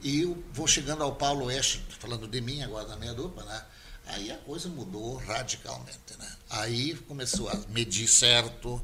[0.00, 3.64] E eu vou chegando ao Paulo Esch, falando de mim agora na minha dupla, né?
[4.06, 6.36] Aí a coisa mudou radicalmente, né?
[6.48, 8.82] Aí começou a medir certo,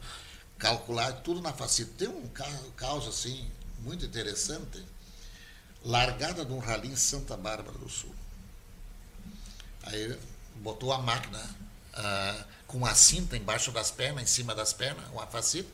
[0.59, 1.93] calcular tudo na faceta.
[1.99, 2.29] Tem um
[2.77, 3.51] caso assim
[3.81, 4.85] muito interessante
[5.85, 8.15] largada de um rally em Santa Bárbara do Sul.
[9.83, 10.19] Aí
[10.57, 11.41] botou a máquina
[11.93, 15.69] ah, com a cinta embaixo das pernas, em cima das pernas, uma faceta,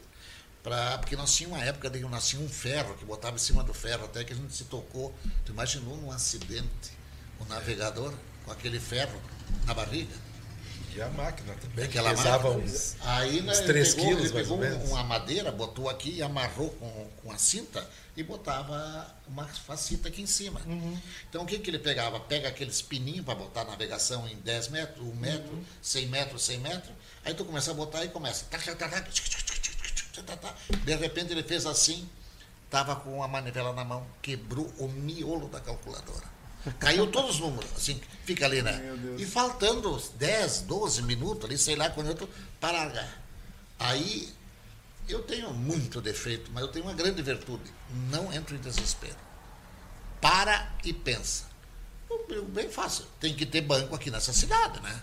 [0.63, 3.39] pra, porque nós tínhamos uma época de que nós tínhamos um ferro que botava em
[3.39, 5.15] cima do ferro, até que a gente se tocou.
[5.45, 6.93] Tu imaginou num acidente
[7.39, 8.13] o navegador
[8.45, 9.21] com aquele ferro
[9.67, 10.15] na barriga?
[10.93, 12.65] E a máquina também, Aquela pesava máquina.
[12.67, 14.59] uns, Aí né, uns ele 3 pegou, quilos, ele pegou
[14.89, 20.21] uma madeira, botou aqui e amarrou com, com a cinta e botava uma facita aqui
[20.21, 20.61] em cima.
[20.67, 20.99] Uhum.
[21.29, 22.19] Então o que, que ele pegava?
[22.19, 25.65] Pega aqueles pininhos para botar navegação em 10 metros, 1 metro, Uhum.
[25.81, 26.93] 100 metros, 100 metros.
[27.25, 28.47] Aí tu começa a botar e começa.
[30.85, 32.09] De repente ele fez assim,
[32.65, 36.29] estava com a manivela na mão, quebrou o miolo da calculadora.
[36.79, 38.81] Caiu todos os números, assim, fica ali, né?
[39.19, 42.29] E faltando 10, 12 minutos ali, sei lá quando eu tô,
[42.61, 43.23] para largar.
[43.79, 44.31] Aí
[45.09, 47.65] eu tenho muito defeito, mas eu tenho uma grande virtude.
[48.11, 49.17] Não entro em desespero.
[50.21, 51.45] Para e pensa.
[52.49, 53.07] Bem fácil.
[53.19, 55.03] Tem que ter banco aqui nessa cidade, né?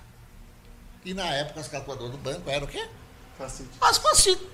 [1.03, 2.87] E na época as calculadoras do banco eram o quê?
[3.37, 3.69] Facite.
[3.81, 4.47] As facitas.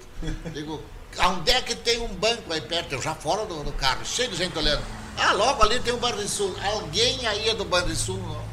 [0.53, 0.81] Digo,
[1.19, 2.93] onde é que tem um banco aí perto?
[2.93, 4.83] Eu já fora do, do carro, cheio de gente olhando.
[5.17, 6.55] Ah, logo ali tem o Banrisul.
[6.63, 8.17] Alguém aí é do Banrisul?
[8.17, 8.43] Não.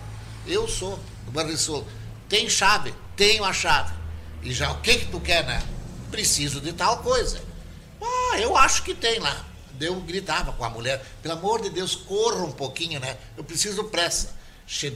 [0.47, 1.87] Eu sou do Banrisul.
[2.29, 2.95] Tem chave?
[3.17, 3.93] Tenho a chave.
[4.43, 5.63] E já, o que que tu quer, né?
[6.11, 7.41] Preciso de tal coisa.
[8.01, 9.45] Ah, eu acho que tem lá.
[9.81, 13.17] Eu gritava com a mulher, pelo amor de Deus, corra um pouquinho, né?
[13.37, 14.35] Eu preciso pressa.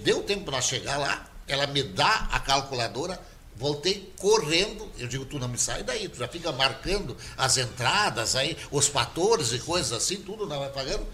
[0.03, 3.18] Deu tempo para chegar lá, ela me dá a calculadora,
[3.57, 4.90] voltei correndo.
[4.98, 8.86] Eu digo, tu não me sai daí, tu já fica marcando as entradas aí, os
[8.86, 11.07] fatores e coisas assim, tudo não vai pagando.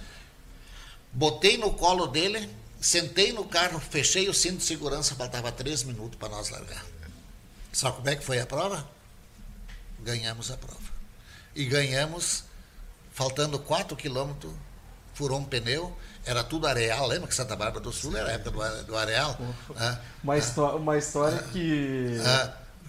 [1.12, 2.48] Botei no colo dele,
[2.80, 6.84] sentei no carro, fechei o cinto de segurança, faltava três minutos para nós largar.
[7.72, 8.88] Sabe como é que foi a prova?
[10.00, 10.80] Ganhamos a prova.
[11.54, 12.44] E ganhamos,
[13.12, 14.52] faltando 4 quilômetros,
[15.14, 18.50] furou um pneu, era tudo areal, lembra que Santa Bárbara do Sul era a época
[18.50, 19.38] do, are- do areal?
[20.22, 22.16] Uma, histó- uma história que.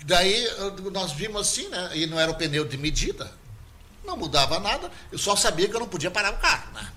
[0.06, 0.48] Daí
[0.92, 1.92] nós vimos assim, né?
[1.94, 3.32] E não era o pneu de medida.
[4.04, 4.90] Não mudava nada.
[5.12, 6.92] Eu só sabia que eu não podia parar o carro, né?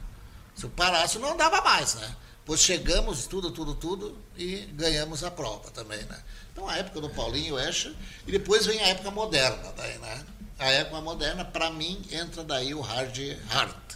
[0.55, 2.17] Se eu parasse, não andava mais, né?
[2.47, 6.19] Pois chegamos, tudo, tudo, tudo, e ganhamos a prova também, né?
[6.53, 7.93] Então a época do Paulinho Escher,
[8.27, 10.25] e depois vem a época moderna, daí, né?
[10.59, 13.19] A época moderna, para mim, entra daí o Hard
[13.51, 13.95] Hart.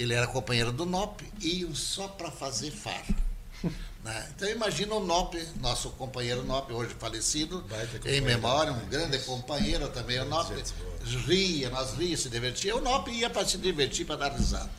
[0.00, 3.14] Ele era companheiro do Nop e iam só para fazer farra.
[4.02, 4.32] né?
[4.34, 7.62] Então imagina o Nop, nosso companheiro Nop, hoje falecido,
[8.06, 10.18] em memória, um grande companheiro também.
[10.20, 10.72] O Nop gente
[11.26, 12.74] ria, nós ria, se divertia.
[12.74, 14.70] O Nop ia para se divertir, para dar risada.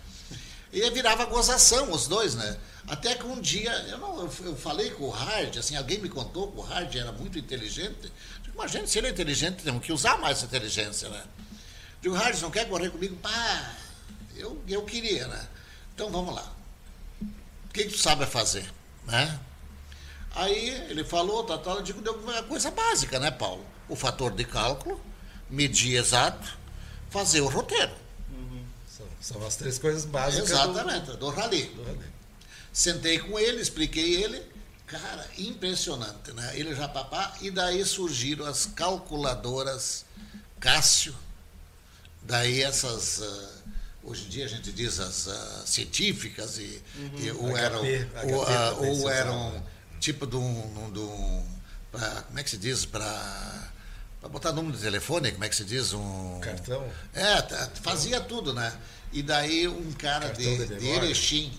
[0.74, 2.58] E virava gozação os dois, né?
[2.88, 6.52] Até que um dia, eu, não, eu, falei com o Hard, assim, alguém me contou
[6.52, 8.12] que o Hard era muito inteligente.
[8.42, 11.24] Digo, Imagina, se ele é inteligente, temos que usar mais essa inteligência, né?
[12.02, 13.16] Digo, Hard, você não quer correr comigo?
[13.18, 13.76] Pá,
[14.36, 15.48] eu, eu queria, né?
[15.94, 16.52] Então vamos lá.
[17.22, 18.70] O que, que tu sabe fazer,
[19.06, 19.40] né?
[20.34, 23.66] Aí ele falou, tal, tal, eu digo, deu uma coisa básica, né, Paulo?
[23.90, 25.00] O fator de cálculo,
[25.50, 26.58] medir exato,
[27.10, 27.92] fazer o roteiro.
[28.88, 31.64] São, são as três coisas básicas do- Exatamente, do rally.
[31.66, 32.06] do rally.
[32.72, 34.42] Sentei com ele, expliquei ele,
[34.88, 36.58] cara, impressionante, né?
[36.58, 40.06] Ele já papá, e daí surgiram as calculadoras
[40.60, 41.16] Cássio,
[42.22, 43.61] daí essas, ah,
[44.04, 46.82] hoje em dia a gente diz as ah, científicas, e,
[47.18, 49.64] e ou HP, eram, HP ou, se ou eram
[50.00, 51.46] tipo de um, de um
[51.92, 53.72] pra- como é que se diz, para
[54.32, 55.94] botar número de telefone, como é que se diz?
[55.94, 56.90] Um, Cartão.
[57.14, 58.76] é, tá- fazia tudo, né?
[59.12, 60.88] E daí um cara Cartão de, de de.
[60.88, 61.52] Erechim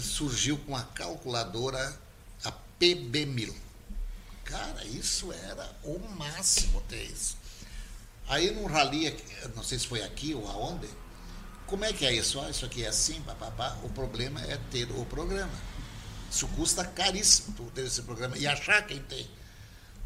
[0.00, 1.98] surgiu com a calculadora,
[2.44, 3.52] a PB1000.
[4.44, 7.36] Cara, isso era o máximo ter isso.
[8.28, 9.14] Aí num rally,
[9.56, 10.86] não sei se foi aqui ou aonde,
[11.66, 12.40] como é que é isso?
[12.40, 13.78] Ah, isso aqui é assim, papapá.
[13.82, 15.52] O problema é ter o programa.
[16.30, 19.28] Isso custa caríssimo ter esse programa e achar quem tem.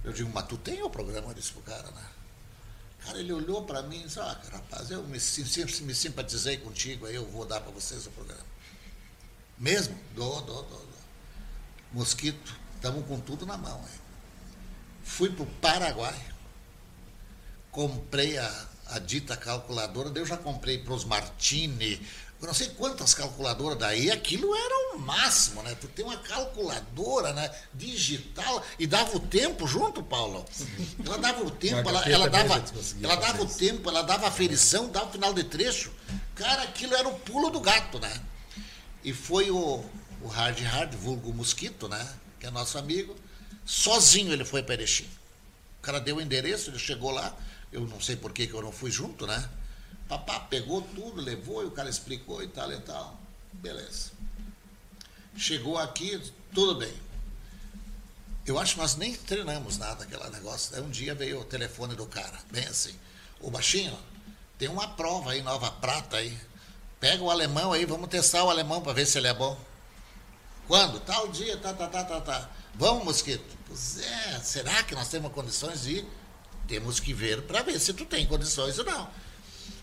[0.05, 1.29] Eu digo, mas tu tem o programa?
[1.29, 2.07] Eu disse pro cara, né?
[3.05, 7.15] Cara, ele olhou para mim e disse, ah, rapaz, eu me, me simpatizei contigo, aí
[7.15, 8.45] eu vou dar para vocês o programa.
[9.59, 9.97] Mesmo?
[10.15, 10.87] Dou, dou, dou.
[11.93, 13.79] Mosquito, estamos com tudo na mão.
[13.79, 14.01] Hein?
[15.05, 16.21] Fui para o Paraguai,
[17.71, 22.01] comprei a, a dita calculadora, eu já comprei para os Martini,
[22.41, 25.75] eu não sei quantas calculadoras daí, aquilo era o máximo, né?
[25.81, 27.51] Tu tem uma calculadora, né?
[27.73, 30.45] Digital e dava o tempo junto, Paulo.
[31.05, 32.63] Ela dava o tempo, ela, ela dava,
[33.03, 35.91] ela dava o tempo, ela dava a ferição, dava o final de trecho.
[36.35, 38.21] Cara, aquilo era o pulo do gato, né?
[39.03, 39.83] E foi o,
[40.21, 42.07] o Hard Hard, vulgo Mosquito, né?
[42.39, 43.17] Que é nosso amigo.
[43.65, 45.09] Sozinho ele foi para Erechim.
[45.79, 47.35] O cara deu o endereço, ele chegou lá.
[47.73, 49.49] Eu não sei por que, que eu não fui junto, né?
[50.09, 53.21] Papá pegou tudo, levou e o cara explicou e tal e tal.
[53.53, 54.13] Beleza.
[55.37, 56.21] Chegou aqui,
[56.55, 56.95] tudo bem.
[58.47, 60.77] Eu acho que nós nem treinamos nada aquele negócio.
[60.77, 62.95] Aí um dia veio o telefone do cara, bem assim.
[63.41, 63.99] O baixinho,
[64.57, 66.39] tem uma prova aí, nova prata aí.
[67.01, 69.59] Pega o alemão aí, vamos testar o alemão para ver se ele é bom.
[70.67, 71.01] Quando?
[71.01, 72.51] Tal dia, tá, tá, tá, tá, tá.
[72.75, 73.45] Vamos, mosquito?
[73.67, 76.09] Pois é, será que nós temos condições de ir?
[76.67, 79.09] Temos que ver para ver se tu tem condições ou não.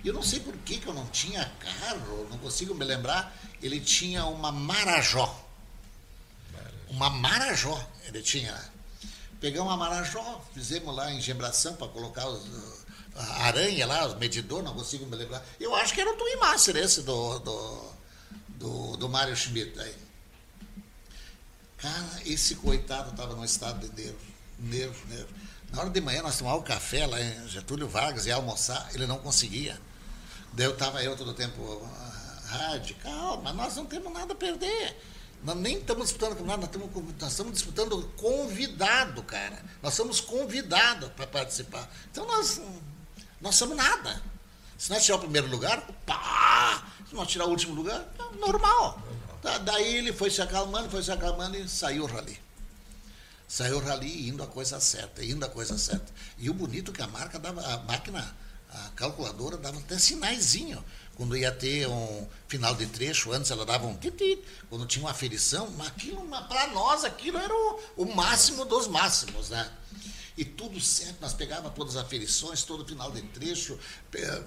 [0.04, 3.36] Eu não sei por que, que eu não tinha carro, não consigo me lembrar.
[3.62, 5.42] Ele tinha uma Marajó.
[6.90, 8.54] Uma Marajó ele tinha.
[9.40, 12.46] Pegamos uma Marajó, fizemos lá em gembração para colocar os,
[13.16, 15.46] a aranha lá, os medidor, não consigo me lembrar.
[15.60, 17.92] Eu acho que era o Twin Master esse do, do,
[18.48, 19.96] do, do Mário Schmidt aí.
[21.78, 24.20] Cara, esse coitado estava num estado de nervo,
[24.60, 25.34] nervo, nervo.
[25.74, 29.18] Na hora de manhã nós tomávamos café lá em Getúlio Vargas e almoçar, ele não
[29.18, 29.82] conseguia.
[30.54, 31.82] Daí eu estava eu todo o tempo,
[32.46, 34.96] rádio, calma, nós não temos nada a perder.
[35.44, 39.66] Nós nem estamos disputando nós estamos, nós estamos disputando convidado, cara.
[39.82, 41.90] Nós somos convidados para participar.
[42.12, 42.62] Então nós,
[43.42, 44.22] nós somos nada.
[44.78, 46.86] Se nós tirar o primeiro lugar, pá!
[47.10, 49.02] Se nós tirar o último lugar, é normal.
[49.42, 52.40] Da, daí ele foi se acalmando, foi se acalmando e saiu o rally.
[53.48, 56.12] Saiu o rally indo a coisa certa, indo a coisa certa.
[56.38, 58.36] E o bonito é que a marca dava, a máquina,
[58.70, 60.84] a calculadora dava até sinaizinho.
[61.16, 65.12] Quando ia ter um final de trecho, antes ela dava um titi, quando tinha uma
[65.12, 69.72] aferição, aquilo, para nós, aquilo era o, o máximo dos máximos, né?
[70.36, 73.78] e tudo certo, nós pegávamos todas as aferições, todo final de trecho,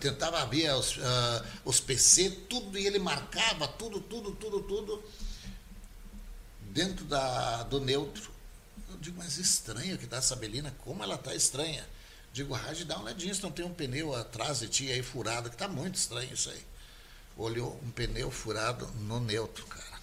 [0.01, 1.01] tentava ver os, uh,
[1.65, 5.05] os PC, tudo, e ele marcava tudo, tudo, tudo, tudo,
[6.63, 8.36] dentro da, do neutro.
[8.89, 11.87] Eu digo, mas estranho que está essa Belina, como ela está estranha?
[12.33, 15.49] Digo, Raj, dá uma olhadinha se não tem um pneu atrás de ti aí furado,
[15.49, 16.65] que está muito estranho isso aí.
[17.37, 20.01] Olhou um pneu furado no neutro, cara.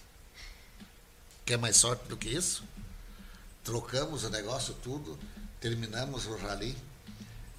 [1.44, 2.64] Quer mais sorte do que isso?
[3.62, 5.18] Trocamos o negócio tudo
[5.64, 6.76] terminamos o rally.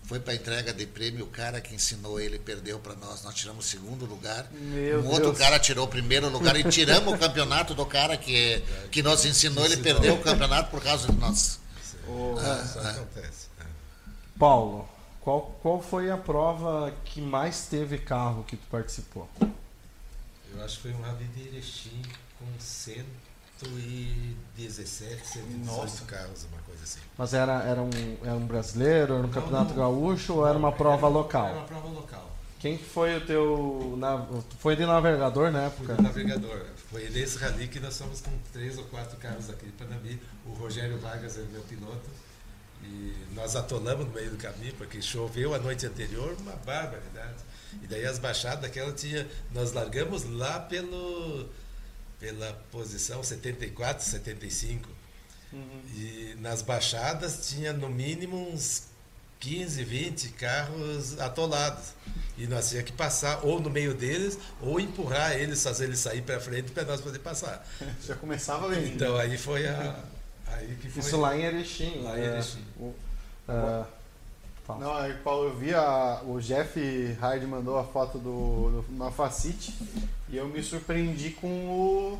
[0.07, 3.23] Foi para a entrega de prêmio, o cara que ensinou ele perdeu para nós.
[3.23, 4.47] Nós tiramos segundo lugar.
[4.51, 8.61] Meu um outro cara tirou o primeiro lugar e tiramos o campeonato do cara que,
[8.91, 9.65] que nos ensinou.
[9.65, 11.59] Ele perdeu o campeonato por causa de nós.
[12.07, 13.47] Oh, ah, acontece.
[14.37, 14.87] Paulo,
[15.21, 19.27] qual, qual foi a prova que mais teve carro que tu participou?
[19.41, 22.01] Eu acho que foi um rally de Erechim
[22.37, 22.45] com
[23.57, 26.99] 117, 118 carros, uma coisa assim.
[27.17, 27.89] Mas era, era, um,
[28.21, 31.47] era um brasileiro, era um não, campeonato não, gaúcho ou era uma prova local?
[31.47, 32.35] Era uma prova local.
[32.59, 33.95] Quem foi o teu.
[33.97, 34.25] Na,
[34.59, 35.95] foi de navegador na época?
[35.95, 36.65] Foi navegador.
[36.89, 40.19] Foi nesse rally que nós fomos com três ou quatro carros aqui de Panambi.
[40.45, 42.09] O Rogério Vargas era meu piloto.
[42.83, 47.43] E nós atolamos no meio do caminho, porque choveu a noite anterior, uma barbaridade.
[47.81, 49.27] E daí as baixadas daquela tinha.
[49.51, 51.47] Nós largamos lá pelo,
[52.19, 54.89] pela posição 74, 75.
[55.53, 55.81] Uhum.
[55.95, 58.83] E nas baixadas tinha no mínimo uns
[59.39, 61.93] 15, 20 carros atolados.
[62.37, 66.21] E nós tínhamos que passar ou no meio deles, ou empurrar eles, fazer eles sair
[66.21, 67.65] para frente para nós poder passar.
[68.05, 68.87] Já começava bem.
[68.87, 70.03] Então aí foi a.
[70.47, 72.01] Aí que foi Isso lá em Erechim.
[72.01, 72.63] Lá em é, Erechim.
[72.77, 73.85] Uh,
[74.67, 76.79] não, aí, Paulo, eu vi a, o Jeff
[77.19, 79.73] Hyde mandou a foto do, do uma Facite
[80.27, 82.19] e eu me surpreendi com o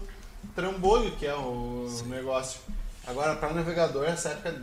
[0.53, 2.09] trambolho que é o Sim.
[2.09, 2.59] negócio.
[3.07, 4.61] Agora, para navegador, essa época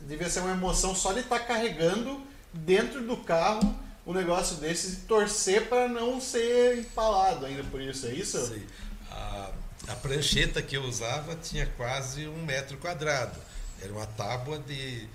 [0.00, 2.20] devia ser uma emoção só de estar tá carregando
[2.52, 3.74] dentro do carro
[4.06, 8.38] um negócio desses e torcer para não ser empalado ainda por isso, é isso?
[8.46, 8.62] Sim.
[9.10, 9.50] A,
[9.88, 13.38] a prancheta que eu usava tinha quase um metro quadrado.
[13.82, 15.06] Era uma tábua de,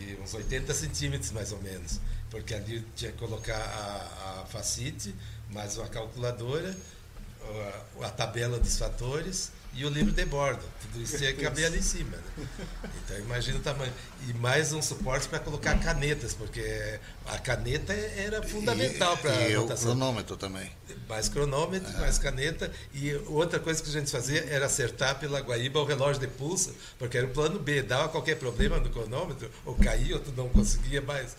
[0.00, 2.00] de uns 80 centímetros, mais ou menos.
[2.30, 5.14] Porque ali tinha que colocar a, a facite,
[5.50, 6.74] mais uma calculadora,
[8.00, 10.62] a, a tabela dos fatores e o livro de bordo.
[10.82, 12.16] Tudo isso tinha que caber ali em cima.
[12.16, 12.46] Né?
[13.04, 13.92] Então imagina o tamanho.
[14.28, 19.56] E mais um suporte para colocar canetas, porque a caneta era fundamental para a E
[19.56, 20.70] o cronômetro também.
[21.08, 22.70] Mais cronômetro, mais caneta.
[22.92, 26.74] E outra coisa que a gente fazia era acertar pela guaíba o relógio de pulso,
[26.98, 27.82] porque era o plano B.
[27.82, 31.36] Dava qualquer problema no cronômetro, ou caía, ou tu não conseguia mais,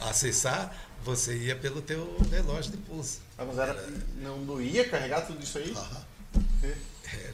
[0.00, 3.20] acessar, você ia pelo teu relógio de pulso.
[3.36, 5.74] Ah, mas era, não doía carregar tudo isso aí?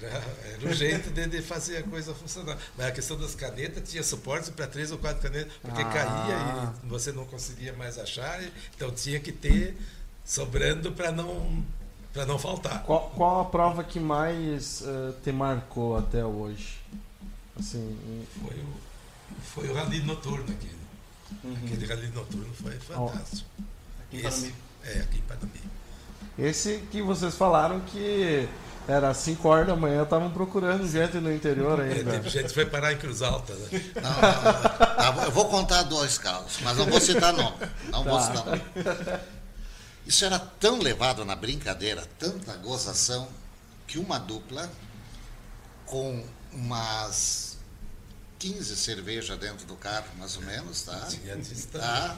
[0.01, 2.59] Era, era um jeito de, de, fazer a coisa funcionar.
[2.77, 5.85] Mas a questão das canetas tinha suporte para três ou quatro canetas, porque ah.
[5.85, 8.41] caía e você não conseguia mais achar,
[8.75, 9.77] então tinha que ter
[10.25, 11.65] sobrando para não
[12.13, 12.83] para não faltar.
[12.85, 16.79] Qual, qual, a prova que mais uh, te marcou até hoje?
[17.57, 17.97] Assim,
[18.41, 18.89] foi o
[19.43, 20.71] foi o rally noturno aqui.
[21.45, 21.57] Uhum.
[21.65, 23.49] Aquele rally noturno foi fantástico.
[24.03, 24.55] Aqui em Panambi.
[24.85, 25.61] É, aqui em Panambi.
[26.39, 28.49] Esse que vocês falaram que
[28.89, 32.17] era 5 horas da manhã, estavam procurando gente no interior ainda.
[32.17, 33.69] É, gente foi parar em Cruz Alta, né?
[33.97, 35.25] Não, não, não.
[35.25, 37.57] Eu vou contar dois casos, mas não vou citar nome.
[37.91, 38.11] Não tá.
[38.11, 38.63] vou citar nome.
[40.07, 43.29] Isso era tão levado na brincadeira, tanta gozação,
[43.87, 44.71] que uma dupla
[45.85, 47.59] com umas
[48.39, 51.09] 15 cervejas dentro do carro, mais ou menos, tá?
[51.73, 52.17] tá?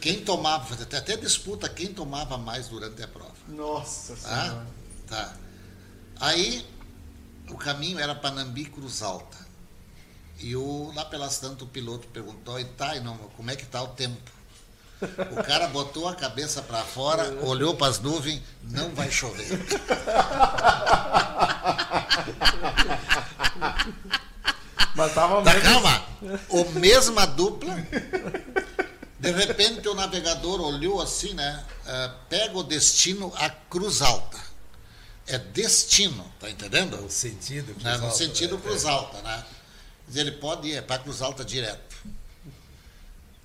[0.00, 3.34] Quem tomava, até disputa quem tomava mais durante a prova.
[3.46, 4.44] Nossa tá?
[4.44, 4.66] Senhora.
[5.06, 5.36] Tá.
[6.20, 6.66] Aí
[7.48, 9.36] o caminho era Panambi Cruz Alta.
[10.40, 13.66] E o, lá pelas tantas o piloto perguntou, e tá, e não, como é que
[13.66, 14.30] tá o tempo?
[15.00, 19.46] O cara botou a cabeça para fora, olhou para as nuvens, não vai chover.
[24.94, 26.04] Mas tava tá, calma.
[26.48, 27.74] O mesma dupla.
[29.20, 31.64] De repente o navegador olhou assim, né?
[31.86, 34.47] Uh, pega o destino a Cruz Alta
[35.28, 36.96] é destino, tá entendendo?
[36.96, 37.92] No sentido Cruz né?
[37.92, 38.06] Alta.
[38.06, 38.62] No sentido né?
[38.62, 39.44] Cruz Alta, né?
[40.14, 41.96] Ele pode ir é para Cruz Alta direto.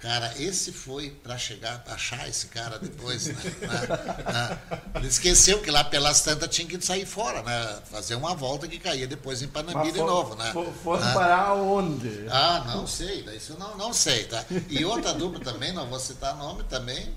[0.03, 3.35] Cara, esse foi para chegar, pra achar esse cara depois, né?
[3.35, 4.59] né?
[4.95, 7.79] Ele esqueceu que lá pelas tantas tinha que sair fora, né?
[7.89, 10.51] Fazer uma volta que caía depois em Panambi de novo, né?
[10.83, 11.13] Foram né?
[11.13, 12.27] parar onde?
[12.29, 14.43] Ah, não sei, isso não, não sei, tá?
[14.69, 17.15] E outra dupla também, não vou citar nome também,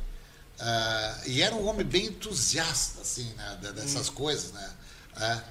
[0.58, 4.14] Uh, e era um homem bem entusiasta, assim, né, dessas hum.
[4.14, 4.70] coisas, né?
[5.16, 5.42] Uh,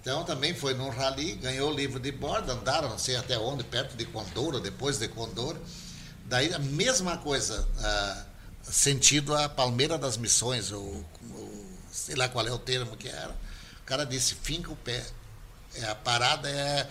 [0.00, 3.62] então também foi num rally, ganhou o livro de bordo, andaram não sei até onde,
[3.62, 5.56] perto de Condor, depois de Condor.
[6.26, 11.04] Daí a mesma coisa, uh, sentido a Palmeira das Missões, ou,
[11.92, 13.32] sei lá qual é o termo que era.
[13.82, 15.04] O cara disse, finca o pé.
[15.74, 16.88] É, a parada é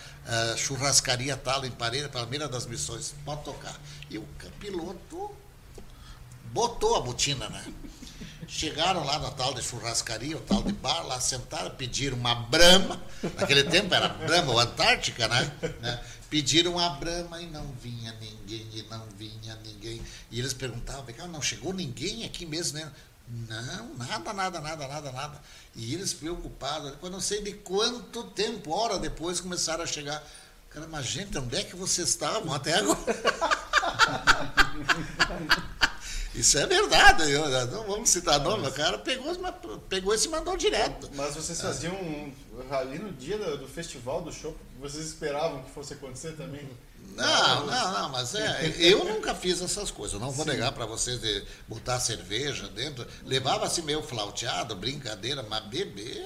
[0.57, 3.79] churrascaria tal em Palmeira das Missões, pode tocar.
[4.09, 4.27] E o
[4.59, 5.33] piloto
[6.53, 7.65] botou a botina, né?
[8.47, 13.01] Chegaram lá na tal de churrascaria, o tal de bar, lá sentaram, pediram uma brama.
[13.35, 15.51] Naquele tempo era brama ou Antártica, né?
[15.81, 15.99] né?
[16.29, 20.01] Pediram uma brama e não vinha ninguém, e não vinha ninguém.
[20.29, 22.91] E eles perguntavam, não chegou ninguém aqui mesmo, né?
[23.27, 25.41] Não, nada, nada, nada, nada, nada.
[25.75, 30.21] E eles preocupados, eu não sei de quanto tempo, hora depois, começaram a chegar.
[30.69, 32.99] Cara, mas gente, onde é que vocês estavam até agora?
[36.35, 37.31] Isso é verdade.
[37.31, 39.33] Eu, não vamos citar nome, o cara pegou,
[39.87, 41.09] pegou esse e mandou direto.
[41.13, 42.33] Mas vocês faziam um,
[42.71, 46.67] ali no dia do, festival do show, vocês esperavam que fosse acontecer também?
[47.15, 50.19] Não, não, não, mas é, eu nunca fiz essas coisas.
[50.19, 50.51] Não vou Sim.
[50.51, 53.05] negar para vocês de botar cerveja dentro.
[53.23, 56.25] Levava-se meio flauteado, brincadeira, mas beber,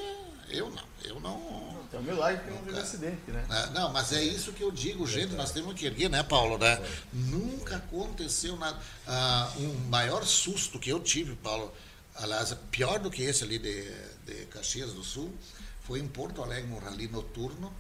[0.50, 0.84] eu não.
[1.04, 3.46] Eu não é um milagre que não teve acidente, né?
[3.50, 6.58] É, não, mas é isso que eu digo, gente, nós temos que erguer, né, Paulo?
[6.58, 6.82] Né?
[7.14, 8.78] Nunca aconteceu nada.
[9.08, 11.74] Ah, um maior susto que eu tive, Paulo,
[12.16, 13.90] aliás, pior do que esse ali de,
[14.26, 15.34] de Caxias do Sul,
[15.82, 17.74] foi em Porto Alegre, um rally noturno.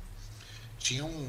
[0.79, 1.27] Tinha um.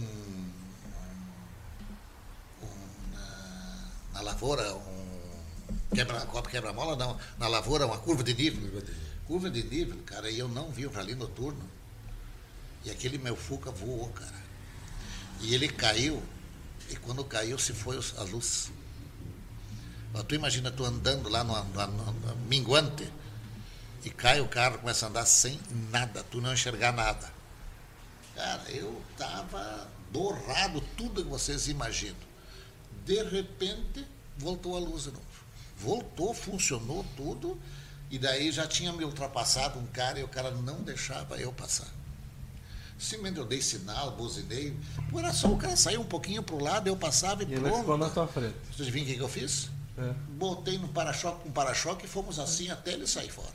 [2.62, 5.08] um na, na, lavoura, um.
[5.92, 7.18] Quebra, copo quebra-mola, não.
[7.38, 8.82] Na lavoura, uma curva de nível.
[9.26, 11.77] Curva de nível, cara, e eu não vi o rally noturno
[12.84, 14.48] e aquele meu Fuca voou, cara.
[15.40, 16.22] E ele caiu,
[16.90, 18.70] e quando caiu se foi a luz.
[20.12, 23.10] Mas tu imagina tu andando lá no, no, no, minguante
[24.04, 25.60] e cai o carro, começa a andar sem
[25.90, 27.30] nada, tu não enxergar nada.
[28.34, 32.16] Cara, eu tava borrado, tudo que vocês imaginam.
[33.04, 34.06] De repente,
[34.36, 35.26] voltou a luz de novo.
[35.76, 37.60] Voltou, funcionou tudo,
[38.10, 41.97] e daí já tinha me ultrapassado um cara e o cara não deixava eu passar.
[42.98, 44.76] Simplesmente eu dei sinal, buzinei.
[45.10, 47.48] Pô, era só o cara sair um pouquinho para o lado, eu passava e, e
[47.50, 47.66] pronto.
[47.66, 48.54] Ele ficou na tua frente.
[48.74, 49.70] Você adivinha o que, eu fiz?
[49.96, 50.12] É.
[50.30, 53.48] Botei no para-choque com para-choque e fomos assim até ele sair fora.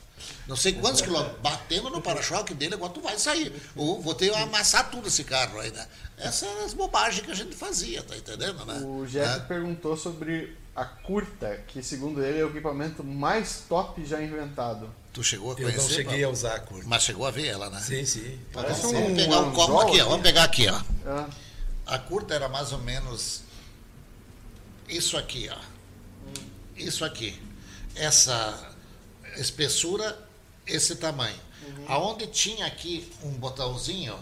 [0.46, 3.52] Não sei quantos quilômetros, batendo no para-choque dele, agora tu vai sair.
[3.76, 5.86] Ou vou ter que amassar tudo esse carro aí, né?
[6.16, 8.80] Essas eram as bobagens que a gente fazia, tá entendendo, né?
[8.84, 9.40] O Jeff é.
[9.40, 14.88] perguntou sobre a curta, que segundo ele é o equipamento mais top já inventado.
[15.14, 15.78] Tu chegou a conhecer?
[15.78, 16.88] Eu não cheguei a usar a curta.
[16.88, 17.80] Mas chegou a ver ela, né?
[17.80, 18.36] Sim, sim.
[18.52, 20.08] Vamos, vamos pegar um copo aqui, ó.
[20.08, 20.76] Vamos pegar aqui, ó.
[20.76, 21.26] É.
[21.86, 23.42] A curta era mais ou menos
[24.88, 25.58] isso aqui, ó.
[26.76, 27.40] Isso aqui.
[27.94, 28.74] Essa
[29.36, 30.18] espessura,
[30.66, 31.38] esse tamanho.
[31.64, 31.84] Uhum.
[31.86, 34.18] Aonde tinha aqui um botãozinho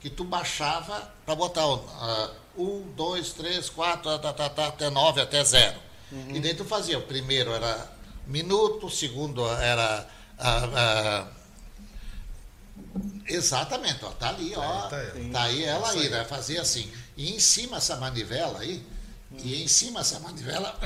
[0.00, 5.20] que tu baixava para botar uh, um, dois, três, quatro, tá, tá, tá, até nove,
[5.20, 5.78] até zero.
[6.10, 6.34] Uhum.
[6.34, 6.98] E daí tu fazia.
[6.98, 7.92] O primeiro era
[8.26, 10.08] minuto, o segundo era.
[10.40, 11.28] Uh, uh,
[13.26, 14.88] exatamente, ó, tá ali, ó.
[14.88, 14.96] Tá,
[15.32, 16.24] tá aí ela aí, né?
[16.24, 16.90] Fazia assim.
[17.16, 18.84] E em cima essa manivela aí,
[19.30, 19.38] uhum.
[19.44, 20.78] e em cima essa manivela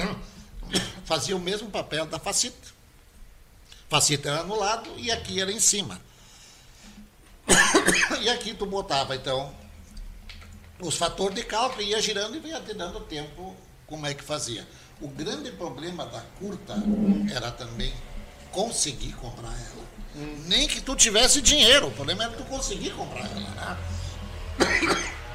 [1.06, 2.74] fazia o mesmo papel da facita.
[3.88, 6.00] Facita era no lado e aqui era em cima.
[8.20, 9.54] e aqui tu botava, então,
[10.80, 13.54] os fatores de cálculo, ia girando e ia te dando tempo
[13.86, 14.66] como é que fazia.
[15.00, 16.74] O grande problema da curta
[17.32, 17.92] era também
[18.54, 19.84] conseguir comprar ela.
[20.16, 20.44] Hum.
[20.46, 23.40] Nem que tu tivesse dinheiro, o problema era tu conseguir comprar ela.
[23.40, 23.78] Né?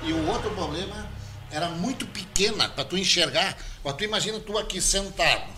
[0.03, 1.09] E o outro problema
[1.51, 3.57] era muito pequena para tu enxergar.
[3.83, 5.51] Mas tu imagina tu aqui sentado,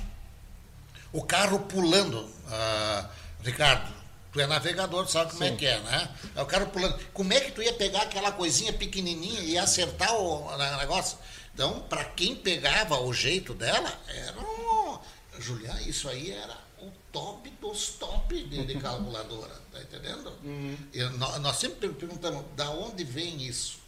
[1.14, 3.08] o carro pulando, uh,
[3.44, 4.02] Ricardo,
[4.32, 5.54] Tu é navegador, sabe como é Sim.
[5.54, 6.10] é que é, né?
[6.38, 6.98] É o cara pulando.
[7.14, 11.18] Como é que tu ia pegar aquela coisinha pequenininha e acertar o negócio?
[11.54, 14.98] Então, para quem pegava o jeito dela, era um...
[15.38, 20.32] Julián, isso aí era o top dos top de, de calculadora, tá entendendo?
[20.44, 20.78] Uhum.
[20.94, 23.80] Eu, nós, nós, sempre perguntamos, da onde vem isso?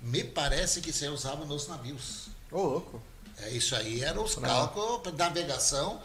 [0.00, 2.28] Me parece que isso é usado nos navios.
[2.52, 3.02] Ô, oh, louco.
[3.38, 6.00] É, isso aí era os cálculos de navegação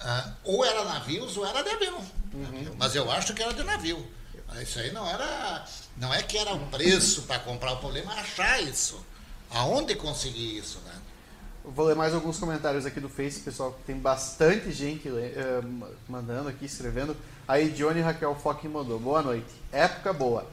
[0.00, 1.98] ah, ou era navios ou era de avião.
[2.32, 2.74] Uhum.
[2.76, 4.06] Mas eu acho que era de navio.
[4.60, 5.66] Isso aí não era.
[5.96, 9.04] Não é que era o preço para comprar o problema, achar isso.
[9.50, 10.94] Aonde conseguir isso, né?
[11.64, 13.78] Vou ler mais alguns comentários aqui do Face, pessoal.
[13.86, 17.16] Tem bastante gente uh, mandando aqui, escrevendo.
[17.48, 18.98] Aí Johnny Raquel Fock mandou.
[18.98, 19.46] Boa noite.
[19.72, 20.46] Época boa.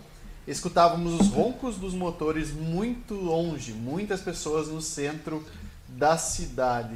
[0.47, 5.45] Escutávamos os roncos dos motores muito longe, muitas pessoas no centro
[5.87, 6.95] da cidade.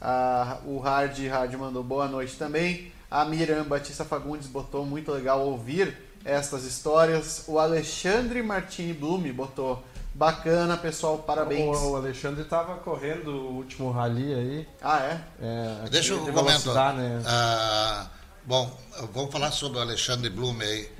[0.00, 2.92] Ah, o Hard Hard mandou boa noite também.
[3.10, 7.44] A Miriam Batista Fagundes botou muito legal ouvir estas histórias.
[7.46, 9.82] O Alexandre Martini Blume botou
[10.14, 11.76] bacana, pessoal, parabéns.
[11.78, 14.68] O, o Alexandre estava correndo o último rally aí.
[14.80, 15.20] Ah, é?
[15.40, 16.94] é Deixa eu comentar.
[16.94, 17.22] Né?
[17.26, 18.08] Ah,
[18.44, 18.74] bom,
[19.12, 20.90] vamos falar sobre o Alexandre Blume aí.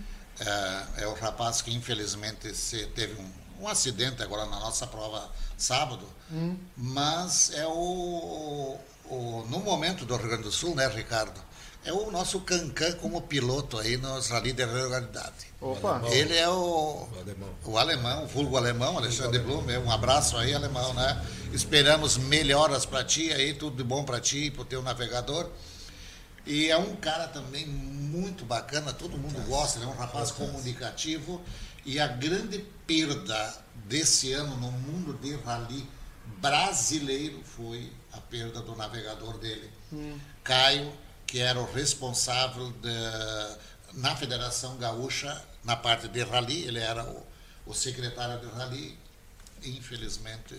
[0.40, 2.52] É, é o rapaz que infelizmente
[2.94, 6.56] teve um, um acidente agora na nossa prova sábado, hum.
[6.76, 11.40] mas é o, o, no momento do Rio Grande do Sul, né, Ricardo?
[11.84, 15.53] É o nosso Cancan como piloto aí nos rally de regularidade.
[15.64, 16.02] Opa!
[16.10, 19.64] Ele é o, o alemão, o, alemão, o vulgo alemão, Alexandre Blum.
[19.82, 21.24] Um abraço aí, alemão, né?
[21.54, 25.50] Esperamos melhoras para ti aí, tudo de bom para ti e para o teu navegador.
[26.44, 31.40] E é um cara também muito bacana, todo mundo gosta, é um rapaz comunicativo.
[31.86, 33.54] E a grande perda
[33.86, 35.88] desse ano no mundo de rally
[36.42, 39.70] brasileiro foi a perda do navegador dele.
[39.90, 40.18] Hum.
[40.42, 40.92] Caio,
[41.26, 43.58] que era o responsável de,
[43.96, 47.22] na Federação Gaúcha, na parte de rally, ele era o,
[47.66, 48.98] o secretário de rally.
[49.62, 50.56] Infelizmente,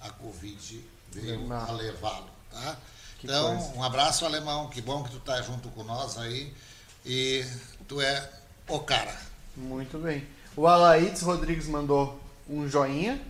[0.00, 2.30] a Covid veio a levá-lo.
[2.50, 2.76] Tá?
[3.22, 3.74] então, coisa.
[3.74, 4.68] um abraço, alemão.
[4.68, 6.54] Que bom que tu está junto com nós aí.
[7.04, 7.44] E
[7.86, 8.30] tu é
[8.68, 9.14] o cara.
[9.56, 10.26] Muito bem.
[10.56, 13.20] O Alaídes Rodrigues mandou um joinha.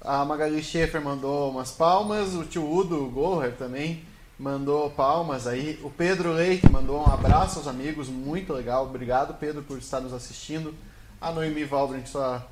[0.00, 4.04] A Magali Schaefer mandou umas palmas, o tio Udo Goher também
[4.38, 5.78] mandou palmas aí.
[5.82, 8.84] O Pedro Leite mandou um abraço aos amigos, muito legal.
[8.84, 10.74] Obrigado, Pedro, por estar nos assistindo.
[11.20, 12.44] A Noemi Valbrand, sua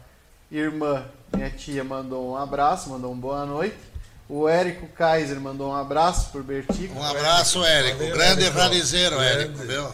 [0.51, 1.05] irmã,
[1.35, 3.77] minha tia, mandou um abraço, mandou uma boa noite.
[4.29, 6.97] O Érico Kaiser mandou um abraço por Bertico.
[6.97, 7.99] Um abraço, Érico.
[7.99, 8.59] Valeu, grande Érico.
[8.59, 9.93] ralizeiro, Érico, viu?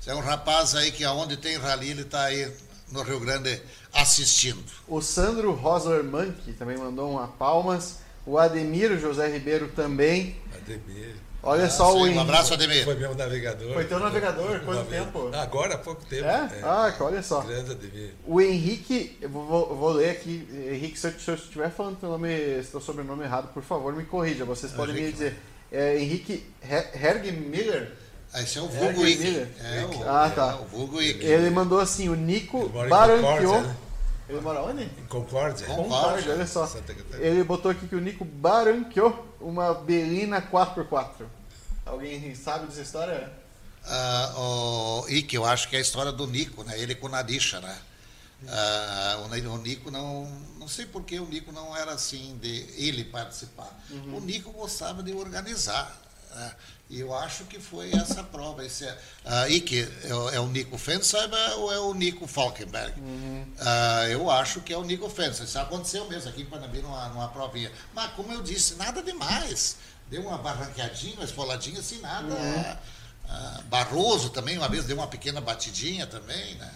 [0.00, 2.52] Você é um rapaz aí que aonde tem rali, ele está aí
[2.90, 4.64] no Rio Grande assistindo.
[4.88, 7.98] O Sandro Roserman, que também mandou uma palmas.
[8.28, 10.36] O Ademir José Ribeiro também.
[10.54, 11.16] Ademir.
[11.42, 12.18] Olha ah, só sim, o Henrique.
[12.18, 12.84] Um abraço, Ademir.
[12.84, 13.72] Foi meu navegador.
[13.72, 14.60] Foi teu navegador?
[14.60, 15.30] Quanto tempo?
[15.32, 16.26] Agora, há pouco tempo.
[16.26, 16.50] É?
[16.52, 16.60] é.
[16.62, 17.40] Ah, olha só.
[17.40, 18.10] Grande Ademir.
[18.26, 20.46] O Henrique, eu vou, vou ler aqui.
[20.52, 22.28] Henrique, se eu, se eu estiver falando teu, nome,
[22.70, 24.44] teu sobrenome errado, por favor, me corrija.
[24.44, 25.38] Vocês podem Henrique, me dizer.
[25.72, 27.92] É, Henrique Herg Miller.
[28.34, 29.46] Esse é o Vulgo Ike.
[29.64, 30.58] É, o, ah, tá.
[30.60, 31.24] É o Vulgo Ike.
[31.24, 33.87] Ele mandou assim, o Nico Baranquiou.
[34.28, 34.84] Ele mora onde?
[34.84, 35.66] Em Concórdia.
[35.66, 36.70] Concórdia, olha só.
[37.14, 41.26] Ele botou aqui que o Nico baranqueou uma Belina 4x4.
[41.86, 43.32] Alguém sabe dessa história?
[43.86, 46.78] Ah, o Ike, eu acho que é a história do Nico, né?
[46.78, 47.74] Ele com o Nadisha, né?
[48.46, 50.30] Ah, o, Nico não.
[50.58, 53.74] Não sei por que o Nico não era assim de ele participar.
[54.12, 55.96] O Nico gostava de organizar.
[56.34, 56.52] né?
[56.90, 58.64] E eu acho que foi essa prova.
[58.64, 62.94] Esse é, ah, Ike, é, o- é o Nico Fensaiba ou é o Nico Falkenberg?
[63.60, 65.44] Ah, eu acho que é o Nico Fensaiba.
[65.44, 67.70] Isso aconteceu mesmo aqui em Panambi numa, numa provinha.
[67.94, 69.76] Mas, como eu disse, nada demais.
[70.08, 72.34] Deu uma barranqueadinha, uma esfoladinha, assim, nada.
[73.28, 76.70] Ah, Barroso também, uma vez deu uma pequena batidinha também, né?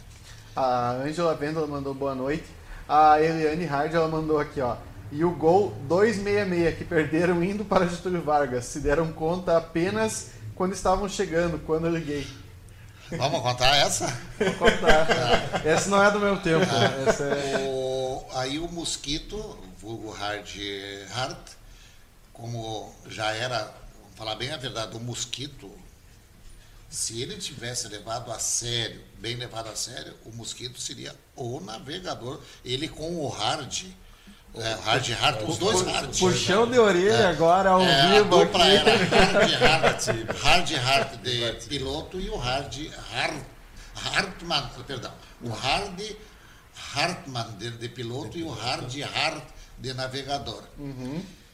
[0.54, 2.44] A Angela Vendola mandou boa noite.
[2.86, 4.76] A Eliane Hard ela mandou aqui, ó.
[5.12, 8.64] E o gol 266 que perderam indo para Getúlio Vargas.
[8.64, 12.26] Se deram conta apenas quando estavam chegando, quando eu liguei.
[13.10, 14.06] Vamos contar essa?
[14.38, 15.66] Vou contar.
[15.68, 16.64] Esse não é do meu tempo.
[17.08, 17.58] Esse é...
[17.68, 19.36] O- aí o Mosquito,
[19.78, 20.48] vulgo Hard
[21.14, 21.50] Hart,
[22.32, 25.70] como já era, vamos falar bem a verdade, o Mosquito,
[26.88, 32.40] se ele tivesse levado a sério, bem levado a sério, o Mosquito seria o navegador.
[32.64, 33.84] Ele com o Hard,
[34.54, 36.18] é, Hard Hart, os dois Hard.
[36.18, 38.76] Puxão de orelha agora ao É, a vivo dupla aqui.
[38.76, 40.06] era Hard Hart,
[40.42, 42.74] Hard Hart de piloto e o Hard
[43.12, 43.42] Hart,
[43.94, 46.00] Hartmann, perdão, o Hard
[46.94, 49.44] Hartmann de, de piloto e o Hard Hart
[49.78, 50.62] de navegador.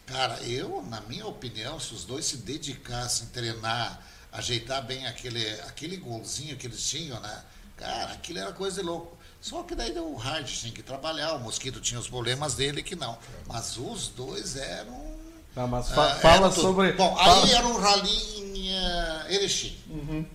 [0.07, 4.01] Cara, eu, na minha opinião, se os dois se dedicassem a treinar,
[4.33, 7.43] ajeitar bem aquele, aquele golzinho que eles tinham, né?
[7.77, 9.18] Cara, aquilo era coisa de louco.
[9.41, 12.97] Só que daí o Hard tinha que trabalhar, o Mosquito tinha os problemas dele que
[12.97, 13.17] não.
[13.47, 15.17] Mas os dois eram
[15.55, 16.61] Tá, mas fa- ah, fala era tudo.
[16.63, 16.93] sobre.
[16.93, 20.29] Bom, fala- aí era um rally em eh, Erechim.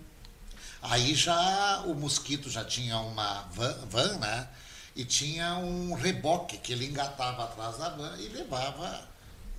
[0.82, 4.48] Aí já o Mosquito já tinha uma van, van, né?
[4.96, 9.02] E tinha um reboque que ele engatava atrás da van e levava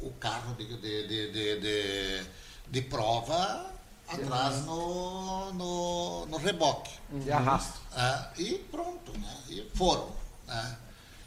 [0.00, 2.26] o carro de, de, de, de, de-
[2.68, 3.72] de prova
[4.08, 6.92] atrás no, no, no reboque.
[7.24, 7.78] E arrasta.
[7.92, 9.36] Ah, e pronto, né?
[9.48, 10.10] E foram.
[10.46, 10.76] né?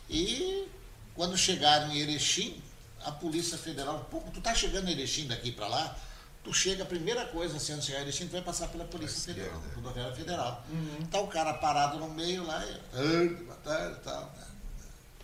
[0.10, 0.68] E
[1.16, 2.62] quando chegaram em Erechim,
[3.04, 5.95] a Polícia Federal, pô, tu tá chegando em Erechim daqui para lá,
[6.44, 8.86] tu chega, a primeira coisa, assim, antes de chegar em Erechim, tu vai passar pela
[8.86, 10.64] Polícia Federal, Rodoviária Federal.
[11.12, 14.22] Tá o cara parado no meio lá, e, "Ah, boa tarde e tal.
[14.22, 14.48] né?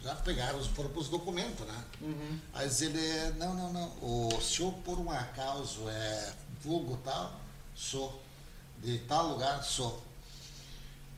[0.03, 1.83] Já pegaram os, foram os documentos, né?
[2.53, 7.39] Aí diz ele, não, não, não, o senhor por um acaso é vulgo tal?
[7.83, 8.21] Sou.
[8.77, 9.61] De tal lugar?
[9.63, 10.01] Sou.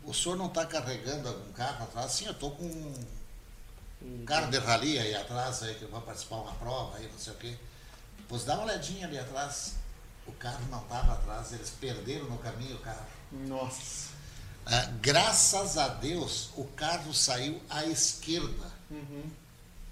[0.03, 2.11] O senhor não está carregando algum carro atrás?
[2.11, 2.65] Sim, eu estou com
[4.01, 7.19] um carro de rali aí atrás, aí, que vai participar de uma prova aí, não
[7.19, 7.55] sei o quê.
[8.27, 9.75] Pois dá uma olhadinha ali atrás.
[10.27, 13.05] O carro não estava atrás, eles perderam no caminho o carro.
[13.31, 14.09] Nossa.
[14.65, 18.71] Ah, graças a Deus, o carro saiu à esquerda.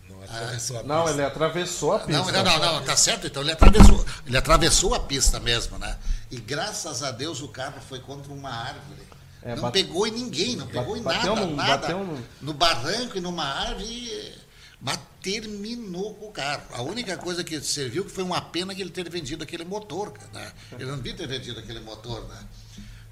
[0.10, 1.12] Não atravessou a Não, pista.
[1.18, 2.12] ele atravessou a pista.
[2.12, 5.98] Não, não, não, não, tá certo, então ele atravessou, ele atravessou a pista mesmo, né?
[6.30, 9.04] E graças a Deus o carro foi contra uma árvore.
[9.42, 11.90] É, não bate- pegou em ninguém, não pegou em nada, num- nada.
[11.90, 14.34] num- No barranco e numa árvore,
[14.80, 16.64] mas terminou com o carro.
[16.72, 20.14] A única coisa que serviu que foi uma pena que ele ter vendido aquele motor,
[20.34, 20.52] né?
[20.74, 22.40] Ele não devia ter vendido aquele motor, né?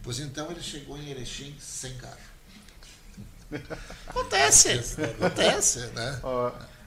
[0.03, 2.17] Pois então ele chegou em Erechim sem carro.
[4.07, 4.69] Acontece,
[5.19, 6.19] acontece, né?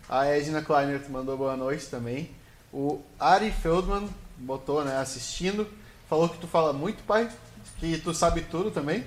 [0.08, 2.30] A Edna Kleiner mandou boa noite também.
[2.72, 5.66] O Ari Feldman botou, né, assistindo.
[6.08, 7.30] Falou que tu fala muito, pai.
[7.78, 9.04] Que tu sabe tudo também.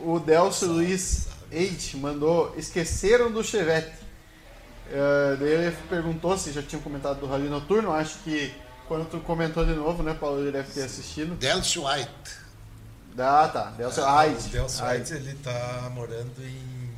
[0.00, 3.92] O Delcio Luiz Eide mandou esqueceram do Chevette.
[4.90, 7.92] Eh, daí ele perguntou se já tinham comentado do Rally Noturno.
[7.92, 8.54] Acho que
[8.86, 11.34] quando tu comentou de novo, né, Paulo, ele deve ter assistido.
[11.36, 12.10] Delcio White.
[13.18, 13.70] Ah, tá.
[13.70, 14.46] Delcio Aide.
[14.46, 14.84] O Delcio.
[14.86, 16.90] White, ele está morando em,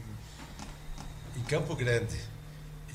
[1.37, 2.34] em Campo Grande.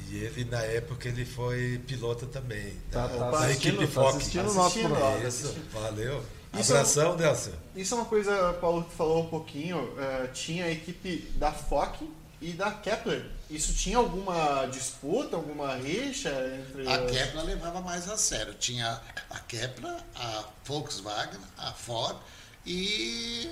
[0.10, 2.73] E ele, na época, ele foi piloto também.
[2.91, 4.15] Tá, da, tá da assistindo, equipe tá Fox.
[4.18, 5.27] assistindo o Tá assistindo.
[5.27, 6.26] Isso, valeu.
[6.57, 7.53] Isso Abração, Delcio.
[7.76, 9.94] Isso é uma coisa, Paulo, que falou um pouquinho.
[9.99, 12.10] eh, tinha a equipe da FOC
[12.41, 13.23] e da Kepler.
[13.52, 16.30] Isso tinha alguma disputa, alguma rixa
[16.60, 16.88] entre.
[16.91, 18.56] A Kepler levava mais a sério.
[18.56, 18.99] Tinha
[19.30, 22.18] a Kepler, a Volkswagen, a Ford
[22.65, 23.48] e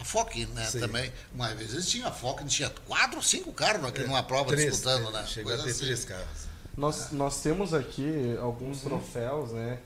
[0.00, 0.64] a Fokker, né?
[0.64, 0.80] Sim.
[0.80, 1.12] Também.
[1.34, 4.70] Uma vez eles tinham a Fokker, tinha quatro ou cinco carros aqui numa prova Três,
[4.72, 5.20] disputando, né?
[5.20, 5.26] né?
[5.26, 5.84] Chegou a Coisa ter assim.
[5.84, 6.50] três carros.
[6.76, 9.78] Nós, nós temos aqui alguns troféus, né?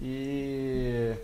[0.00, 1.14] E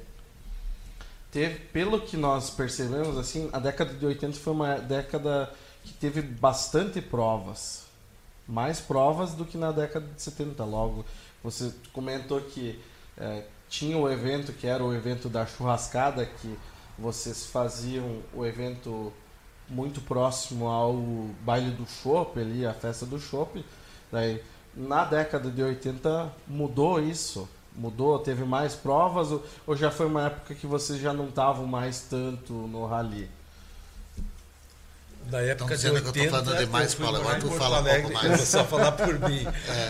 [1.31, 5.52] teve, pelo que nós percebemos, assim, a década de 80 foi uma década
[5.85, 7.82] que teve bastante provas.
[8.48, 10.64] Mais provas do que na década de 70.
[10.64, 11.05] Logo,
[11.43, 12.78] você comentou que
[13.16, 16.59] eh, tinha o evento que era o evento da churrascada, que
[17.02, 19.12] vocês faziam o evento
[19.68, 20.94] muito próximo ao
[21.44, 23.64] baile do chopp ali, a festa do chopp.
[24.10, 24.42] Daí,
[24.74, 27.48] na década de 80 mudou isso.
[27.74, 28.18] mudou?
[28.20, 32.02] Teve mais provas ou, ou já foi uma época que vocês já não estavam mais
[32.02, 33.28] tanto no rally?
[35.30, 37.38] Na época dizendo de 80, que eu tô falando demais, eu fui Paulo, morar agora
[37.38, 38.30] em tu Porto fala um Alegre, pouco mais.
[38.30, 39.46] Eu vou só falar por mim.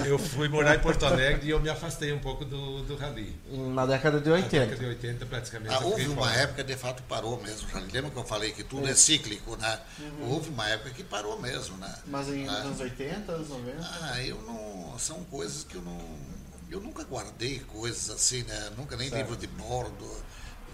[0.07, 3.35] Eu fui morar em Porto Alegre e eu me afastei um pouco do, do rally.
[3.51, 4.51] Na década de Na 80.
[4.67, 5.75] década de 80, praticamente.
[5.75, 6.41] Ah, houve uma fora.
[6.41, 7.67] época, de fato, parou mesmo.
[7.93, 9.81] Lembra que eu falei que tudo é, cíclico, né?
[10.29, 11.93] Houve uma época que parou mesmo, né?
[12.07, 12.53] Mas em Ah.
[12.53, 13.79] anos 80, anos 90?
[13.81, 14.97] Ah, eu não.
[14.99, 15.99] São coisas que eu não.
[16.71, 18.71] Eu nunca guardei coisas assim, né?
[18.79, 19.23] Nunca nem Certo.
[19.23, 20.09] livro de bordo,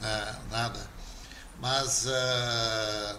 [0.02, 0.36] né?
[0.51, 0.80] nada.
[1.60, 3.16] Mas ah,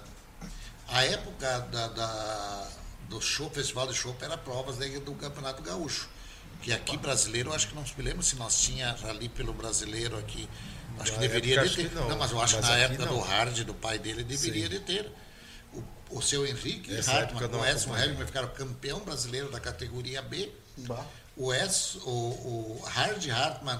[0.92, 2.68] a época da, da-
[3.10, 6.08] do show, Festival de Show, era provas daí do Campeonato Gaúcho.
[6.62, 10.18] Que aqui brasileiro, eu acho que não me lembro se nós tinha rally pelo brasileiro
[10.18, 10.48] aqui.
[11.00, 11.90] Acho que deveria época, de ter.
[11.90, 12.18] que não.
[12.18, 13.14] mas eu acho Mas que na época não.
[13.14, 14.70] do Hard, do pai dele, deveria Sim.
[14.70, 15.12] de ter.
[15.74, 17.96] O, o seu Henrique Essa Hartmann, o não Edson.
[17.98, 21.06] Hegman ficaram campeão brasileiro da categoria B Bah.
[21.38, 23.80] o, S, o, o Hard Hartman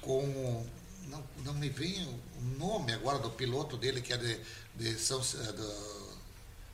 [0.00, 0.66] com.
[1.08, 4.40] Não, não me vem o nome agora do piloto dele, que é de,
[4.74, 5.95] de São, do,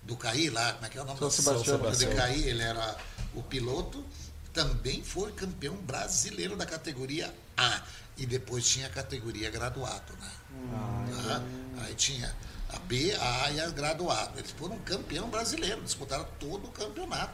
[0.02, 1.18] do CAI lá, como é que é o nome?
[1.18, 1.78] São do- Sebastião.
[1.78, 2.14] do Sebastião.
[2.16, 2.96] CAI, ele era
[3.34, 4.04] o piloto,
[4.52, 7.82] também foi campeão brasileiro da categoria A.
[8.16, 10.30] E depois tinha a categoria graduado, né?
[11.26, 11.42] Tá?
[11.84, 12.34] Aí tinha
[12.68, 14.38] a B, a A e a graduado.
[14.38, 17.32] Eles foram campeão brasileiro, disputaram todo o campeonato.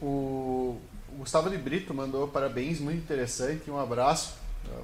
[0.00, 4.32] O o Gustavo de Brito mandou parabéns, muito interessante, um abraço.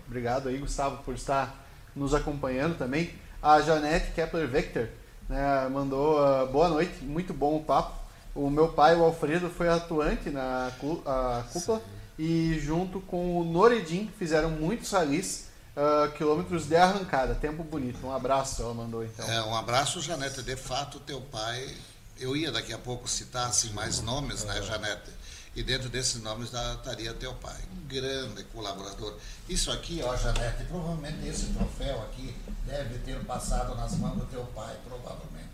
[0.07, 1.67] Obrigado aí, Gustavo, por estar
[1.97, 3.15] nos acompanhando também.
[3.41, 4.89] A Janete Kepler Vector
[5.29, 7.97] né, mandou ah, boa noite, muito bom o papo.
[8.35, 11.83] O meu pai, o Alfredo, foi atuante na cúpula
[12.19, 18.07] e junto com o Noredin fizeram muitos ralis, ah, quilômetros de arrancada, tempo bonito.
[18.07, 19.29] Um abraço, ela mandou então.
[19.29, 20.43] É, um abraço, Janete.
[20.43, 21.77] De fato, teu pai.
[22.19, 25.18] Eu ia daqui a pouco citar assim, mais nomes, né, Janete?
[25.57, 27.57] E dentro desses nomes estaria teu pai.
[27.73, 29.17] Um grande colaborador.
[29.49, 32.35] Isso aqui, ó, Janete, provavelmente esse troféu aqui
[32.67, 35.49] deve ter passado nas mãos do teu pai, provavelmente.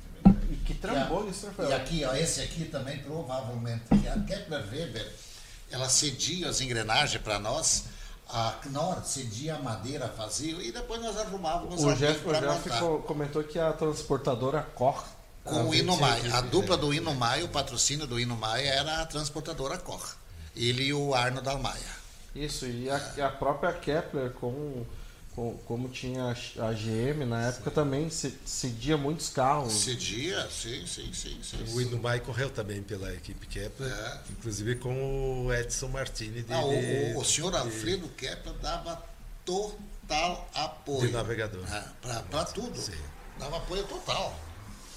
[0.50, 1.70] E que trambolho esse troféu.
[1.70, 3.84] E aqui, ó, esse aqui também provavelmente.
[3.88, 5.12] Que a Kepler Weber,
[5.70, 7.84] ela cedia as engrenagens para nós,
[8.28, 12.68] a Knorr cedia a madeira, fazia, e depois nós arrumávamos O Jeff, o Jeff
[13.06, 15.04] comentou que a transportadora Cor.
[15.44, 15.70] Com o.
[15.70, 20.16] 26, A dupla do Inumai, o patrocínio do Inumai era a transportadora Cor.
[20.56, 22.04] Ele e o Arno Dalmaia.
[22.34, 22.96] Isso, e a,
[23.26, 24.84] a própria Kepler, com,
[25.34, 29.72] com- como tinha a GM na época, também ce- cedia muitos carros.
[29.72, 31.38] Cedia, sim, sim, sim.
[31.42, 31.64] sim.
[31.74, 34.18] O Inumai correu também pela equipe Kepler, É.
[34.30, 39.00] inclusive com o Edson Martini de, Ah, o, de- o, o senhor Alfredo Kepler dava
[39.44, 41.06] total apoio.
[41.06, 41.64] de navegador.
[42.30, 42.80] Para tudo.
[42.80, 42.92] Sim.
[43.38, 44.36] Dava apoio total.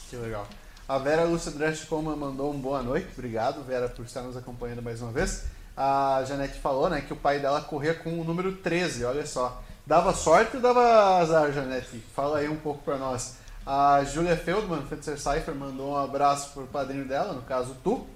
[0.09, 0.47] Que legal.
[0.88, 3.07] A Vera Lúcia Dresch Coma mandou um boa noite.
[3.13, 5.43] Obrigado, Vera, por estar nos acompanhando mais uma vez.
[5.75, 9.61] A Janete falou né, que o pai dela corria com o número 13, olha só.
[9.85, 12.01] Dava sorte ou dava azar, Janete?
[12.15, 13.35] Fala aí um pouco pra nós.
[13.65, 18.07] A Julia Feldman, Fetzer Cypher, mandou um abraço pro padrinho dela, no caso tu.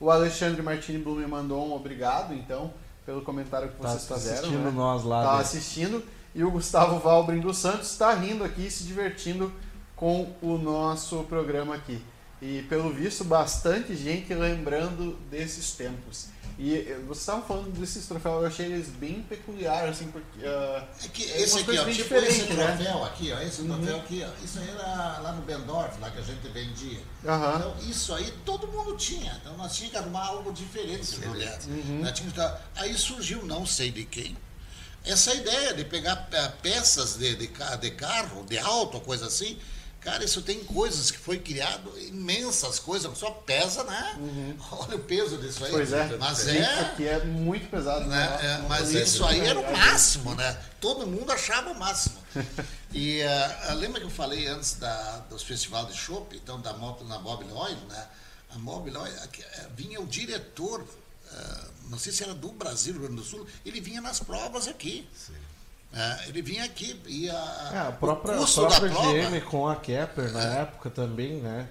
[0.00, 2.72] O Alexandre Martini Blume mandou um obrigado, então,
[3.06, 4.38] pelo comentário que Tá vocês fizeram.
[4.40, 4.72] assistindo né?
[4.74, 5.22] nós lá.
[5.24, 5.40] Tá né?
[5.42, 6.02] assistindo.
[6.34, 9.52] E o Gustavo Valbrin dos Santos está rindo aqui, se divertindo
[10.00, 12.02] com o nosso programa aqui.
[12.40, 16.28] E pelo visto, bastante gente lembrando desses tempos.
[16.58, 20.46] E eh, vocês estavam falando desses troféus, eu achei eles bem peculiares, assim, porque.
[20.46, 22.76] ah, É que É esse uma aqui, coisa ó, bem tipo esse diferente, né?
[22.76, 26.18] troféu aqui, ó, esse troféu aqui, ó, isso aí era lá no Bendorf, lá que
[26.18, 27.00] a gente vendia.
[27.26, 27.56] Aham.
[27.58, 29.38] Então, isso aí todo mundo tinha.
[29.42, 31.16] Então, nós tínhamos que arrumar algo diferente.
[31.68, 32.00] Uhum.
[32.02, 34.34] Nós tínhamos Aí surgiu, não sei de quem,
[35.04, 39.58] essa ideia de pegar eh, peças de, de, de carro, de auto, coisa assim.
[40.00, 44.56] Cara, isso tem coisas que foi criado, imensas coisas, só pesa, né?
[44.72, 45.70] Olha o peso disso aí.
[45.72, 45.76] Uhum.
[45.76, 48.06] Pois é, Mas isso é, aqui é muito pesado.
[48.06, 48.26] né?
[48.26, 50.58] não- É, mas isso aí era o máximo, né?
[50.80, 52.16] Todo mundo achava o máximo.
[52.94, 57.04] E ah, lembra que eu falei antes da, dos festivais de chopp, então da moto
[57.04, 58.06] na Mobile Oil, né?
[58.54, 60.82] A Mobile Oil, aqui, eh, vinha o diretor,
[61.30, 64.18] ah, não sei se era do Brasil, do Rio Grande do Sul, ele vinha nas
[64.20, 65.06] provas aqui.
[65.92, 69.12] Eh, ele vinha aqui e a, É, a própria, o a custo própria da prova,
[69.12, 71.68] GM com a Kepler na época também, né?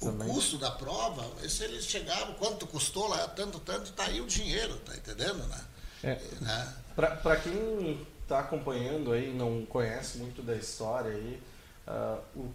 [0.00, 0.28] o também.
[0.28, 4.76] custo da prova, se eles chegavam, quanto custou lá, tanto, tanto, tá aí o dinheiro,
[4.78, 5.60] tá entendendo, né?
[6.04, 6.74] É, né?
[6.94, 11.40] Pra, pra quem tá acompanhando aí, não conhece muito da história aí,
[11.86, 12.48] ah, o-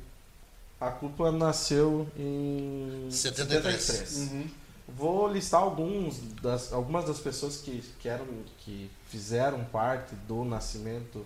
[0.80, 4.18] a culpa nasceu em 73.
[4.18, 4.50] Uhum.
[4.88, 8.26] Vou listar alguns das, algumas das pessoas que, que, eram,
[8.60, 11.24] que fizeram parte do nascimento.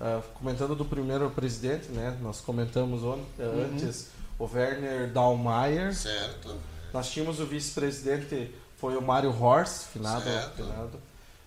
[0.00, 2.16] ah, comentando do primeiro presidente, né?
[2.22, 4.06] Nós comentamos on- antes
[4.38, 5.94] o Werner Dahlmeier.
[5.94, 6.56] Certo.
[6.94, 10.24] Nós tínhamos o vice-presidente, foi o Mário Horst, finado.
[10.24, 10.56] Certo.
[10.56, 10.98] finado.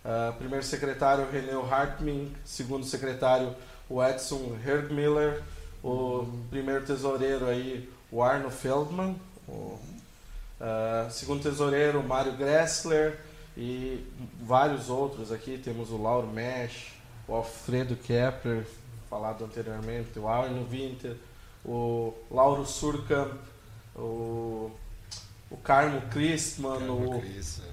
[0.05, 2.31] Uh, primeiro secretário, René Hartmann.
[2.45, 3.55] Segundo secretário,
[3.89, 5.41] o Edson Hergmiller.
[5.83, 9.15] O primeiro tesoureiro aí, o Arno Feldman.
[9.47, 9.79] O, uh,
[11.09, 13.19] segundo tesoureiro, Mário Gressler.
[13.61, 14.07] E
[14.41, 15.57] vários outros aqui.
[15.57, 16.93] Temos o Lauro Mesh,
[17.27, 18.65] o Alfredo Kepler,
[19.09, 21.17] falado anteriormente, o Arno Winter,
[21.65, 23.33] o Lauro Surkamp,
[23.95, 24.71] o
[25.51, 27.23] o Carmo Christman, o,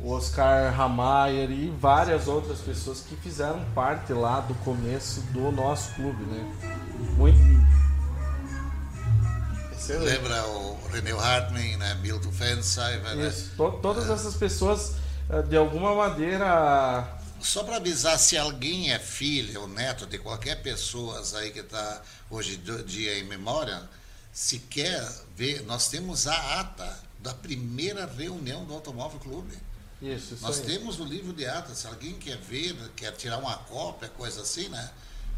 [0.00, 5.94] o, Oscar Ramayer e várias outras pessoas que fizeram parte lá do começo do nosso
[5.94, 6.56] clube, né?
[7.16, 7.38] Muito.
[9.72, 10.04] Excelente.
[10.06, 11.94] Lembra o René Hartmann, né?
[11.96, 13.28] Milton Fensheimer, né?
[13.28, 14.14] Isso, to todas é.
[14.14, 14.94] essas pessoas,
[15.48, 17.12] de alguma maneira.
[17.40, 22.02] Só para avisar, se alguém é filho ou neto de qualquer pessoa aí que está
[22.30, 23.82] hoje em dia em memória,
[24.32, 29.56] se quer ver, nós temos a ata da primeira reunião do Automóvel Clube.
[30.00, 30.66] Isso, isso Nós aí.
[30.66, 31.78] temos o livro de atas.
[31.78, 34.90] Se alguém quer ver, quer tirar uma cópia, coisa assim, né?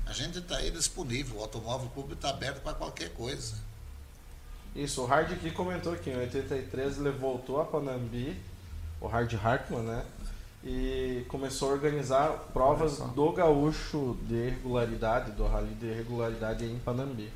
[0.05, 1.37] A gente está aí disponível.
[1.37, 3.55] O Automóvel Clube está aberto para qualquer coisa.
[4.75, 8.37] Isso, o Hard aqui comentou que em 83 ele voltou a Panambi,
[9.01, 10.05] o Hard Hartman, né?
[10.65, 17.31] E começou a organizar provas do gaúcho de regularidade, do rally de regularidade em Panambi.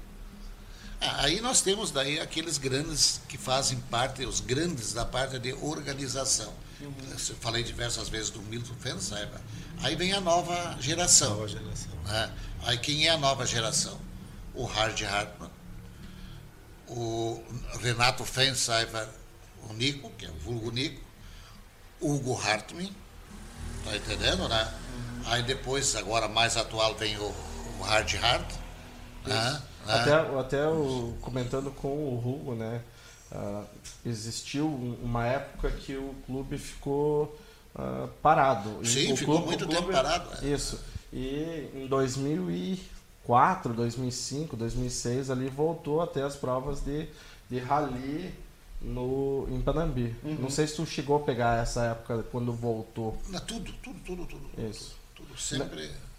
[1.01, 6.53] Aí nós temos daí aqueles grandes que fazem parte, os grandes da parte de organização.
[6.81, 6.93] Uhum.
[7.11, 9.41] Eu falei diversas vezes do Milton Fensheimer.
[9.83, 11.31] Aí vem a nova geração.
[11.31, 11.93] Nova geração.
[12.05, 12.33] Né?
[12.65, 13.99] Aí quem é a nova geração?
[14.55, 15.51] O Hard Hartmann,
[16.89, 17.43] o
[17.81, 19.09] Renato Fensheimer,
[19.69, 21.01] o Nico, que é o vulgo Nico,
[22.03, 22.91] Hugo Hartmann,
[23.85, 24.75] tá entendendo, né?
[24.95, 25.23] Uhum.
[25.27, 27.33] Aí depois, agora mais atual, vem o,
[27.79, 28.53] o Hard Hart,
[29.25, 29.63] né?
[29.89, 29.93] É.
[29.93, 32.81] Até, até o, comentando com o Hugo, né?
[33.31, 33.65] Uh,
[34.05, 34.67] existiu
[35.03, 37.39] uma época que o clube ficou
[37.75, 38.85] uh, parado.
[38.85, 40.29] Sim, o ficou clube, muito clube, tempo parado.
[40.43, 40.49] É.
[40.49, 40.79] Isso.
[41.13, 47.09] E em 2004, 2005, 2006 ali voltou até as provas de,
[47.51, 48.35] de rally
[48.83, 50.15] no, em Panambi.
[50.23, 50.37] Uhum.
[50.41, 53.17] Não sei se tu chegou a pegar essa época quando voltou.
[53.47, 54.51] Tudo, tudo, tudo, tudo.
[54.71, 54.97] Isso.
[55.15, 55.87] Tudo, sempre.
[55.87, 56.13] Na,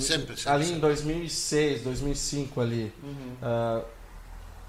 [0.00, 0.76] Sempre, sempre Ali sempre.
[0.76, 3.36] em 2006, 2005 ali, uhum.
[3.42, 3.84] uh,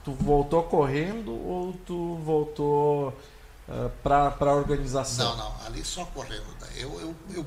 [0.02, 5.36] tu voltou correndo ou tu voltou uh, para a organização?
[5.36, 6.46] Não, não, ali só correndo.
[6.78, 7.46] Eu, eu, eu,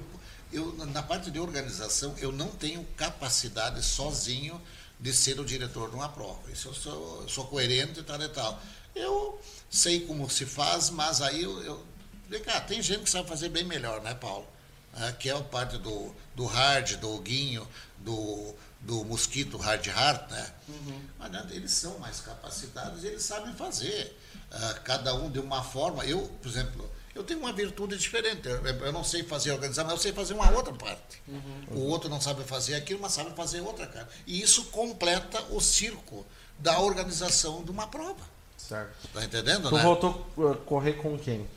[0.53, 4.61] eu, na parte de organização, eu não tenho capacidade sozinho
[5.01, 6.51] de ser o diretor de uma prova.
[6.53, 8.61] Isso eu sou, eu sou coerente e tal e tal.
[8.95, 9.41] Eu
[9.71, 11.87] sei como se faz, mas aí eu, eu.
[12.29, 14.47] Vem cá, tem gente que sabe fazer bem melhor, né, Paulo?
[14.93, 17.67] né, que é o parte do, do hard, do guinho,
[17.99, 20.53] do, do mosquito hard heart, né?
[20.69, 21.01] Uhum.
[21.19, 24.19] Mas eles são mais capacitados, eles sabem fazer.
[24.51, 26.05] Uh, cada um de uma forma.
[26.05, 28.47] Eu, por exemplo, eu tenho uma virtude diferente.
[28.47, 31.23] Eu, eu não sei fazer organizar, mas eu sei fazer uma outra parte.
[31.27, 31.67] Uhum.
[31.71, 34.09] O outro não sabe fazer aquilo, mas sabe fazer outra cara.
[34.27, 36.27] E isso completa o circo
[36.59, 38.31] da organização de uma prova.
[38.69, 39.09] Certo.
[39.13, 39.69] Tá entendendo?
[39.69, 39.83] Tu né?
[39.83, 41.49] voltou a correr com quem?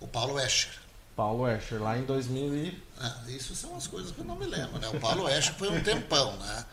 [0.00, 0.72] O Paulo Escher.
[1.14, 2.82] Paulo Escher, lá em 2000 e...
[2.98, 4.88] Ah, isso são as coisas que eu não me lembro, né?
[4.88, 6.64] O Paulo Escher foi um tempão, né?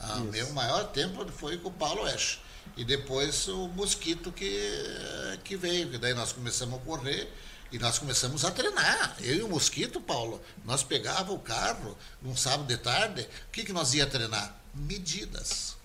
[0.00, 2.38] Ah, meu maior tempo foi com o Paulo Escher.
[2.76, 7.32] E depois o Mosquito que, que veio, que daí nós começamos a correr
[7.72, 9.16] e nós começamos a treinar.
[9.20, 13.64] Eu e o Mosquito, Paulo, nós pegava o carro num sábado de tarde, o que,
[13.64, 14.54] que nós ia treinar?
[14.72, 15.76] Medidas.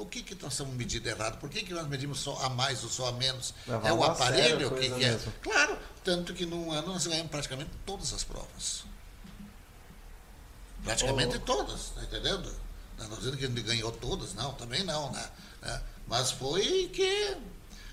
[0.00, 1.38] O que, que nós estamos medindo errado?
[1.38, 3.52] Por que, que nós medimos só a mais ou só a menos?
[3.84, 4.68] é o aparelho?
[4.68, 5.18] O que, que é?
[5.42, 8.84] Claro, tanto que num ano nós ganhamos praticamente todas as provas.
[10.82, 11.40] Praticamente oh.
[11.40, 12.50] todas, tá entendendo?
[12.96, 15.28] Não estou dizendo que gente ganhou todas, não, também não, né?
[15.64, 17.36] É, mas foi que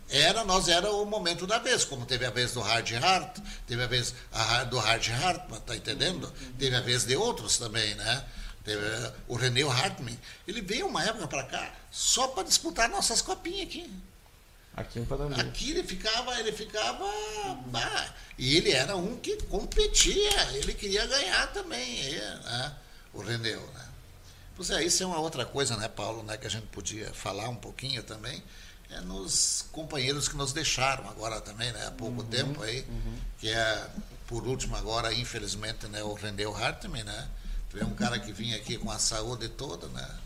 [0.10, 3.84] era, nós era o momento da vez, como teve a vez do Hard Heart, teve
[3.84, 4.16] a vez
[4.70, 6.32] do Hard Heart, tá entendendo?
[6.58, 8.26] Teve a vez de outros também, né?
[8.68, 13.68] Eh, o René Hartmann, ele veio uma época para cá só para disputar nossas copinhas
[13.68, 13.92] aqui.
[14.76, 15.40] Aqui em Panambi.
[15.42, 17.12] Aqui ele ficava, ele ficava.
[17.68, 22.76] Bah, e ele era um que competia, ele queria ganhar também, né?
[23.14, 23.86] o Reneu, né?
[24.56, 27.48] Pois é, isso é uma outra coisa, né, Paulo, né, que a gente podia falar
[27.48, 28.42] um pouquinho também,
[28.90, 33.18] é nos companheiros que nos deixaram agora também, né, há pouco uhum, tempo aí, uhum.
[33.40, 33.90] que é,
[34.26, 37.28] por último agora, infelizmente, né, o Reneu Hartmann, né,
[37.76, 40.20] é um cara que vinha aqui com a saúde toda, né?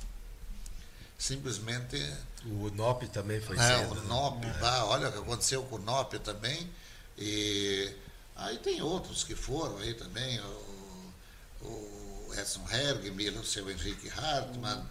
[1.18, 1.98] Simplesmente.
[2.46, 3.92] O NOP também foi é, cedo.
[3.92, 4.02] O né?
[4.08, 4.54] NOP, é.
[4.60, 6.70] Bah, olha o que aconteceu com o NOP também.
[7.18, 7.94] E
[8.36, 11.14] aí tem outros que foram aí também, o,
[11.62, 14.84] o Edson Hergmiller, o seu Henrique Hartmann,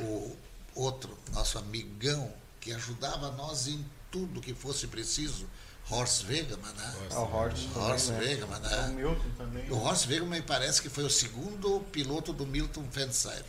[0.00, 0.06] uhum.
[0.06, 0.38] o
[0.74, 5.48] outro, nosso amigão, que ajudava nós em tudo que fosse preciso,
[5.90, 6.94] Horst Wegemann, né?
[7.12, 8.30] Ah, o Horst, Horst também, né?
[8.34, 8.88] Wegemann, O né?
[8.94, 9.70] Milton também.
[9.70, 13.44] O Horst Wegemann me parece que foi o segundo piloto do Milton Fensheimer.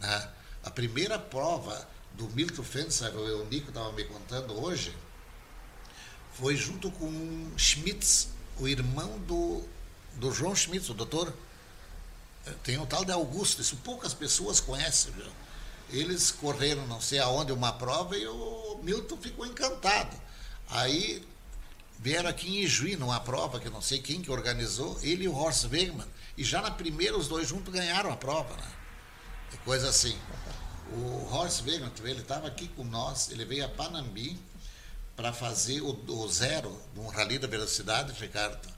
[0.00, 0.28] Né?
[0.64, 4.94] A primeira prova do Milton Fensheimer, o Nico estava me contando hoje,
[6.34, 8.28] foi junto com o Schmitz,
[8.58, 9.62] o irmão do,
[10.14, 11.32] do João Schmitz, o doutor.
[12.46, 15.12] Eh, Tem o tal de Augusto, isso poucas pessoas conhecem.
[15.12, 15.26] Viu?
[15.90, 20.16] Eles correram não sei aonde uma prova e o Milton ficou encantado.
[20.68, 21.26] Aí
[21.98, 25.34] vieram aqui em Ijuí, numa prova que não sei quem que organizou, ele e o
[25.34, 26.06] Horst Wegman.
[26.36, 28.72] E já na primeira os dois juntos ganharam a prova, né?
[29.54, 30.16] É coisa assim.
[30.92, 34.38] O Horst Wegman, ele estava aqui com nós, ele veio a Panambi
[35.16, 38.68] para fazer o, o zero um rally da velocidade, Ricardo.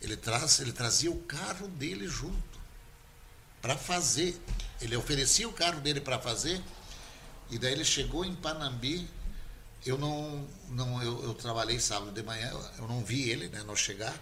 [0.00, 2.60] Ele, traz, ele trazia o carro dele junto
[3.60, 4.40] para fazer.
[4.80, 6.62] Ele oferecia o carro dele para fazer,
[7.50, 9.08] e daí ele chegou em Panambi.
[9.84, 13.74] Eu não, não eu, eu trabalhei sábado de manhã, eu não vi ele, né, não
[13.74, 14.14] chegar.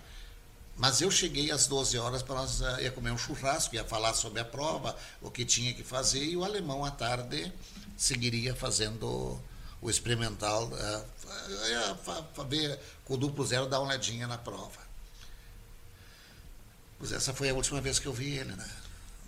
[0.77, 4.15] Mas eu cheguei às 12 horas para nós uh, ia comer um churrasco, ia falar
[4.15, 7.53] sobre a prova, o que tinha que fazer, e o alemão à tarde
[7.99, 9.39] seguiria fazendo
[9.83, 14.81] o experimental, uh, ver com o duplo zero dar uma olhadinha na prova.
[16.99, 18.71] Pois essa foi a última vez que eu vi ele, né?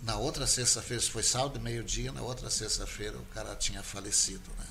[0.01, 4.65] Na outra sexta-feira, foi sábado, meio-dia, na outra sexta-feira o cara tinha falecido, né?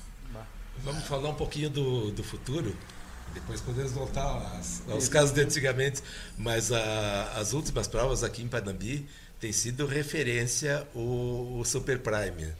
[0.79, 2.75] Vamos falar um pouquinho do, do futuro.
[3.33, 6.01] Depois podemos voltar às- aos casos de antigamente.
[6.37, 9.07] Mas a- as últimas provas aqui em Panambi
[9.39, 12.53] tem sido referência o, o Super Prime.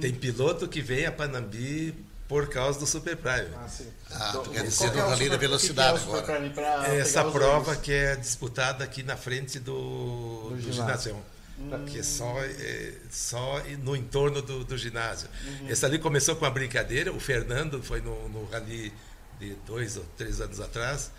[0.00, 1.94] Tem piloto que vem a Panambi
[2.28, 3.48] por causa do Super Prime.
[3.56, 3.86] Ah, sim.
[4.10, 6.94] Ah, tu quer dizer é do o Rally da super- Velocidade que que é agora.
[6.96, 7.78] Essa prova dois?
[7.78, 11.16] que é disputada aqui na frente do, Do do, ginásio.
[11.64, 11.86] Ginásio.
[11.86, 15.28] Que é só, é, só no entorno do, do ginásio.
[15.68, 17.12] Essa ali começou com uma brincadeira.
[17.12, 18.92] O Fernando foi no, no rally
[19.38, 21.10] de dois ou três anos atrás.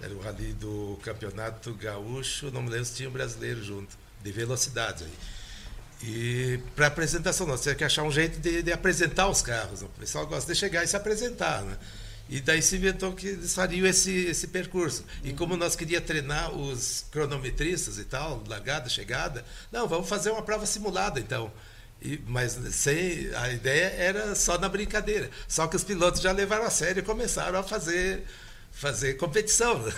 [0.00, 2.50] Era o rally do Campeonato Gaúcho.
[2.50, 5.04] Não me lembro se tinha um brasileiro junto, de velocidade.
[5.04, 5.12] Aí.
[6.04, 9.82] E para apresentação, nós temos que achar um jeito de, de apresentar os carros.
[9.82, 11.62] O pessoal gosta de chegar e se apresentar.
[11.62, 11.76] Né?
[12.32, 15.04] E daí se inventou que eles fariam esse, esse percurso.
[15.22, 20.40] E como nós queríamos treinar os cronometristas e tal, largada, chegada, não, vamos fazer uma
[20.40, 21.52] prova simulada então.
[22.00, 25.28] E, mas sem, a ideia era só na brincadeira.
[25.46, 28.24] Só que os pilotos já levaram a sério e começaram a fazer,
[28.72, 29.84] fazer competição.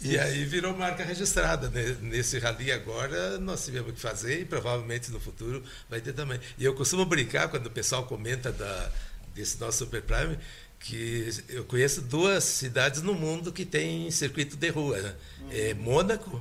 [0.00, 1.68] E aí virou marca registrada.
[1.70, 1.96] né?
[2.02, 5.60] Nesse rally agora nós tivemos que fazer e provavelmente no futuro
[5.90, 6.38] vai ter também.
[6.56, 8.92] E eu costumo brincar quando o pessoal comenta da,
[9.34, 10.38] desse nosso Super Prime
[10.80, 14.98] que eu conheço duas cidades no mundo que tem circuito de rua.
[15.00, 15.14] Né?
[15.50, 16.40] É Mônaco,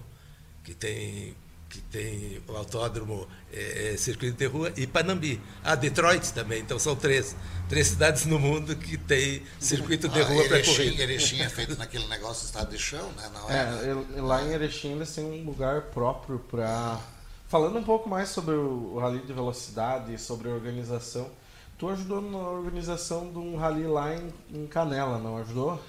[0.63, 1.35] que tem
[1.69, 5.39] que tem o autódromo é, é, circuito de rua e Panambi.
[5.63, 6.61] Ah, Detroit também.
[6.61, 7.35] Então são três,
[7.67, 11.03] três cidades no mundo que tem circuito de Ah, rua para Erechim, corrida.
[11.03, 13.29] Erechim é feito naquele negócio de estado de chão, né?
[13.33, 16.99] Não é, É, lá em Erechim eles têm um lugar próprio para.
[17.47, 21.29] Falando um pouco mais sobre o, o rally de velocidade e sobre a organização,
[21.77, 25.83] tu ajudou na organização de um rally lá em, em Canela, não ajudou?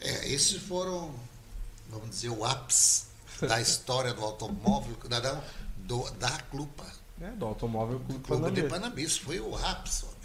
[0.00, 1.14] É, esses foram,
[1.88, 3.06] vamos dizer, o ápice
[3.40, 5.44] da história do automóvel, não, não,
[5.78, 6.86] do, da Clupa.
[7.20, 8.68] É, do Automóvel Clube Clube de Panambi.
[8.68, 10.04] Panambi, isso foi o ápice.
[10.04, 10.16] homem.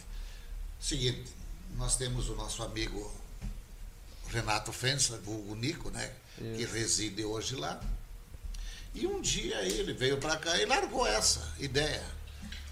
[0.79, 1.33] Seguinte,
[1.75, 3.11] nós temos o nosso amigo
[4.27, 6.11] Renato Fensler, o Nico, né?
[6.37, 7.79] Que reside hoje lá.
[8.93, 12.03] E um dia ele veio para cá e largou essa ideia.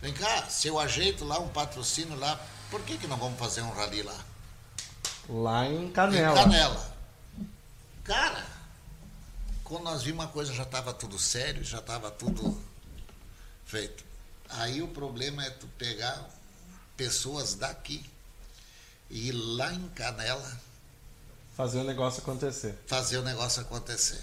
[0.02, 3.62] Vem cá, se eu ajeito lá um patrocínio lá, por que, que não vamos fazer
[3.62, 4.26] um rally lá?
[5.30, 6.36] Lá em Em Canela.
[6.36, 6.98] Canela.
[8.04, 8.46] Cara,
[9.64, 12.60] quando nós vimos uma coisa já estava tudo sério, já estava tudo
[13.66, 14.04] feito.
[14.50, 16.28] Aí o problema é tu pegar
[16.98, 18.04] pessoas daqui
[19.10, 20.60] e ir lá em Canela
[21.56, 22.76] Fazer o negócio acontecer.
[22.88, 24.22] fazer o negócio acontecer.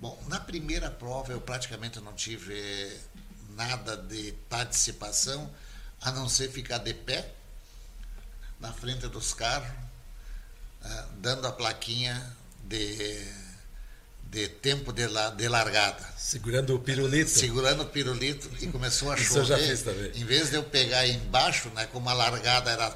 [0.00, 2.98] Bom, na primeira prova eu praticamente não tive
[3.56, 5.50] nada de participação,
[6.00, 7.32] a não ser ficar de pé
[8.60, 9.68] na frente dos carros,
[10.82, 13.26] ah, dando a plaquinha de,
[14.24, 16.04] de tempo de, la- de largada.
[16.16, 17.30] Segurando o pirulito.
[17.30, 19.70] Segurando o pirulito e começou a Isso eu já chover.
[19.70, 20.12] fiz também.
[20.14, 22.94] Em vez de eu pegar embaixo, né, como a largada era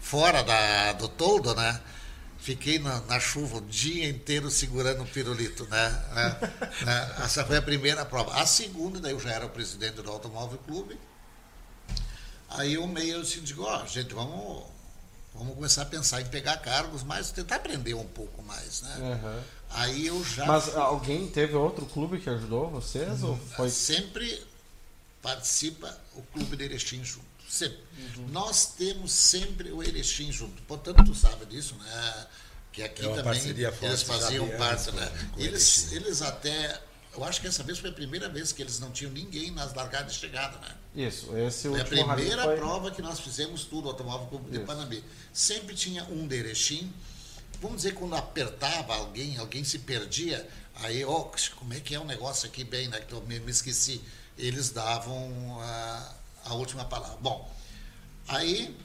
[0.00, 1.80] fora da, do toldo, né?
[2.46, 5.90] Fiquei na, na chuva o dia inteiro segurando o pirulito, né?
[6.14, 6.52] né,
[6.86, 7.16] né.
[7.24, 8.40] Essa foi a primeira prova.
[8.40, 10.96] A segunda, daí eu já era o presidente do Automóvel Clube.
[12.50, 14.62] Aí eu meio assim, digo, ó, gente, vamos,
[15.34, 19.18] vamos começar a pensar em pegar cargos, mas tentar aprender um pouco mais, né?
[19.20, 19.42] Aham.
[19.70, 23.24] Aí eu já Mas alguém teve outro clube que ajudou vocês?
[23.24, 24.40] Ou foi sempre
[25.20, 27.25] participa o Clube de Erechim junto.
[27.48, 27.78] Sempre.
[28.30, 30.62] Nós temos sempre o Erechim junto.
[30.62, 32.26] Portanto, tu sabe disso, né?
[32.76, 35.30] que aqui É uma também parceria forte, eles faziam parte, anos né?
[35.38, 36.20] Eles, eles.
[36.20, 36.78] até,
[37.14, 39.72] eu acho que essa vez foi a primeira vez que eles não tinham ninguém nas
[39.72, 40.74] largadas de chegada, né?
[40.94, 42.56] Isso, esse Foi a primeira foi...
[42.56, 44.66] prova que nós fizemos tudo, Automóvel de Isso.
[44.66, 45.02] Panambi.
[45.32, 46.92] Sempre tinha um de Erechim.
[47.62, 52.04] Vamos dizer, quando apertava alguém, alguém se perdia, aí, ó, como é que é o
[52.04, 53.00] negócio aqui bem, né?
[53.00, 54.02] Que eu me, me esqueci.
[54.36, 56.14] Eles davam a,
[56.46, 57.16] a última palavra.
[57.20, 57.50] Bom,
[58.28, 58.76] aí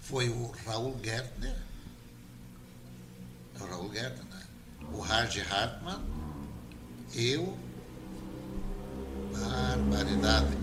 [0.00, 1.56] foi o Raul Gertner,
[3.60, 4.42] o Raul Gertner, né?
[4.92, 6.02] O Hard Hartmann,
[7.14, 7.58] eu,
[9.32, 10.56] Barbaridade.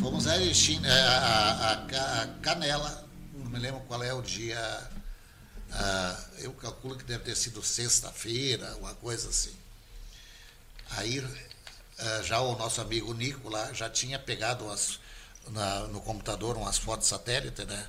[0.00, 4.12] Fomos a Erechim, é, a, a- a Ca- a Canela, não me lembro qual é
[4.12, 4.90] o dia.
[5.74, 9.54] ah, eu calculo que deve ter sido sexta-feira, uma coisa assim.
[10.90, 11.24] Aí
[11.98, 14.98] ah, já o nosso amigo Nico lá já tinha pegado umas,
[15.50, 17.88] na- no computador umas fotos satélite, né?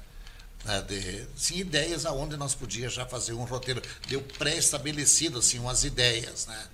[0.65, 3.81] né, De, sim, ideias aonde nós podíamos já fazer um roteiro.
[4.07, 6.67] Deu pré-estabelecido, assim, umas ideias, né?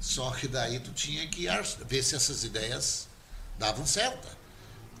[0.00, 1.46] Só que daí tu tinha que
[1.86, 3.08] ver se essas ideias
[3.58, 4.28] davam certo.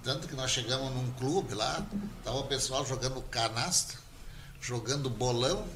[0.02, 1.84] Tanto que nós chegamos num clube lá,
[2.22, 3.98] tava o pessoal jogando canastra,
[4.60, 5.66] jogando bolão,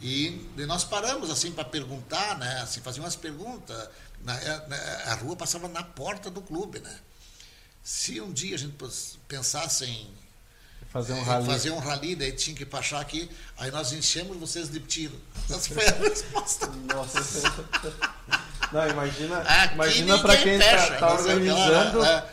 [0.00, 2.60] e, e nós paramos assim para perguntar, né?
[2.60, 3.88] Assim, fazer umas perguntas.
[4.22, 6.98] Na- na- a rua passava na porta do clube, né?
[7.84, 8.74] Se um dia a gente
[9.28, 10.24] pensasse em
[10.94, 11.46] Fazer um é, rally.
[11.46, 13.28] fazer um rally, daí tinha que passar aqui,
[13.58, 15.20] aí nós enchemos vocês de tiro.
[15.50, 16.68] Essa foi a resposta.
[16.68, 17.52] Nossa,
[18.72, 22.24] não, imagina, Aqui imagina para quem está o que lá, organizando, né?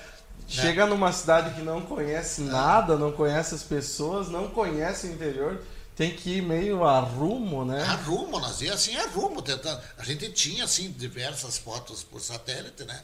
[0.48, 5.60] chega numa cidade que não conhece nada, não conhece as pessoas, não conhece o interior,
[5.96, 7.82] tem que ir meio a rumo, né?
[7.82, 9.82] Arrumo, nós ia assim, arrumo, tentando.
[9.98, 13.04] A gente tinha, assim, diversas fotos por satélite, né?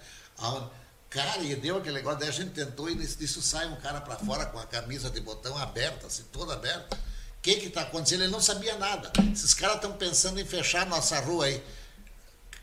[1.09, 4.01] Cara, e deu aquele negócio, daí a gente tentou e nisso, nisso sai um cara
[4.01, 6.95] para fora com a camisa de botão aberta, assim, toda aberta.
[6.97, 8.23] O que que tá acontecendo?
[8.23, 9.11] Ele não sabia nada.
[9.31, 11.63] Esses caras estão pensando em fechar nossa rua aí.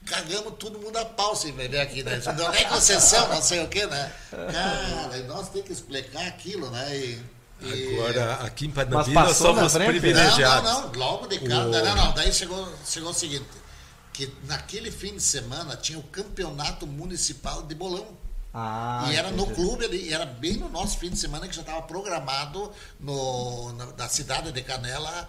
[0.07, 2.21] Cagamos todo mundo a pau sem ver aqui, né?
[2.37, 4.12] Não é concessão, não sei o quê, né?
[4.31, 6.95] Cara, e nós temos que explicar aquilo, né?
[6.99, 7.23] E,
[7.62, 9.89] e- Agora, aqui em Panambi, nós somos frente?
[9.89, 10.71] privilegiados.
[10.71, 11.66] não, não, não, logo de cara.
[11.66, 13.47] O- Não, não, daí chegou, chegou o seguinte,
[14.12, 18.07] que naquele fim de semana tinha o campeonato municipal de bolão.
[18.56, 19.55] Ah, e era no entendi.
[19.55, 23.86] clube ali, era bem no nosso fim de semana que já estava programado no, na,
[23.86, 25.28] da cidade de Canela,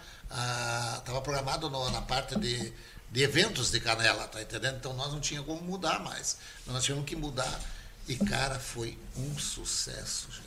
[0.99, 2.71] estava programado no- na parte de,
[3.11, 4.75] de eventos de Canela, tá entendendo?
[4.77, 6.37] Então nós não tínhamos como mudar mais.
[6.67, 7.59] Nós tínhamos que mudar.
[8.07, 10.45] E cara, foi um sucesso, gente.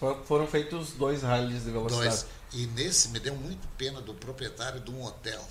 [0.00, 2.08] For- Foram feitos dois rallies de velocidade.
[2.08, 2.26] Dois.
[2.54, 5.46] E nesse me deu muito pena do proprietário de um hotel,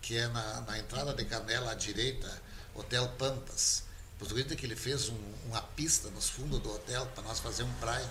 [0.00, 2.30] que é na, na entrada de Canela à direita,
[2.76, 3.87] Hotel Pampas.
[4.18, 7.62] Por acredita que ele fez um- uma pista nos fundos do hotel para nós fazer
[7.62, 8.08] um prime.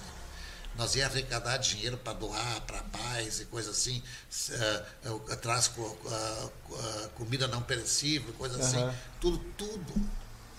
[0.75, 4.01] Nós ia arrecadar dinheiro para doar para paz e coisa assim,
[4.51, 8.77] eh, eh, atrás co- ah, comida não perecível, coisa assim.
[8.77, 8.95] Aham.
[9.19, 9.93] Tudo, tudo.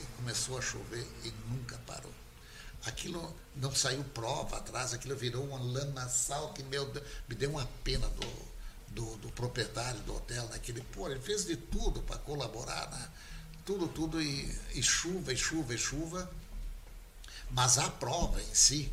[0.00, 2.12] E começou a chover e nunca parou.
[2.84, 6.86] Aquilo não saiu prova atrás, aquilo virou uma lamaçal que meu
[7.28, 8.48] me deu uma pena do,
[8.88, 10.58] do, do proprietário do hotel, né?
[10.58, 13.08] que ele, pô, ele fez de tudo para colaborar, né?
[13.68, 16.30] Tudo, tudo, e, e chuva, e chuva, e chuva.
[17.50, 18.90] Mas a prova em si,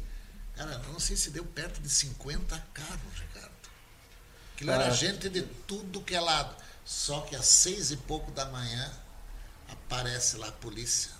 [0.53, 3.53] cara, não sei se deu perto de 50 carros, Ricardo.
[4.53, 4.89] Aquilo era Ah.
[4.89, 6.53] gente de tudo que é lado.
[6.83, 8.91] Só que às seis e pouco da manhã
[9.69, 11.11] aparece lá a polícia.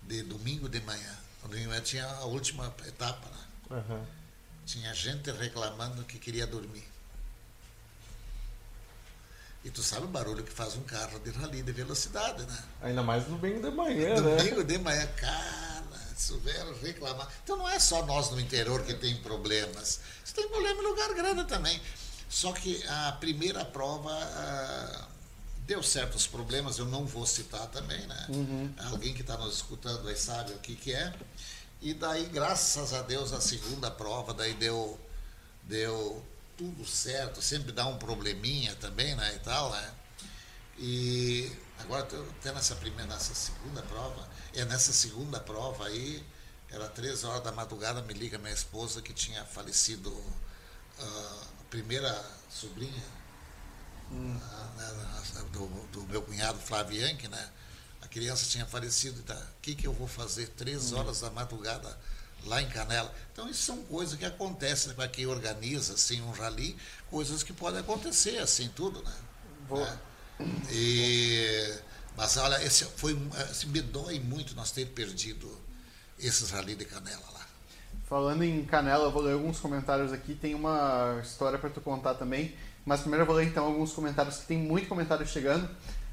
[0.00, 1.18] De domingo de manhã.
[1.42, 3.44] Domingo de manhã tinha a última etapa, né?
[3.70, 4.06] Aham.
[4.64, 6.88] Tinha gente reclamando que queria dormir.
[9.64, 12.58] E tu sabe o barulho que faz um carro de rally de velocidade, né?
[12.82, 14.36] Ainda mais no domingo de manhã, né?
[14.36, 17.32] Domingo de manhã, cara, souberam reclamar.
[17.42, 20.00] Então não é só nós no interior que tem problemas.
[20.22, 21.80] Você tem problema em lugar grande também.
[22.28, 25.08] Só que a primeira prova ah,
[25.66, 28.26] deu certos problemas, eu não vou citar também, né?
[28.90, 31.12] Alguém que está nos escutando aí sabe o que, que é.
[31.80, 34.98] E daí, graças a Deus, a segunda prova, daí deu,
[35.62, 36.22] deu
[36.56, 39.34] tudo certo, sempre dá um probleminha também, né?
[39.34, 39.94] E tal, né?
[40.78, 46.24] E agora até nessa primeira, nessa segunda prova, é nessa segunda prova aí,
[46.70, 50.12] era três horas da madrugada, me liga minha esposa que tinha falecido
[50.98, 53.04] ah, a primeira sobrinha
[54.10, 57.50] ah, né, do, do meu cunhado Flávio Yankee, né?
[58.02, 59.34] A criança tinha falecido, tá?
[59.34, 61.98] O que, que eu vou fazer três horas da madrugada
[62.46, 63.12] lá em Canela?
[63.32, 66.76] Então, isso são coisas que acontecem para quem organiza assim, um rally,
[67.10, 69.12] coisas que podem acontecer, assim, tudo, né?
[69.68, 69.98] Vou- Né?
[70.70, 71.74] E,
[72.16, 73.16] mas olha, esse foi,
[73.50, 75.50] esse me dói muito nós ter perdido
[76.18, 77.46] esses rally de Canela lá.
[78.08, 80.34] Falando em Canela, eu vou ler alguns comentários aqui.
[80.34, 82.54] Tem uma história para tu contar também.
[82.84, 85.68] Mas primeiro eu vou ler então alguns comentários, que tem muito comentário chegando.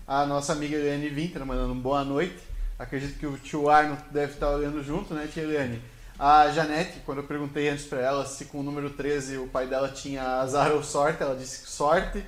[0.07, 2.39] A nossa amiga Eliane Winter mandando boa noite.
[2.79, 5.81] Acredito que o tio Arno deve estar olhando junto, né, tia Eliane?
[6.23, 9.65] A Janete, quando eu perguntei antes para ela se com o número 13 o pai
[9.65, 12.23] dela tinha azar ou sorte, ela disse que sorte.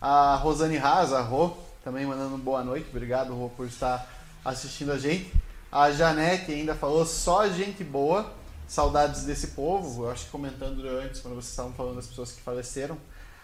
[0.00, 2.86] A Rosane Haas, a Rô, também mandando boa noite.
[2.90, 4.08] Obrigado, Rô, por estar
[4.44, 5.32] assistindo a gente.
[5.72, 8.32] A Janete ainda falou só gente boa.
[8.68, 10.04] Saudades desse povo.
[10.04, 12.96] Eu acho que comentando antes, quando vocês estavam falando das pessoas que faleceram.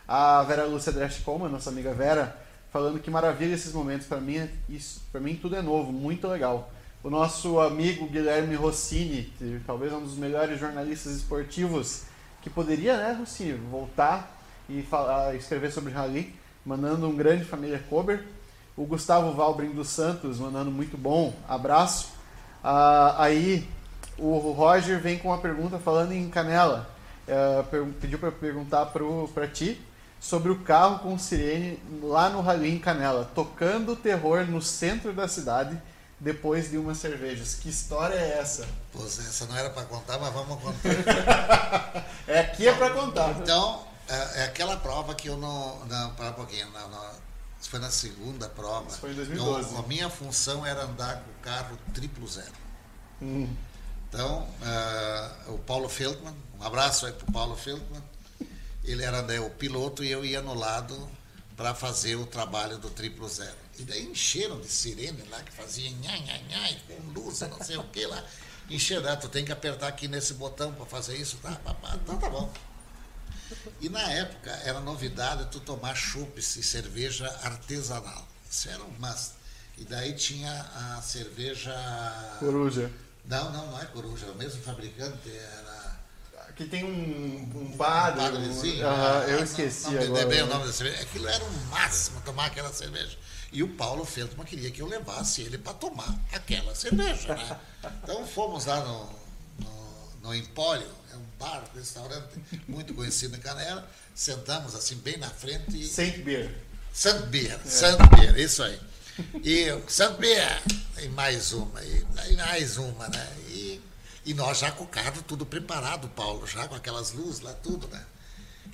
[0.07, 4.07] A Vera Lúcia Dresch Coleman, nossa amiga Vera, falando que maravilha esses momentos.
[4.07, 4.49] Para mim,
[5.11, 6.71] para mim tudo é novo, muito legal.
[7.01, 12.03] O nosso amigo Guilherme Rossini, que talvez um dos melhores jornalistas esportivos
[12.43, 14.37] que poderia, né, Rossini, voltar
[14.69, 16.35] e falar, escrever sobre rally,
[16.67, 18.25] mandando um grande família Kober.
[18.77, 22.09] O Gustavo Valbrin dos Santos, mandando muito bom, abraço.
[22.65, 23.69] Ah, aí
[24.19, 26.91] o Roger vem com uma pergunta falando em Canela.
[27.29, 27.63] É,
[28.01, 29.81] pediu para perguntar para ti
[30.19, 35.29] sobre o carro com sirene lá no Rally em Canela, tocando terror no centro da
[35.29, 35.81] cidade
[36.21, 37.55] depois de umas cervejas.
[37.55, 38.67] Que história é essa?
[38.93, 42.07] Pois essa não era para contar, mas vamos contar.
[42.27, 43.31] é aqui é para contar.
[43.41, 45.85] Então, é, é, aquela prova que eu não.
[45.87, 46.69] Não, para um pouquinho.
[46.71, 47.11] Não, não,
[47.61, 48.89] isso foi na segunda prova.
[48.89, 49.71] Isso foi em 2012.
[49.71, 52.53] Então, a minha função era andar com o carro triplo zero.
[53.21, 53.49] Hum.
[54.09, 58.03] Então, uh, o Paulo Feldman, um abraço aí para o Paulo Feldman.
[58.83, 60.97] Ele era né, o piloto e eu ia no lado
[61.59, 63.57] para fazer o trabalho do triplo zero.
[63.81, 67.77] E daí encheram de sirene lá, que fazia nha, nha, nha, com luz, não sei
[67.77, 68.25] o que lá.
[68.71, 71.61] Encheram, ah, tu tem que apertar aqui nesse botão para fazer isso, tá,
[72.01, 72.53] então tá bom.
[73.81, 78.29] E na época era novidade tu tomar chupes e cerveja artesanal.
[78.49, 79.33] Isso era um must.
[79.79, 81.75] E daí tinha a cerveja.
[82.39, 82.91] Coruja.
[83.25, 85.78] Não, não, não é coruja, é o mesmo fabricante, era.
[86.59, 88.21] Que tem um, um padre.
[88.21, 88.85] Um padrezinho.
[88.85, 90.27] Um, uh, eu esqueci não, não agora.
[90.27, 91.03] bem o nome da cerveja.
[91.03, 93.17] Aquilo era o máximo tomar aquela cerveja.
[93.53, 97.37] E o Paulo Feldman queria que eu levasse ele para tomar aquela cerveja.
[97.37, 97.61] Né?
[98.03, 99.09] Então fomos lá no,
[99.61, 102.35] no, no Empório, é um bar, um restaurante
[102.67, 103.89] muito conhecido em Canela.
[104.13, 105.81] Sentamos assim bem na frente.
[105.81, 105.87] E...
[105.87, 106.53] Saint Beer.
[106.93, 107.69] Saint Beer, é.
[107.69, 108.81] Saint Beer, isso aí.
[109.45, 110.61] E Saint Beer,
[111.01, 113.33] e mais uma, e, e mais uma, né?
[113.49, 113.81] E,
[114.29, 117.89] e nós já com o carro tudo preparado, Paulo, já com aquelas luzes lá, tudo,
[117.89, 118.05] né?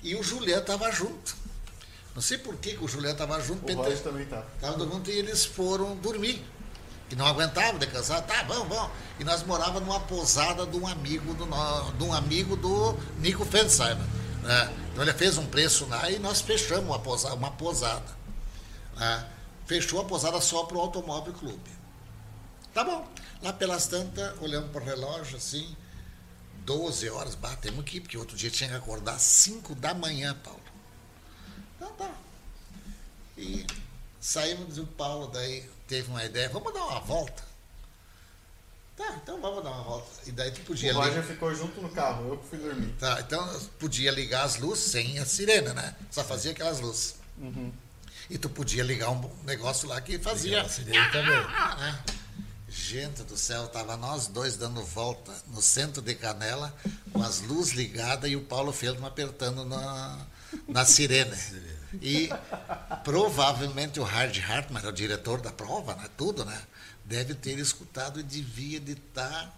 [0.03, 1.33] E o Juliano estava junto.
[2.13, 3.71] Não sei por que, que o Juliano estava junto.
[3.71, 4.45] O Roger também estava.
[4.53, 6.43] Estava junto e eles foram dormir.
[7.07, 7.87] Que não aguentavam de.
[7.87, 8.91] Tá, vamos, vamos.
[9.17, 14.05] E nós morávamos numa posada de um amigo do, de um amigo do Nico Fensheimer.
[14.43, 14.73] Né?
[14.91, 17.33] Então ele fez um preço lá e nós fechamos uma posada.
[17.33, 17.53] Uma
[18.97, 19.25] né?
[19.65, 21.75] Fechou a posada só para o Automóvel Clube.
[22.73, 23.07] Tá bom.
[23.45, 25.77] Lá pelas tantas, olhando para o relógio assim,
[26.65, 30.63] 12 horas, batemos aqui, porque outro dia tinha que acordar 5 da manhã, Paulo.
[31.75, 32.11] Então tá.
[33.37, 33.63] E
[34.19, 37.43] saímos do Paulo, daí teve uma ideia, vamos dar uma volta.
[38.97, 40.09] Tá, então vamos dar uma volta.
[40.25, 42.95] E daí tu podia O Roger ficou junto no carro, eu fui dormir.
[42.99, 43.47] Tá, então
[43.77, 45.95] podia ligar as luzes sem a sirene, né?
[46.09, 47.17] Só fazia aquelas luzes.
[47.37, 47.71] Uhum.
[48.27, 50.63] E tu podia ligar um negócio lá que fazia.
[50.63, 51.37] A sirene também.
[51.37, 52.03] Né?
[52.77, 56.75] Gente do céu, tava nós dois dando volta no centro de Canela,
[57.11, 60.19] com as luzes ligadas e o Paulo Feldman apertando na,
[60.67, 61.35] na sirene.
[62.01, 62.29] E
[63.03, 66.61] provavelmente o Hard Hartman, o diretor da prova, né, tudo, né,
[67.05, 69.53] deve ter escutado e devia de estar tá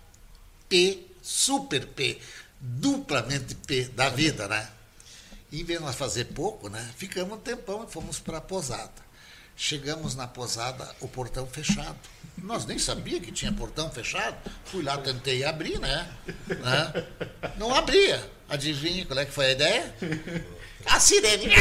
[0.70, 2.22] P, super P,
[2.60, 4.70] duplamente P da vida, né?
[5.52, 9.08] Em vez de nós fazer pouco, né, ficamos um tempão e fomos para a posada.
[9.56, 11.98] Chegamos na posada, o portão fechado.
[12.44, 14.38] Nós nem sabia que tinha portão fechado.
[14.66, 16.08] Fui lá, tentei abrir, né?
[16.48, 17.06] né?
[17.58, 18.24] Não abria.
[18.48, 19.96] Adivinha qual é que foi a ideia?
[20.86, 21.52] A sirene.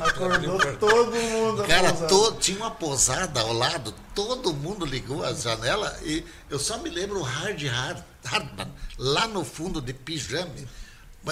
[0.00, 1.64] Acordou todo mundo.
[1.64, 6.78] Cara, todo, tinha uma posada ao lado, todo mundo ligou a janela e eu só
[6.78, 10.50] me lembro o Hard Hard, Hardman, lá no fundo de pijama.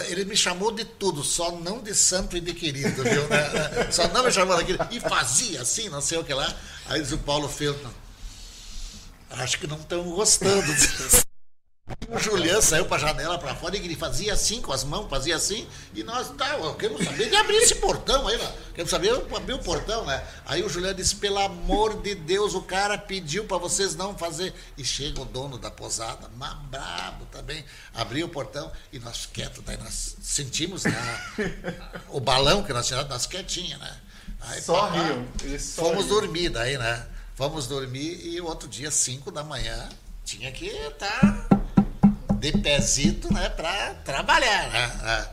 [0.09, 3.23] Ele me chamou de tudo, só não de santo e de querido, viu?
[3.91, 4.79] só não me chamou daquilo.
[4.91, 6.55] E fazia assim, não sei o que lá.
[6.89, 7.91] Aí diz o Paulo Felton,
[9.31, 10.67] acho que não estão gostando.
[12.09, 15.09] O Juliano saiu para a janela para fora e ele fazia assim com as mãos,
[15.09, 18.37] fazia assim, e nós, tá, queremos saber de abrir esse portão aí,
[18.71, 20.21] queremos saber abrir o portão, né?
[20.45, 24.53] Aí o Juliano disse, pelo amor de Deus, o cara pediu para vocês não fazer.
[24.77, 27.65] E chega o dono da posada, mas brabo também,
[27.95, 31.25] abriu o portão e nós quietos, daí nós sentimos né,
[32.11, 34.01] o balão que nós tínhamos, nós quietinhos, né?
[34.47, 35.27] Aí, só riam.
[35.75, 37.07] Fomos dormir daí, né?
[37.35, 39.89] Fomos dormir e o outro dia, 5 da manhã,
[40.25, 41.21] tinha que estar.
[41.21, 41.57] Tá
[42.37, 44.71] de pezito, né, para trabalhar.
[44.71, 45.29] Né?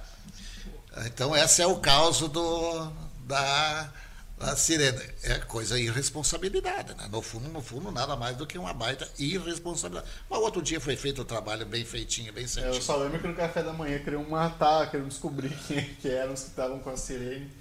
[1.05, 2.91] Então, esse é o caos do,
[3.25, 3.89] da,
[4.37, 5.01] da sirene.
[5.23, 7.07] É coisa irresponsabilidade, né?
[7.11, 10.11] No fundo, no fundo, nada mais do que uma baita irresponsabilidade.
[10.29, 12.75] Mas outro dia foi feito o trabalho bem feitinho, bem certinho.
[12.75, 16.09] Eu só lembro que no café da manhã queriam matar, queriam descobrir quem, é que
[16.09, 17.51] eram os que estavam com a sirene,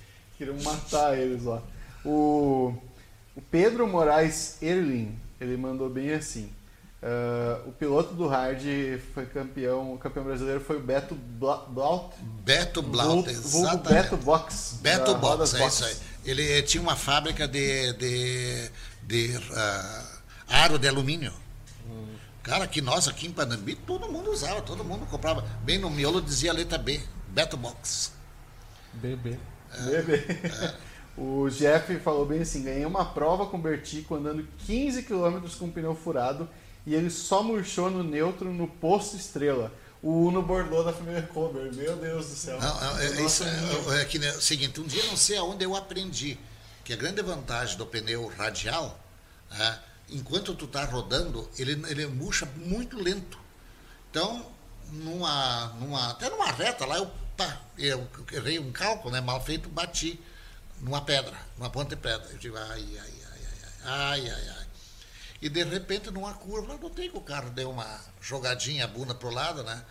[0.43, 1.62] queriam matar eles lá.
[2.05, 2.74] O,
[3.36, 6.52] o Pedro Moraes Erlin, ele mandou bem assim.
[7.01, 8.62] Uh, o piloto do hard
[9.12, 12.14] foi campeão, o campeão brasileiro foi o Beto Blaut.
[12.44, 13.89] Beto Blaut, exatamente.
[13.89, 14.78] Beto Box.
[14.81, 15.74] Beto Box, é Box.
[15.74, 15.97] isso aí.
[16.24, 18.70] Ele tinha uma fábrica de, de,
[19.02, 21.32] de uh, aro de alumínio.
[21.89, 22.14] Hum.
[22.43, 25.44] Cara, que nós aqui em Panambi, todo mundo usava, todo mundo comprava.
[25.64, 28.12] Bem no miolo dizia a letra B, Beto Box.
[28.94, 29.39] BB.
[29.74, 30.66] É.
[30.66, 30.93] É.
[31.16, 35.66] O Jeff falou bem assim: ganhei uma prova com o Bertico andando 15 km com
[35.66, 36.49] o pneu furado
[36.86, 39.73] e ele só murchou no neutro no posto estrela.
[40.03, 41.73] O Uno Bordeaux da família Kober.
[41.73, 42.59] Meu Deus do céu.
[42.59, 45.36] Não, é, é, isso, é, é, que, né, é o seguinte, um dia não sei
[45.36, 46.36] aonde eu aprendi
[46.82, 48.99] que a grande vantagem do pneu radial,
[49.53, 49.78] é,
[50.11, 53.39] enquanto tu está rodando, ele, ele murcha muito lento.
[54.11, 54.44] Então,
[54.90, 59.68] numa, numa, até numa reta lá, eu, pá, eu errei um cálculo, né, mal feito,
[59.68, 60.20] bati
[60.80, 62.28] numa pedra, numa ponta de pedra.
[62.30, 63.40] Eu digo, ai, ai, ai,
[63.84, 64.66] ai, ai, ai, ai.
[65.40, 69.30] E de repente, numa curva, notei que o carro deu uma jogadinha, a bunda pro
[69.30, 69.84] lado, né?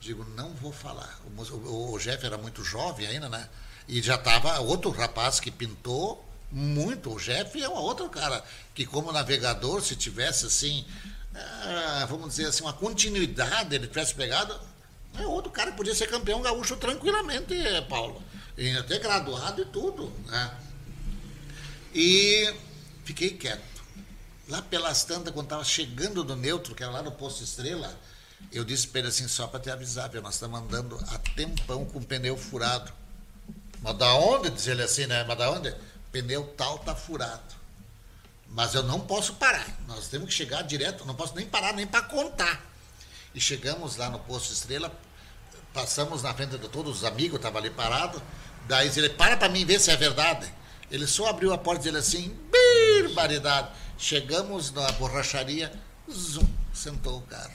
[0.00, 1.20] Digo, não vou falar.
[1.24, 3.48] O, o, o Jeff era muito jovem ainda, né?
[3.88, 7.14] E já estava outro rapaz que pintou muito.
[7.14, 8.42] O Jeff é um outro cara
[8.74, 10.84] que, como navegador, se tivesse assim,
[11.34, 14.58] ah, vamos dizer assim, uma continuidade, ele tivesse pegado,
[15.22, 17.54] é outro cara que podia ser campeão gaúcho tranquilamente,
[17.88, 18.22] Paulo.
[18.56, 20.56] E até graduado e tudo, né?
[21.94, 22.54] E
[23.04, 23.64] fiquei quieto.
[24.48, 27.98] Lá pelas tantas, quando estava chegando do neutro, que era lá no posto Estrela,
[28.52, 30.22] eu disse para ele assim, só para te avisar, viu?
[30.22, 32.92] nós estamos andando a tempão com pneu furado.
[33.82, 34.50] Mas da onde?
[34.50, 35.24] Diz ele assim, né?
[35.24, 35.74] Mas da onde?
[36.12, 37.54] Pneu tal tá furado.
[38.48, 39.66] Mas eu não posso parar.
[39.86, 42.64] Nós temos que chegar direto, não posso nem parar nem para contar.
[43.34, 44.92] E chegamos lá no posto Estrela,
[45.76, 48.20] passamos na frente de todos os amigos, estava ali parado.
[48.66, 50.50] Daí ele, para para mim ver se é verdade.
[50.90, 52.36] Ele só abriu a porta e disse assim,
[53.04, 53.68] barbaridade.
[53.98, 55.70] Chegamos na borracharia,
[56.10, 57.52] zoom, sentou o carro.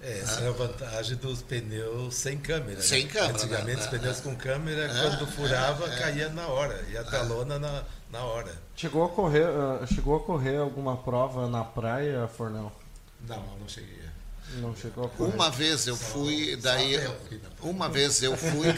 [0.00, 0.44] É, essa ah.
[0.44, 2.76] é a vantagem dos pneus sem câmera.
[2.76, 2.82] Né?
[2.82, 3.10] Sem né?
[3.10, 3.34] câmera.
[3.34, 3.82] Antigamente, né?
[3.82, 5.98] os pneus com câmera, é, quando furava, é, é.
[5.98, 6.84] caía na hora.
[6.90, 8.54] E a talona na, na hora.
[8.76, 12.72] Chegou a, correr, uh, chegou a correr alguma prova na praia, Fornel?
[13.26, 13.97] Não, não cheguei.
[14.56, 15.34] Não chegou a correr.
[15.34, 16.96] Uma vez eu fui, daí.
[17.60, 18.68] Uma vez eu fui.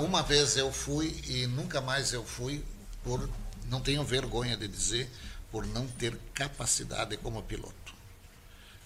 [0.00, 2.64] uma vez eu fui e nunca mais eu fui,
[3.02, 3.28] por.
[3.70, 5.10] Não tenho vergonha de dizer,
[5.50, 7.94] por não ter capacidade como piloto.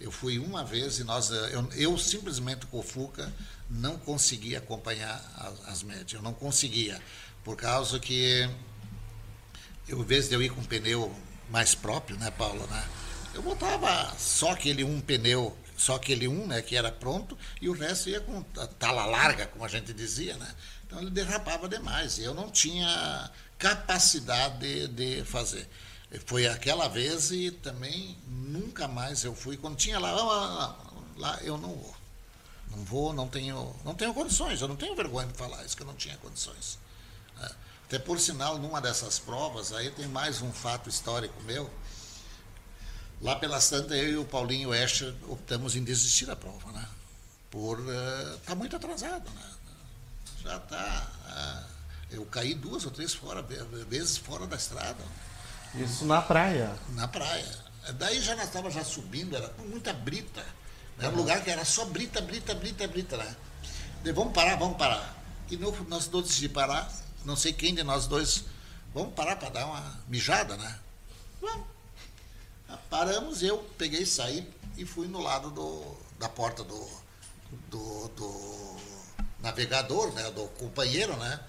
[0.00, 3.32] Eu fui uma vez e nós, eh, eu, eu simplesmente com o Fuca
[3.68, 7.00] não conseguia acompanhar as, as médias, eu não conseguia,
[7.42, 8.48] por causa que
[9.88, 11.12] eu, em vez de eu ir com um pneu
[11.50, 12.88] mais próprio, né, Paulo, né,
[13.34, 17.72] eu botava só aquele um pneu, só aquele um, né, que era pronto, e o
[17.72, 18.42] resto ia com
[18.78, 20.54] tala larga, como a gente dizia, né.
[20.86, 25.68] Então ele derrapava demais, e eu não tinha capacidade de, de fazer.
[26.24, 29.56] Foi aquela vez e também nunca mais eu fui.
[29.56, 30.78] Quando tinha lá, lá,
[31.16, 31.96] lá eu não vou.
[32.70, 34.60] Não vou, não tenho, não tenho condições.
[34.60, 36.78] Eu não tenho vergonha de falar isso, que eu não tinha condições.
[37.42, 37.50] É.
[37.86, 41.70] Até por sinal, numa dessas provas, aí tem mais um fato histórico meu.
[43.20, 46.86] Lá pela Santa, eu e o Paulinho Escher optamos em desistir da prova, né?
[47.50, 49.50] Por estar uh, tá muito atrasado, né?
[50.42, 51.06] Já está.
[51.26, 51.78] Uh,
[52.10, 55.02] eu caí duas ou três fora, vezes fora da estrada.
[55.74, 56.74] Isso na praia?
[56.90, 57.58] Na praia.
[57.94, 60.44] Daí já nós estávamos já subindo, era muita brita.
[60.98, 63.36] Era um lugar que era só brita, brita, brita, brita, né?
[64.02, 65.16] Daí, vamos parar, vamos parar.
[65.50, 66.90] E no, nós dois decidimos parar,
[67.24, 68.44] não sei quem de nós dois,
[68.94, 70.78] vamos parar para dar uma mijada, né?
[71.40, 71.77] Vamos.
[72.90, 76.88] Paramos, eu peguei, saí e fui no lado do, da porta do,
[77.68, 78.76] do, do
[79.40, 80.30] navegador, né?
[80.30, 81.40] Do companheiro, né?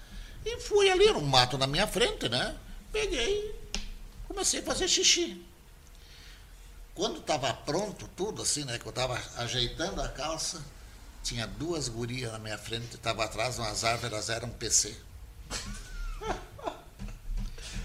[0.44, 2.56] E fui ali, um mato na minha frente, né?
[2.92, 3.60] Peguei
[4.30, 5.44] comecei a fazer xixi.
[6.94, 8.78] Quando estava pronto tudo, assim, né?
[8.78, 10.64] Que eu estava ajeitando a calça,
[11.22, 14.96] tinha duas gurias na minha frente, estava atrás umas árvores, elas eram PC.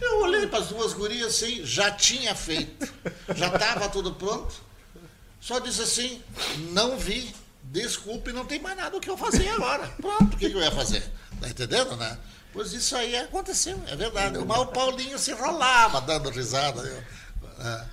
[0.06, 2.92] Eu olhei para as duas gurias assim, já tinha feito,
[3.36, 4.54] já estava tudo pronto.
[5.42, 6.22] Só disse assim,
[6.72, 7.34] não vi,
[7.64, 9.88] desculpe, não tem mais nada o que eu fazer agora.
[10.00, 11.04] Pronto, o que, que eu ia fazer?
[11.42, 12.18] Tá entendendo, né?
[12.54, 14.38] Pois isso aí aconteceu, é verdade.
[14.40, 16.82] Mas o Paulinho se rolava dando risada.
[17.60, 17.86] É.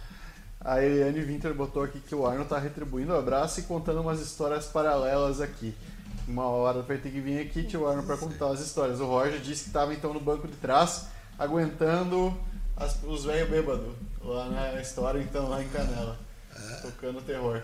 [0.60, 4.20] A Eliane Winter botou aqui que o Arno está retribuindo o abraço e contando umas
[4.20, 5.74] histórias paralelas aqui.
[6.28, 9.00] Uma hora vai ter que vir aqui, tio Arno, para contar as histórias.
[9.00, 11.06] O Roger disse que estava então no banco de trás,
[11.42, 12.38] aguentando
[12.76, 16.18] as, os velhos bêbados lá na história, então, lá em Canela,
[16.80, 17.62] tocando terror.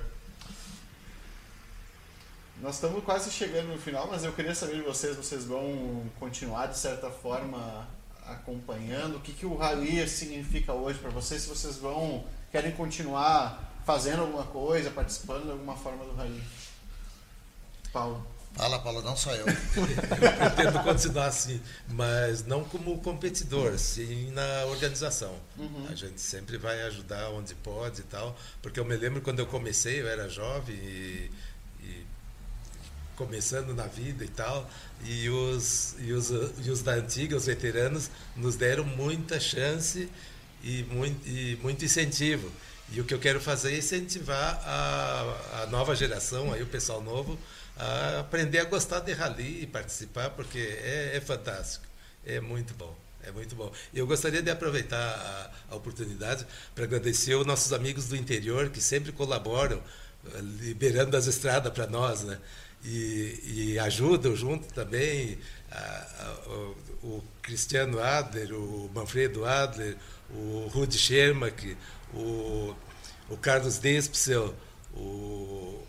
[2.61, 6.67] Nós estamos quase chegando no final, mas eu queria saber de vocês, vocês vão continuar
[6.67, 7.87] de certa forma
[8.27, 9.17] acompanhando?
[9.17, 11.43] O que, que o rally significa hoje para vocês?
[11.43, 16.43] Se vocês vão querem continuar fazendo alguma coisa, participando de alguma forma do rally?
[17.93, 18.27] Paulo.
[18.59, 19.47] Fala, Paulo, não sou eu.
[19.47, 21.61] eu pretendo continuar assim,
[21.91, 25.33] mas não como competidor, sim na organização.
[25.57, 25.87] Uhum.
[25.89, 29.47] A gente sempre vai ajudar onde pode e tal, porque eu me lembro quando eu
[29.47, 31.31] comecei, eu era jovem e,
[31.81, 32.07] e
[33.15, 34.69] começando na vida e tal,
[35.05, 40.11] e os, e os, e os da antiga, os veteranos, nos deram muita chance
[40.65, 42.51] e muito, e muito incentivo.
[42.91, 47.01] E o que eu quero fazer é incentivar a, a nova geração, aí o pessoal
[47.01, 47.39] novo,
[47.79, 51.87] a aprender a gostar de rally e participar, porque é, é fantástico,
[52.27, 52.95] é muito bom.
[53.25, 53.71] É muito bom.
[53.93, 58.81] Eu gostaria de aproveitar a, a oportunidade para agradecer os nossos amigos do interior que
[58.81, 59.83] sempre colaboram,
[60.25, 62.39] eh, liberando as estradas para nós, né?
[62.85, 65.37] E, e, ajudam junto também
[65.71, 69.97] a, a, o, o, Cristiano Adler, o Manfredo Adler,
[70.31, 71.77] o Rudi Schermack,
[72.15, 72.75] o,
[73.29, 74.55] o Carlos Despsel,
[74.95, 75.83] o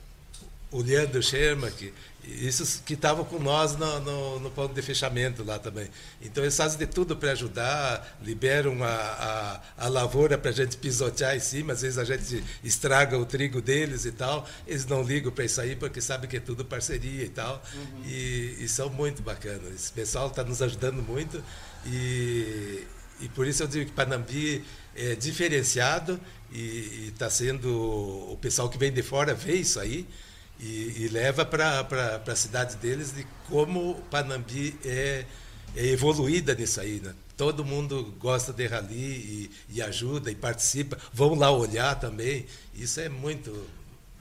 [0.72, 1.92] o Leandro Schermack,
[2.24, 5.90] isso que estavam com nós no, no, no, ponto de fechamento lá também.
[6.22, 10.78] Então eles fazem de tudo para ajudar, liberam a, a, a lavoura para a gente
[10.78, 14.48] pisotear em cima, às vezes a gente estraga o trigo deles e tal.
[14.68, 17.64] Eles não ligam para isso aí porque sabem que é tudo parceria e tal.
[17.74, 18.04] Uhum.
[18.06, 19.74] E, e, são muito bacanas.
[19.74, 21.44] Esse pessoal está nos ajudando muito
[21.86, 22.86] e,
[23.22, 24.64] e por isso eu digo que Panambi
[24.96, 26.20] é diferenciado
[26.52, 27.70] e está sendo.
[28.32, 30.06] O pessoal que vem de fora vê isso aí
[30.60, 35.26] e, e leva para a cidade deles de como Panambi é,
[35.76, 37.00] é evoluída nisso aí.
[37.00, 37.16] Né?
[37.38, 40.98] Todo mundo gosta de rally e, e, ajuda e participa.
[41.14, 42.46] Vão lá olhar também.
[42.76, 43.66] Isso é muito,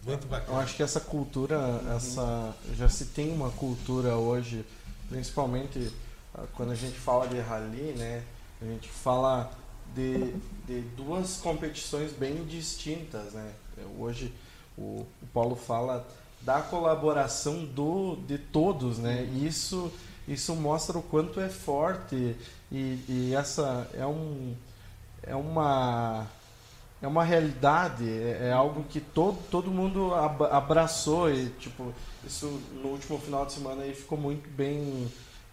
[0.04, 0.58] muito bacana.
[0.58, 1.58] Eu acho que essa cultura,
[1.96, 4.64] essa já se tem uma cultura hoje,
[5.08, 5.92] principalmente
[6.34, 8.22] ah, quando a gente fala de rally, né?
[8.62, 9.52] A gente fala
[9.94, 10.34] de,
[10.66, 13.52] de duas competições bem distintas, né?
[13.98, 14.32] Hoje
[14.76, 16.06] o, o Paulo fala
[16.48, 19.28] da colaboração do, de todos, né?
[19.34, 19.92] E isso,
[20.26, 22.34] isso mostra o quanto é forte
[22.72, 24.56] e, e essa é, um,
[25.22, 26.26] é uma
[27.02, 30.14] é uma realidade, é, é algo que todo, todo mundo
[30.50, 31.92] abraçou e tipo
[32.26, 32.46] isso
[32.82, 35.06] no último final de semana aí ficou muito bem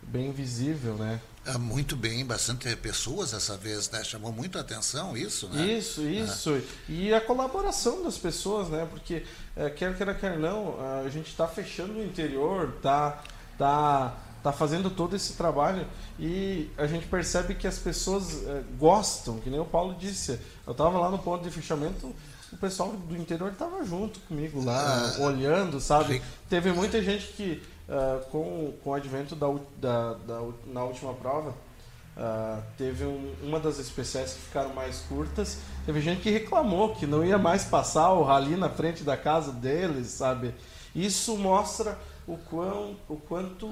[0.07, 1.19] bem visível, né?
[1.45, 4.03] Ah, muito bem, bastante pessoas dessa vez, né?
[4.03, 5.63] Chamou muito a atenção isso, né?
[5.63, 6.59] Isso, isso.
[6.89, 8.87] E a colaboração das pessoas, né?
[8.89, 9.23] Porque
[9.55, 10.75] é, quer queira, quer não,
[11.05, 13.21] a gente está fechando o interior, tá,
[13.59, 15.85] tá, tá fazendo todo esse trabalho
[16.19, 20.39] e a gente percebe que as pessoas é, gostam, que nem o Paulo disse.
[20.65, 22.15] Eu estava lá no ponto de fechamento,
[22.51, 26.23] o pessoal do interior estava junto comigo lá, ah, olhando, sabe?
[26.49, 29.47] Teve muita gente que uh, com, com o advento da,
[29.77, 35.59] da, da, na última prova, uh, teve um, uma das especiais que ficaram mais curtas.
[35.85, 39.51] Teve gente que reclamou que não ia mais passar o rally na frente da casa
[39.51, 40.53] deles, sabe?
[40.95, 41.97] Isso mostra
[42.27, 43.69] o, quão, o quanto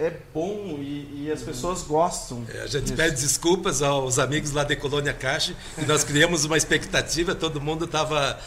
[0.00, 2.44] é bom e, e, as pessoas gostam.
[2.48, 2.96] É, a gente disso.
[2.96, 7.84] pede desculpas aos amigos lá de Colônia Caixa, e nós criamos uma expectativa, todo mundo
[7.84, 8.40] estava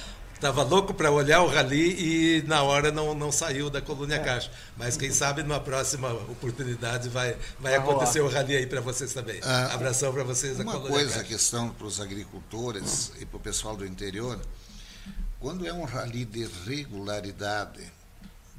[0.44, 4.20] Estava louco para olhar o rally e na hora não, não saiu da colônia é.
[4.20, 4.52] caixa.
[4.76, 9.40] Mas quem sabe numa próxima oportunidade vai, vai acontecer o rally aí para vocês também.
[9.42, 11.24] Ah, Abração para vocês da colônia coisa, caixa.
[11.24, 14.38] questão para os agricultores e para o pessoal do interior,
[15.40, 17.90] quando é um rally de regularidade,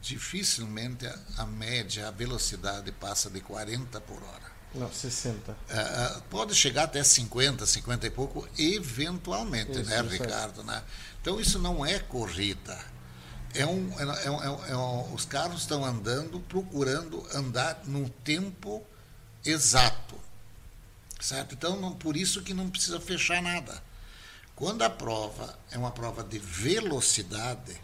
[0.00, 4.54] dificilmente a, a média, a velocidade passa de 40 por hora.
[4.74, 5.52] Não, 60.
[5.52, 10.64] Uh, uh, pode chegar até 50, 50 e pouco, eventualmente, Isso, né, Ricardo?
[10.64, 10.82] Né?
[11.24, 12.78] Então isso não é corrida.
[13.54, 18.84] É um, é, é, é, é um, os carros estão andando, procurando andar no tempo
[19.42, 20.20] exato.
[21.18, 21.54] Certo?
[21.54, 23.82] Então, não, por isso que não precisa fechar nada.
[24.54, 27.74] Quando a prova é uma prova de velocidade,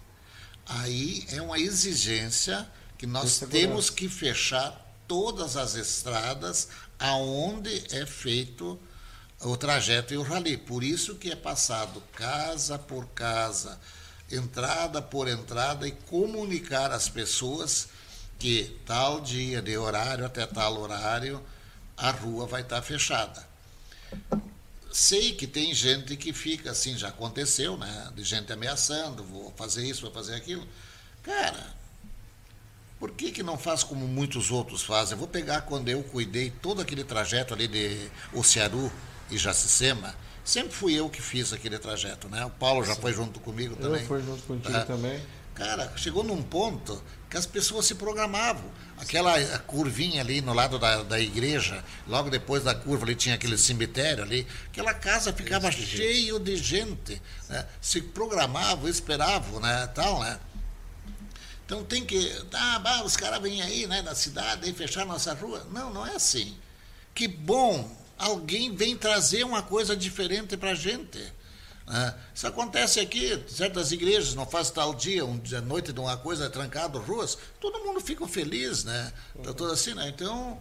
[0.66, 6.68] aí é uma exigência que nós temos que fechar todas as estradas
[6.98, 8.78] aonde é feito
[9.40, 10.56] o trajeto e o rally.
[10.56, 13.80] Por isso que é passado casa por casa,
[14.30, 17.88] entrada por entrada e comunicar às pessoas
[18.38, 21.42] que tal dia, de horário até tal horário,
[21.96, 23.48] a rua vai estar fechada.
[24.92, 28.10] Sei que tem gente que fica assim, já aconteceu, né?
[28.14, 30.66] De gente ameaçando, vou fazer isso, vou fazer aquilo.
[31.22, 31.74] Cara,
[33.00, 35.14] Por que, que não faz como muitos outros fazem?
[35.14, 38.92] Eu vou pegar quando eu cuidei todo aquele trajeto ali de Ociaru
[39.30, 40.14] e Jacicema.
[40.44, 42.44] Sempre fui eu que fiz aquele trajeto, né?
[42.44, 43.00] O Paulo já Sim.
[43.00, 44.00] foi junto comigo também.
[44.00, 44.84] Eu fui junto contigo é.
[44.84, 45.20] também.
[45.54, 48.64] Cara, chegou num ponto que as pessoas se programavam.
[48.98, 53.56] Aquela curvinha ali no lado da, da igreja, logo depois da curva ali tinha aquele
[53.56, 57.20] cemitério ali, aquela casa ficava cheio de gente.
[57.48, 57.66] Né?
[57.80, 59.86] Se programavam, esperavam, né?
[59.94, 60.38] Tal, né?
[61.64, 62.30] Então tem que.
[62.52, 65.64] Ah, os caras vêm aí, né, da cidade e fechar nossa rua.
[65.70, 66.56] Não, não é assim.
[67.14, 67.88] Que bom,
[68.20, 71.18] alguém vem trazer uma coisa diferente para a gente.
[71.86, 72.14] Né?
[72.34, 76.48] Isso acontece aqui, certas igrejas não faz tal dia, um dia, noite de uma coisa
[76.48, 79.12] trancado ruas, todo mundo fica feliz, né?
[79.42, 80.08] Tá tudo assim, né?
[80.08, 80.60] Então,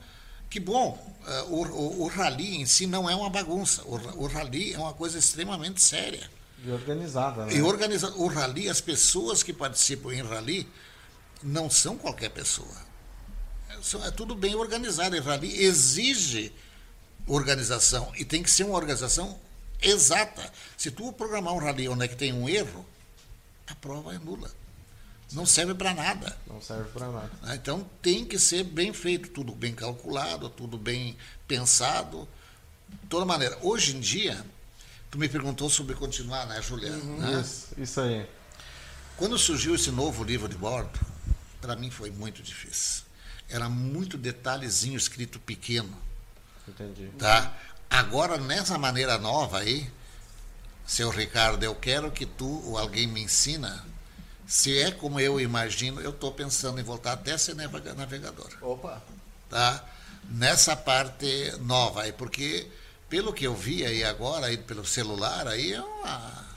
[0.49, 0.97] que bom.
[1.27, 3.83] Eh, o, o, o rally em si não é uma bagunça.
[3.83, 6.29] O, o rally é uma coisa extremamente séria.
[6.63, 7.53] E organizada, né?
[7.53, 10.67] E organiza, o rally, as pessoas que participam em rally
[11.43, 12.89] não são qualquer pessoa.
[13.69, 15.15] É, é tudo bem organizado.
[15.15, 16.51] E rally exige
[17.29, 19.39] organização e tem que ser uma organização
[19.81, 20.51] exata.
[20.75, 22.85] Se tu programar um rally onde é que tem um erro,
[23.67, 24.51] a prova é nula.
[25.31, 26.35] Não serve para nada.
[26.47, 27.31] Não serve para nada.
[27.43, 27.55] Né?
[27.55, 31.15] Então tem que ser bem feito, tudo bem calculado, tudo bem
[31.47, 32.27] pensado.
[32.89, 34.43] De toda maneira, hoje em dia,
[35.11, 36.97] tu me perguntou sobre continuar, né, Juliana?
[36.97, 37.41] Uhum, né?
[37.41, 38.27] Isso, isso aí.
[39.15, 40.99] Quando surgiu esse novo livro de bordo,
[41.61, 43.03] para mim foi muito difícil.
[43.47, 46.08] Era muito detalhezinho escrito pequeno.
[46.69, 47.09] Entendi.
[47.17, 47.53] Tá?
[47.89, 49.89] Agora, nessa maneira nova aí,
[50.85, 53.83] seu Ricardo, eu quero que tu ou alguém me ensina.
[54.47, 58.49] Se é como eu imagino, eu estou pensando em voltar até ser navegador.
[58.61, 59.01] Opa!
[59.49, 59.83] Tá?
[60.29, 62.67] Nessa parte nova aí, porque
[63.09, 66.49] pelo que eu vi aí agora, aí pelo celular, aí é uma.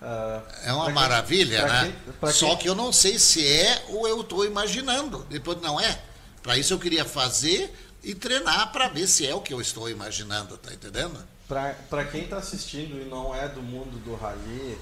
[0.00, 1.96] Uh, é uma maravilha, quem, né?
[2.20, 5.26] Quem, Só que eu não sei se é ou eu estou imaginando.
[5.28, 6.00] Depois não é.
[6.42, 7.72] Para isso eu queria fazer
[8.02, 11.18] e treinar para ver se é o que eu estou imaginando, tá entendendo?
[11.48, 14.78] Para quem está assistindo e não é do mundo do rally,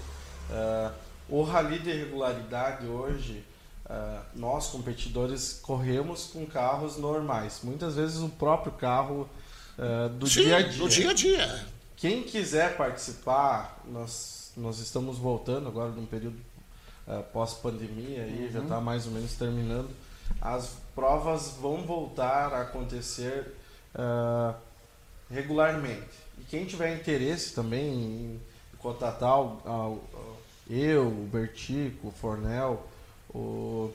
[0.51, 0.93] uh,
[1.29, 3.43] o rally de regularidade hoje,
[3.87, 9.29] uh, nós competidores corremos com carros normais, muitas vezes o próprio carro
[9.79, 10.79] uh, do Sim, dia a dia.
[10.79, 11.67] Do dia a dia.
[11.97, 16.37] Quem quiser participar, nós, nós estamos voltando agora num período
[17.33, 18.51] pós-pandemia, uhum.
[18.53, 19.89] já está mais ou menos terminando.
[20.41, 23.55] As provas vão voltar a acontecer
[23.95, 24.53] uh,
[25.31, 26.19] regularmente.
[26.37, 28.41] E quem tiver interesse também em
[28.81, 30.03] contatar o,
[30.69, 32.85] eu, o Bertico, o Fornel,
[33.33, 33.93] o,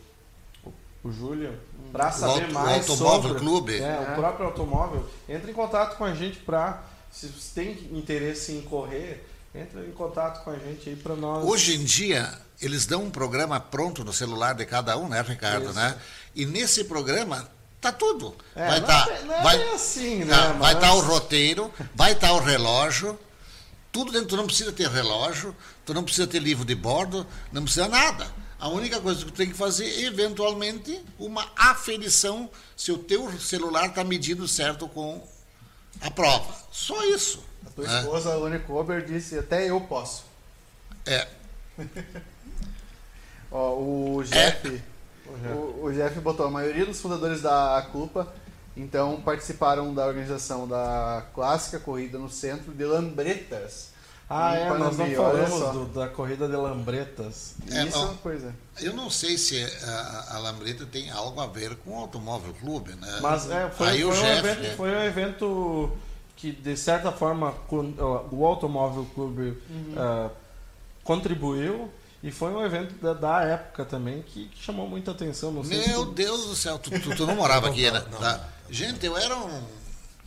[0.63, 0.73] o,
[1.03, 1.59] o Júlio,
[1.91, 3.81] para saber o mais o Automóvel sobre Clube.
[3.81, 4.11] É, é.
[4.13, 8.61] o próprio automóvel, entre em contato com a gente para, se você tem interesse em
[8.61, 11.43] correr, entre em contato com a gente aí para nós.
[11.43, 15.65] Hoje em dia, eles dão um programa pronto no celular de cada um, né, Ricardo?
[15.65, 15.73] Isso.
[15.73, 15.95] Né?
[16.33, 17.49] E nesse programa
[17.81, 18.33] tá tudo.
[18.55, 20.33] É, vai estar tá, é, vai, assim, né?
[20.33, 23.19] Tá, vai estar tá o roteiro, vai estar tá o relógio,
[23.91, 24.29] tudo dentro.
[24.29, 25.53] Tu não precisa ter relógio,
[25.85, 28.25] tu não precisa ter livro de bordo, não precisa nada.
[28.57, 33.29] A única coisa que tu tem que fazer é, eventualmente, uma aferição se o teu
[33.37, 35.21] celular está medindo certo com
[35.99, 36.55] a prova.
[36.71, 37.43] Só isso.
[37.67, 37.99] A tua né?
[37.99, 40.23] esposa, a Lone Kober, disse, até eu posso.
[41.05, 41.27] É.
[43.53, 44.81] Ó, o Jeff...
[45.45, 45.49] É.
[45.53, 48.31] O, o, Jeff botou a maioria dos fundadores da Clupa
[48.75, 53.93] então participaram da organização da clássica corrida no centro de Lambretas.
[54.29, 57.55] Ah, é, nós não falamos do, da corrida de Lambretas.
[57.69, 58.55] É, Isso é uma coisa.
[58.81, 62.93] Eu não sei se a, a Lambreta tem algo a ver com o Automóvel Clube,
[62.95, 63.19] né?
[63.21, 64.75] Mas é, foi, Aí foi, o um Jeff, evento, é.
[64.75, 65.91] foi um evento
[66.35, 67.53] que, de certa forma,
[68.31, 69.93] o Automóvel Clube uhum.
[69.97, 70.31] uh,
[71.03, 71.91] contribuiu
[72.23, 75.51] e foi um evento da, da época também que, que, chamou muita atenção.
[75.51, 76.13] Meu tu...
[76.13, 77.99] Deus do céu, tu, tu, tu não morava aqui, né?
[77.99, 78.47] Tá.
[78.69, 79.61] Gente, eu era um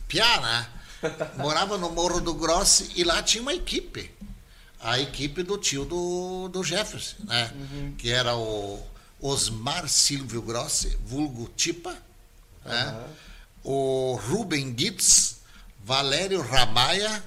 [0.07, 0.67] piá, né?
[1.37, 4.11] Morava no Morro do Grossi e lá tinha uma equipe.
[4.79, 7.51] A equipe do tio do, do Jefferson, né?
[7.55, 7.95] Uhum.
[7.97, 8.79] Que era o
[9.19, 12.71] Osmar Silvio Grossi, vulgo Tipa, uhum.
[12.71, 13.05] né?
[13.63, 15.37] o Ruben Gitz,
[15.83, 17.23] Valério Ramaia.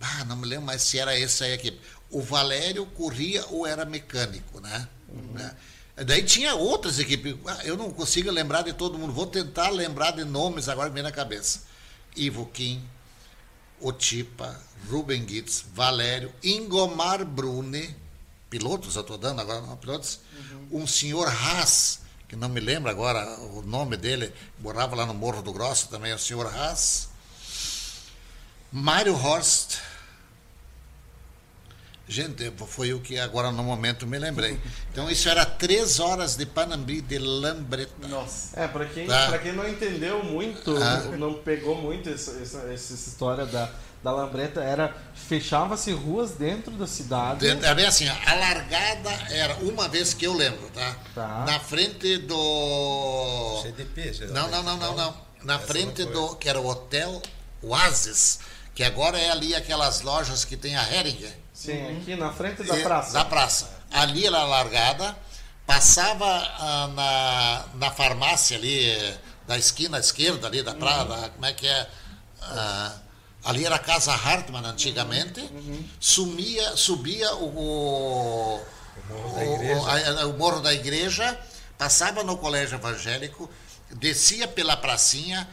[0.00, 1.80] Ah, não me lembro mais se era esse aí a equipe
[2.14, 4.88] o Valério corria ou era mecânico, né?
[5.08, 5.50] Uhum.
[6.04, 7.34] Daí tinha outras equipes.
[7.44, 9.12] Ah, eu não consigo lembrar de todo mundo.
[9.12, 11.62] Vou tentar lembrar de nomes agora que vem na cabeça.
[12.14, 12.80] Ivo Kim,
[13.80, 17.96] Otipa, Ruben Gitz, Valério, Ingomar Brune,
[18.48, 20.20] pilotos, eu estou dando agora, não pilotos.
[20.70, 20.82] Uhum.
[20.82, 25.42] Um senhor Haas, que não me lembro agora o nome dele, morava lá no Morro
[25.42, 27.08] do Grosso também, o senhor Haas.
[28.70, 29.78] Mário Horst,
[32.06, 34.60] Gente, foi o que agora no momento me lembrei.
[34.92, 38.06] Então isso era três horas de Panambi de Lambreta.
[38.06, 38.60] Nossa.
[38.60, 39.38] É, pra quem, Tá.
[39.38, 41.00] quem não entendeu muito, Ah.
[41.16, 43.70] não pegou muito essa, essa, essa história da,
[44.02, 47.40] da Lambreta, era fechava-se ruas dentro da cidade.
[47.40, 50.96] Dentro- É bem assim, a largada era uma vez que eu lembro, tá?
[51.14, 51.44] Tá.
[51.46, 53.60] Na frente do.
[53.62, 54.50] CDP, Não, geralmente.
[54.50, 55.24] não, não, não, Então, não.
[55.42, 56.36] Na essa frente não do.
[56.36, 57.22] que era o Hotel
[57.62, 58.40] Oasis,
[58.74, 61.32] que agora é ali aquelas lojas que tem a Heringer.
[61.64, 63.12] Sim, aqui na frente da praça.
[63.12, 63.70] Da praça.
[63.92, 65.16] Ali era a largada,
[65.66, 69.16] passava ah, na, na farmácia ali,
[69.46, 71.88] da esquina esquerda ali da praia, da- como é que é?
[72.42, 72.96] Ah,
[73.44, 75.40] ali era a Casa Hartmann antigamente,
[76.00, 78.60] sumia, subia o, o,
[79.08, 80.20] Morro da o- Igreja.
[80.20, 81.38] a- o morro da igreja,
[81.78, 83.50] passava no colégio evangélico,
[83.90, 85.48] descia pela pracinha,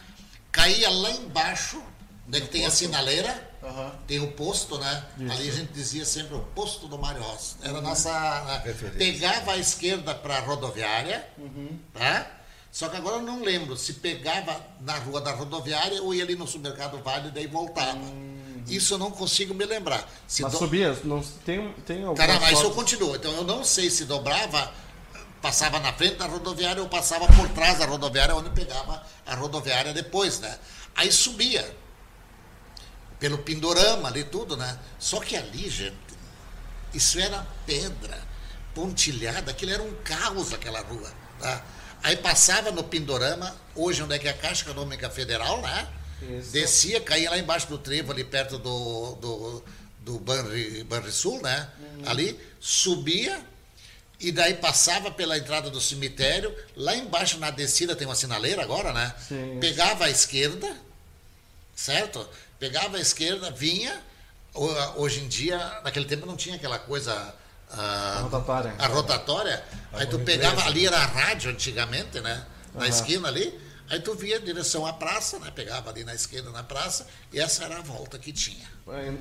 [0.51, 1.81] caía lá embaixo,
[2.27, 3.91] onde que tem a sinaleira, Aham.
[4.07, 5.05] tem o posto, né?
[5.19, 5.31] Isso.
[5.33, 7.55] Ali a gente dizia sempre o posto do Mário Rossi.
[7.61, 8.11] Era a nossa.
[8.45, 8.61] né?
[8.65, 8.97] Referência.
[8.97, 11.77] Pegava a esquerda para a rodoviária, Uhum.
[11.93, 12.27] tá?
[12.71, 16.35] Só que agora eu não lembro se pegava na rua da rodoviária ou ia ali
[16.35, 17.99] no supermercado Vale e daí voltava.
[18.67, 20.07] Isso eu não consigo me lembrar.
[20.27, 20.41] Se.
[20.43, 23.17] Mas do- subia, não, tem, tem algumas Cara, mas isso fotos- continua.
[23.17, 24.71] Então eu não sei se dobrava,
[25.41, 29.91] passava na frente da rodoviária ou passava por trás da rodoviária, onde pegava a rodoviária
[29.93, 30.57] depois, né?
[30.95, 31.75] Aí subia.
[33.22, 34.77] Pelo Pindorama ali tudo, né?
[34.99, 35.95] Só que ali, gente,
[36.93, 38.19] isso era pedra,
[38.73, 41.64] pontilhada, aquilo era um caos aquela rua, tá?
[42.03, 45.88] Aí passava no Pindorama, hoje onde é que é a Caixa Econômica Federal, né?
[46.22, 46.52] Isso.
[46.52, 49.64] Descia, caía lá embaixo do trevo, ali perto do, do,
[49.99, 51.69] do Banri, Banrisul, né?
[52.06, 53.39] Ali, subia
[54.19, 58.93] e daí passava pela entrada do cemitério, lá embaixo na descida tem uma sinaleira agora,
[58.93, 59.14] né?
[59.27, 59.57] Sim.
[59.60, 60.76] Pegava a esquerda,
[61.76, 62.27] certo?
[62.61, 63.99] Pegava a esquerda, vinha.
[64.53, 67.11] ho- Hoje em dia, naquele tempo não tinha aquela coisa.
[67.71, 68.75] ah, A rotatória.
[68.77, 69.63] A rotatória.
[69.93, 70.69] Aí tu pegava, empresa.
[70.69, 72.45] ali era a rádio antigamente, né?
[72.75, 72.88] Na Aham.
[72.89, 73.59] esquina ali.
[73.89, 75.49] Aí tu via em direção à praça, né?
[75.49, 78.69] Pegava ali na esquerda na praça, e essa era a volta que tinha.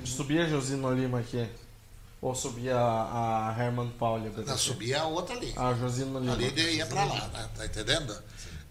[0.05, 1.49] Subia Josino Lima aqui.
[2.21, 4.31] Ou subia a, a Herman Pauli.
[4.55, 5.51] Subia a outra ali.
[5.57, 6.33] A Josino Lima.
[6.33, 7.49] Ali ia para lá, né?
[7.57, 8.15] Tá entendendo?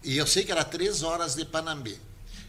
[0.01, 1.99] E eu sei que era três horas de Panambi.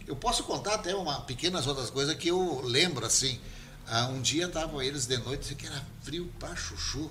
[0.07, 3.41] Eu posso contar até uma pequenas outras coisas que eu lembro assim.
[3.87, 7.11] Ah, um dia estavam eles de noite, sei que era frio pra chuchu,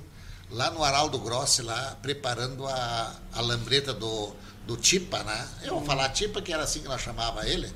[0.50, 4.34] lá no Araldo Grossi, lá preparando a, a lambreta do,
[4.66, 5.50] do Tipa, né?
[5.64, 7.74] Eu vou falar Tipa, que era assim que ela chamava ele.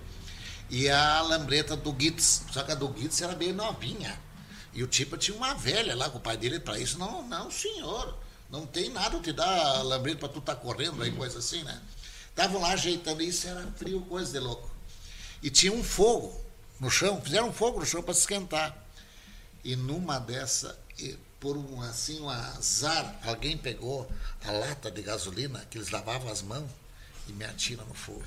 [0.69, 4.19] E a lambreta do Gitz, só que a do Gitz era bem novinha.
[4.73, 6.97] E o Tipa tinha uma velha lá com o pai dele para isso.
[6.97, 8.17] Não, não, senhor.
[8.49, 11.81] Não tem nada te dar lambreta para tu estar correndo aí, coisa assim, né?
[12.29, 14.74] Estavam lá ajeitando isso, era frio, coisa de louco.
[15.41, 16.39] E tinha um fogo
[16.79, 18.75] no chão, fizeram um fogo no chão para se esquentar.
[19.63, 20.77] E numa dessa,
[21.39, 24.09] por um assim um azar, alguém pegou
[24.45, 26.69] a lata de gasolina que eles lavavam as mãos
[27.27, 28.23] e me atira no fogo.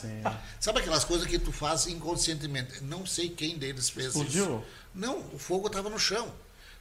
[0.00, 0.22] Sim.
[0.60, 2.82] Sabe aquelas coisas que tu faz inconscientemente?
[2.84, 4.44] Não sei quem deles fez Explodiu?
[4.44, 4.64] isso.
[4.94, 6.32] Não, o fogo estava no chão.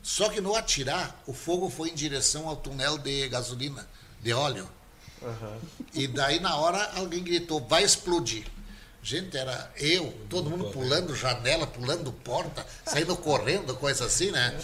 [0.03, 3.87] Só que no atirar, o fogo foi em direção ao túnel de gasolina,
[4.21, 4.67] de óleo.
[5.23, 5.59] Aham.
[5.93, 8.45] E daí na hora alguém gritou, vai explodir.
[9.03, 14.60] Gente, era eu, todo mundo pulando janela, pulando porta, saindo correndo, coisa assim, né?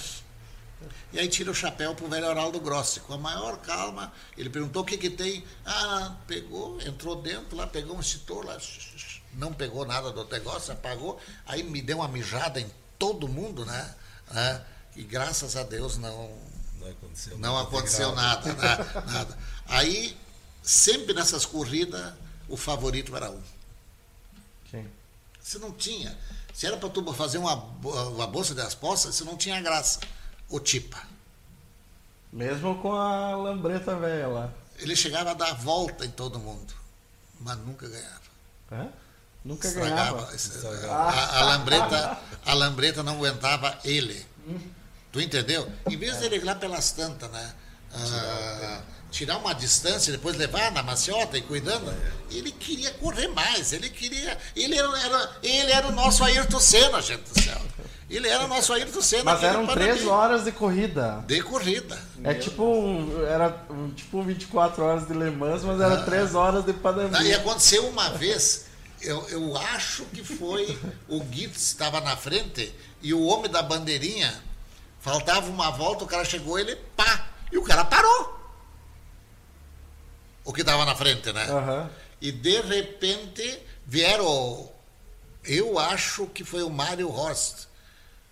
[1.11, 4.11] E aí tira o chapéu pro velho Oraldo Grossi, com a maior calma.
[4.37, 5.43] Ele perguntou o que que tem.
[5.65, 8.57] Ah, pegou, entrou dentro lá, pegou um extintor lá,
[9.33, 11.19] não pegou nada do negócio, apagou.
[11.45, 12.69] Aí me deu uma mijada em
[12.99, 13.95] todo mundo, né?
[14.29, 14.61] Ah,
[14.95, 16.37] e graças a Deus não,
[16.79, 19.37] Não aconteceu, não aconteceu nada, nada, nada.
[19.67, 20.15] Aí,
[20.61, 22.13] sempre nessas corridas,
[22.47, 23.41] o favorito era um.
[25.47, 26.13] Você não tinha.
[26.53, 30.01] Se era para tu fazer uma, uma bolsa das poças, você não tinha graça.
[30.49, 31.01] O Tipa.
[32.33, 34.53] Mesmo com a lambreta velha lá.
[34.77, 36.73] Ele chegava a dar a volta em todo mundo,
[37.39, 38.21] mas nunca ganhava.
[38.73, 38.89] Hã?
[39.45, 40.17] Nunca Estragava.
[40.17, 40.35] ganhava.
[40.35, 40.93] Estragava.
[40.93, 44.25] A, a lambreta, a lambreta não aguentava ele.
[45.13, 45.71] Tu entendeu?
[45.89, 47.55] Em vez dele ir lá pelas tantas, né?
[47.93, 48.81] Ah,
[49.11, 51.93] tirar uma distância, depois levar na maciota e cuidando,
[52.29, 54.37] ele queria correr mais, ele queria.
[54.55, 57.61] Ele era, era- ele era o nosso Ayrton Senna, gente do céu.
[58.09, 59.23] Ele era o nosso Ayrton Senna.
[59.25, 61.23] Mas eram três horas de corrida.
[61.27, 62.01] De corrida.
[62.23, 63.25] É tipo um.
[63.25, 66.73] Era um, tipo 24 horas de Le Mans, mas era 3 horas de
[67.13, 68.65] Ah, E aconteceu uma vez,
[69.01, 70.77] eu, eu acho que foi
[71.09, 74.33] o Gitz estava na frente e o homem da bandeirinha,
[74.99, 78.36] faltava uma volta, o cara chegou, ele pá, e o cara parou.
[80.47, 81.43] O que estava na frente, né?
[81.43, 81.91] Aham.
[82.21, 84.71] E de repente vieram,
[85.43, 87.65] eu acho que foi o Mário Horst,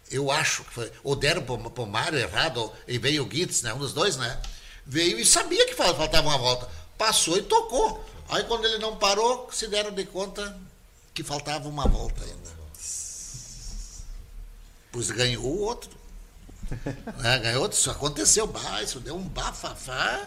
[0.09, 3.73] eu acho que foi, ou deram pro, pro Mário errado, e veio o Gitz, né?
[3.73, 4.41] Um dos dois, né?
[4.85, 6.69] Veio e sabia que faltava uma volta.
[6.97, 8.05] Passou e tocou.
[8.29, 10.57] Aí quando ele não parou, se deram de conta
[11.13, 12.55] que faltava uma volta ainda.
[14.89, 15.91] Pois ganhou o outro.
[17.25, 18.47] é, ganhou outro, isso aconteceu.
[18.47, 20.25] Bah, isso deu um bafafá.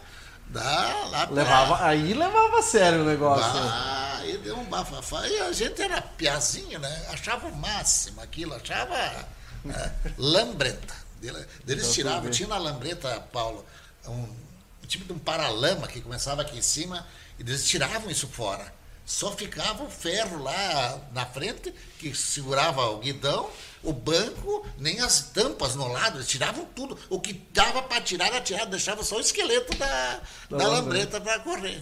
[0.51, 1.35] Dá lá pra...
[1.35, 3.61] levava, aí levava a sério o negócio.
[3.61, 5.27] Ah, aí deu um bafafá.
[5.29, 7.07] E a gente era piazinho, né?
[7.11, 10.95] Achava o máximo aquilo, achava é, lambreta.
[11.67, 13.65] Eles tiravam, tinha na lambreta, Paulo,
[14.07, 17.07] um, um tipo de um paralama que começava aqui em cima,
[17.39, 18.73] e eles tiravam isso fora.
[19.09, 23.49] Só ficava o ferro lá na frente, que segurava o guidão,
[23.83, 26.99] o banco, nem as tampas no lado, eles tiravam tudo.
[27.09, 30.21] O que dava para tirar, era tirar, deixava só o esqueleto da,
[30.51, 31.81] da, da lambreta para correr.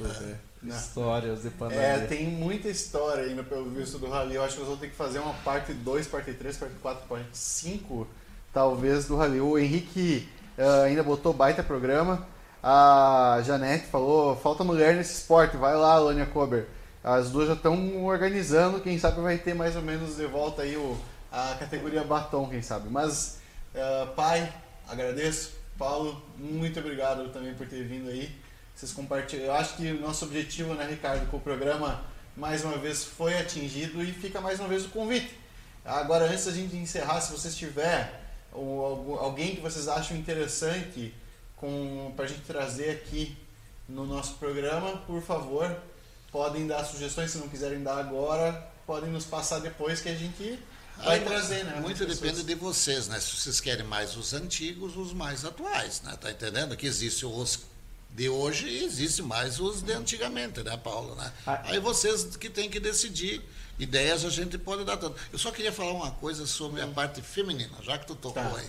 [0.00, 0.34] É.
[0.64, 1.80] Histórias de Panamá.
[1.80, 4.34] É, tem muita história ainda pelo visto do Rally.
[4.34, 7.06] Eu acho que nós vamos ter que fazer uma parte 2, parte 3, parte 4,
[7.06, 8.08] parte 5,
[8.52, 9.40] talvez, do Rally.
[9.40, 10.28] O Henrique
[10.58, 12.26] uh, ainda botou baita programa.
[12.62, 16.66] A Janete falou: falta mulher nesse esporte, vai lá, Lônia Kober.
[17.02, 20.76] As duas já estão organizando, quem sabe vai ter mais ou menos de volta aí
[20.76, 20.98] o,
[21.32, 22.90] a categoria batom, quem sabe.
[22.90, 23.38] Mas,
[23.74, 24.52] uh, pai,
[24.86, 25.52] agradeço.
[25.78, 28.30] Paulo, muito obrigado também por ter vindo aí.
[28.76, 29.46] Vocês compartilham.
[29.46, 32.02] Eu acho que o nosso objetivo, né, Ricardo, com o programa
[32.36, 35.38] mais uma vez foi atingido e fica mais uma vez o convite.
[35.82, 38.20] Agora, antes da gente encerrar, se vocês tiver
[38.52, 41.14] ou alguém que vocês acham interessante
[42.16, 43.36] para a gente trazer aqui
[43.88, 45.76] no nosso programa, por favor,
[46.30, 50.58] podem dar sugestões, se não quiserem dar agora, podem nos passar depois que a gente
[50.96, 51.80] vai Aí, trazer, né?
[51.80, 53.18] Muito depende de vocês, né?
[53.20, 56.16] Se vocês querem mais os antigos, os mais atuais, né?
[56.20, 56.76] Tá entendendo?
[56.76, 57.60] Que existe os
[58.10, 61.14] de hoje e existe mais os de antigamente, né, Paulo?
[61.14, 61.32] Né?
[61.46, 61.62] Ah.
[61.64, 63.42] Aí vocês que têm que decidir.
[63.78, 65.18] Ideias a gente pode dar tanto.
[65.32, 68.56] Eu só queria falar uma coisa sobre a parte feminina, já que tu tocou tá.
[68.58, 68.68] aí.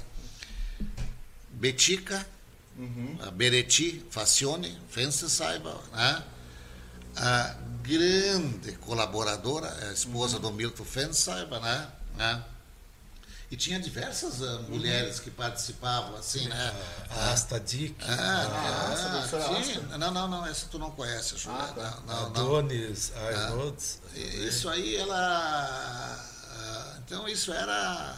[1.49, 2.25] Betica,
[2.77, 3.17] uhum.
[3.21, 6.23] a Bereti Facione, Fence saiba, né?
[7.15, 10.43] a grande colaboradora, a esposa uhum.
[10.43, 11.87] do Milton Fence saiba, né?
[12.15, 12.43] né?
[13.51, 16.73] E tinha diversas uh, mulheres que participavam, assim, né?
[17.09, 17.93] A Asta Dick.
[18.01, 19.25] Ah, ah,
[19.93, 21.49] ah, não, não, não, essa tu não conhece, acho.
[21.49, 21.99] Ah, tá.
[22.07, 23.99] não, não, Adonis Arnolds.
[24.05, 26.25] Ah, isso aí, ela.
[26.99, 28.15] Então, isso era.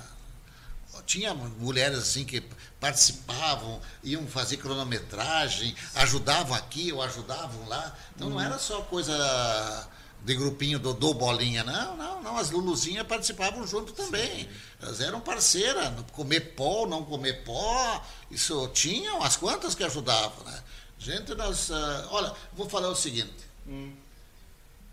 [1.07, 2.43] Tinha mulheres assim que
[2.83, 7.97] participavam, iam fazer cronometragem, ajudavam aqui ou ajudavam lá.
[8.13, 8.43] Então, não uhum.
[8.43, 9.89] era só coisa
[10.21, 11.63] de grupinho do, do Bolinha.
[11.63, 12.37] Não, não, não.
[12.37, 14.41] As Luluzinhas participavam junto também.
[14.41, 14.49] Sim.
[14.81, 15.93] Elas eram parceiras.
[16.11, 18.05] Comer pó, não comer pó.
[18.29, 20.63] Isso tinham as quantas que ajudavam, né?
[20.99, 21.69] Gente, nós.
[21.69, 23.45] Uh, olha, vou falar o seguinte.
[23.65, 23.93] Hum.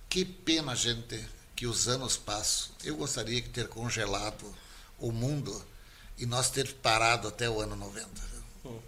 [0.09, 2.71] Que pena, gente, que os anos passam.
[2.85, 4.55] Eu gostaria de ter congelado
[4.97, 5.61] o mundo
[6.21, 8.31] e nós ter parado até o ano 90.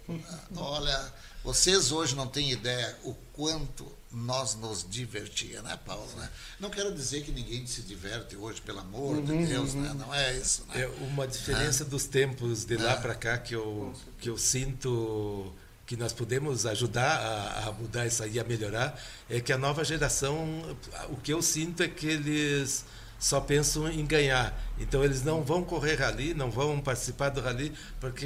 [0.07, 0.21] Hum.
[0.55, 6.07] Olha, vocês hoje não têm ideia o quanto nós nos divertia, né, Paulo?
[6.15, 6.29] Né?
[6.59, 9.89] Não quero dizer que ninguém se diverte hoje, pelo amor uhum, de Deus, né?
[9.89, 9.95] uhum.
[9.95, 10.05] né?
[10.05, 10.63] não é isso.
[10.69, 10.83] Né?
[10.83, 15.51] É uma diferença dos tempos de lá para cá que eu, que eu sinto
[15.85, 18.97] que nós podemos ajudar a, a, mudar isso aí, a melhorar,
[19.29, 20.77] é que a nova geração,
[21.09, 22.85] o que eu sinto é que eles
[23.23, 24.53] só pensam em ganhar.
[24.77, 28.25] Então eles não vão correr rally, não vão participar do rally, porque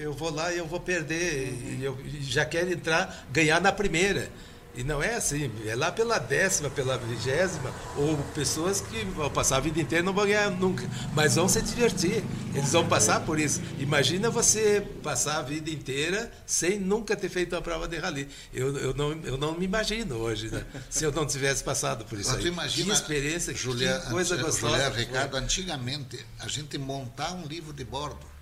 [0.00, 1.78] eu vou lá e eu vou perder, uhum.
[1.78, 4.28] e eu já quero entrar, ganhar na primeira.
[4.76, 9.58] E não é assim, é lá pela décima, pela vigésima, ou pessoas que vão passar
[9.58, 13.20] a vida inteira e não vão ganhar nunca, mas vão se divertir, eles vão passar
[13.20, 13.62] por isso.
[13.78, 18.28] Imagina você passar a vida inteira sem nunca ter feito uma prova de rally.
[18.52, 20.64] Eu, eu, não, eu não me imagino hoje, né?
[20.90, 22.46] se eu não tivesse passado por isso mas aí.
[22.46, 24.76] Imagina, que experiência, Julia, que coisa gostosa.
[24.76, 28.33] Julia, Ricardo, antigamente, a gente montar um livro de bordo,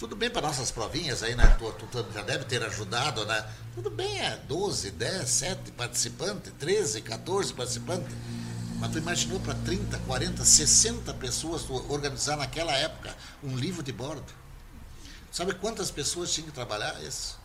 [0.00, 1.46] tudo bem para nossas provinhas aí, né?
[1.58, 3.46] Tu, tu, tu, já deve ter ajudado, né?
[3.74, 8.16] Tudo bem, é 12, 10, 7 participantes, 13, 14 participantes.
[8.78, 14.32] Mas tu imaginou para 30, 40, 60 pessoas organizar naquela época um livro de bordo?
[15.30, 17.38] Sabe quantas pessoas tinham que trabalhar isso?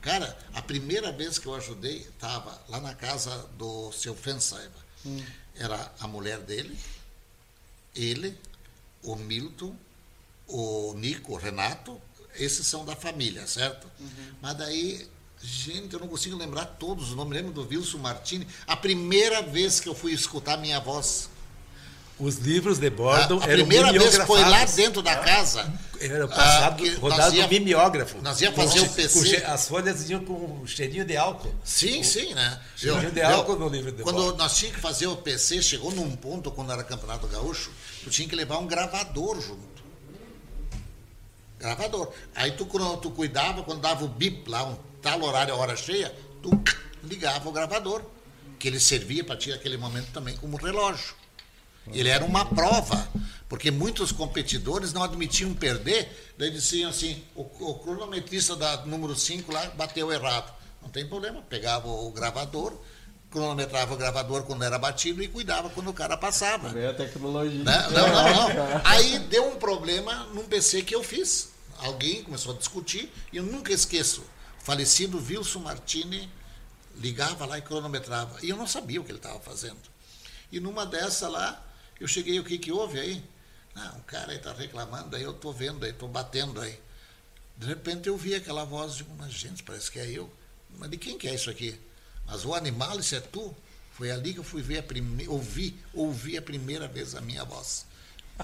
[0.00, 4.80] Cara, a primeira vez que eu ajudei, estava lá na casa do seu Fensaiba.
[5.04, 5.22] Hum.
[5.56, 6.76] Era a mulher dele,
[7.94, 8.34] ele,
[9.02, 9.76] o Milton,
[10.46, 12.00] o Nico, o Renato,
[12.34, 13.86] esses são da família, certo?
[14.00, 14.08] Uhum.
[14.40, 15.06] Mas daí,
[15.42, 17.34] gente, eu não consigo lembrar todos os nomes.
[17.36, 18.46] Lembro do Wilson Martini.
[18.66, 21.30] A primeira vez que eu fui escutar minha voz.
[22.18, 25.72] Os livros de Bordon a, a primeira vez foi lá dentro da casa.
[25.98, 28.20] Era passado, Ah, rodado ia- no mimeógrafo.
[28.22, 29.40] nós ia fazer o PC.
[29.40, 31.52] com as folhas iam com um cheirinho de álcool.
[31.64, 32.60] Sim, sim, né?
[32.76, 36.14] Cheirinho de álcool no livro de Quando nós tínhamos que fazer o PC, chegou num
[36.14, 37.70] ponto, quando era Campeonato Gaúcho,
[38.04, 39.81] tu tinha que levar um gravador junto.
[41.62, 42.12] Gravador.
[42.34, 42.66] Aí tu,
[43.00, 46.12] tu cuidava, quando dava o bip lá, um tal horário, a hora cheia,
[46.42, 46.50] tu
[47.04, 48.02] ligava o gravador,
[48.58, 51.14] que ele servia para ti naquele momento também como relógio.
[51.92, 53.08] Ele era uma prova,
[53.48, 59.52] porque muitos competidores não admitiam perder, daí diziam assim, o, o cronometrista da número 5
[59.52, 60.52] lá bateu errado.
[60.80, 62.76] Não tem problema, pegava o gravador,
[63.30, 66.70] cronometrava o gravador quando era batido e cuidava quando o cara passava.
[66.70, 67.62] Veio a tecnologia.
[67.64, 67.88] Né?
[67.90, 68.80] Não, não, não.
[68.84, 71.51] Aí deu um problema num PC que eu fiz.
[71.82, 74.24] Alguém começou a discutir e eu nunca esqueço.
[74.60, 76.30] Falecido Wilson Martini
[76.96, 78.38] ligava lá e cronometrava.
[78.44, 79.80] E eu não sabia o que ele estava fazendo.
[80.50, 81.60] E numa dessa lá,
[81.98, 83.24] eu cheguei, o que, que houve aí?
[83.74, 86.78] Não, o cara aí está reclamando, aí eu estou vendo aí, estou batendo aí.
[87.56, 90.30] De repente eu vi aquela voz, digo, mas gente, parece que é eu.
[90.78, 91.78] Mas de quem que é isso aqui?
[92.26, 93.54] Mas o animal, isso é tu?
[93.92, 97.44] Foi ali que eu fui ver a primeira, ouvi, ouvi a primeira vez a minha
[97.44, 97.86] voz.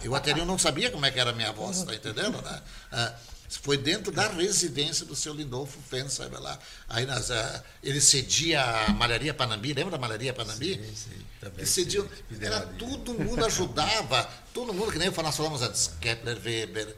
[0.02, 2.40] Eu até eu não sabia como é que era a minha voz, tá entendendo?
[2.42, 2.62] Né?
[2.92, 3.14] Ah,
[3.48, 6.58] foi dentro da residência do seu Lindolfo Fens, sabe lá.
[6.88, 10.74] Aí nós, ah, ele cedia a Malharia Panambi, lembra da Malharia Panambi?
[10.74, 15.36] Sim, sim, também Que cediam, sim, era todo mundo ajudava, todo mundo, que nem nós
[15.36, 16.94] falamos antes, Kepler Weber,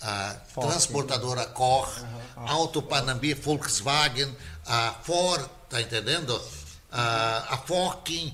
[0.00, 1.88] a transportadora Koch,
[2.36, 6.40] Auto Panambi, Volkswagen, a Ford, tá entendendo?
[6.92, 8.32] A, a Focking,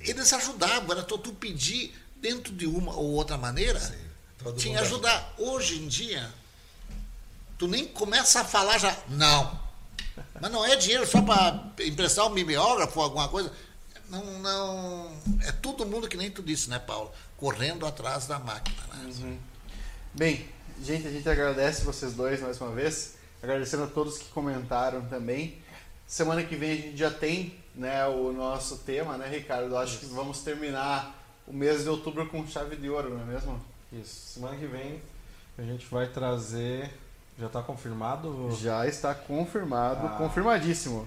[0.00, 1.94] eles ajudavam, era tu pedir
[2.24, 3.78] dentro de uma ou outra maneira,
[4.56, 5.34] tinha mundo ajudar.
[5.36, 6.32] Hoje em dia,
[7.58, 9.60] tu nem começa a falar já, não.
[10.40, 13.52] Mas não é dinheiro só para emprestar um mimeógrafo ou alguma coisa.
[14.08, 15.12] Não, não.
[15.42, 17.12] É todo mundo que nem tu disse, né, Paulo?
[17.36, 18.82] Correndo atrás da máquina.
[18.94, 19.38] Né?
[20.14, 20.48] Bem,
[20.82, 23.16] gente, a gente agradece vocês dois mais uma vez.
[23.42, 25.58] Agradecendo a todos que comentaram também.
[26.06, 29.76] Semana que vem a gente já tem né, o nosso tema, né, Ricardo?
[29.76, 33.60] Acho que vamos terminar o mês de outubro com chave de ouro, não é mesmo?
[33.92, 34.34] Isso.
[34.34, 35.00] Semana que vem
[35.58, 36.90] a gente vai trazer.
[37.38, 38.56] Já está confirmado?
[38.60, 40.10] Já está confirmado, Ah.
[40.18, 41.06] confirmadíssimo.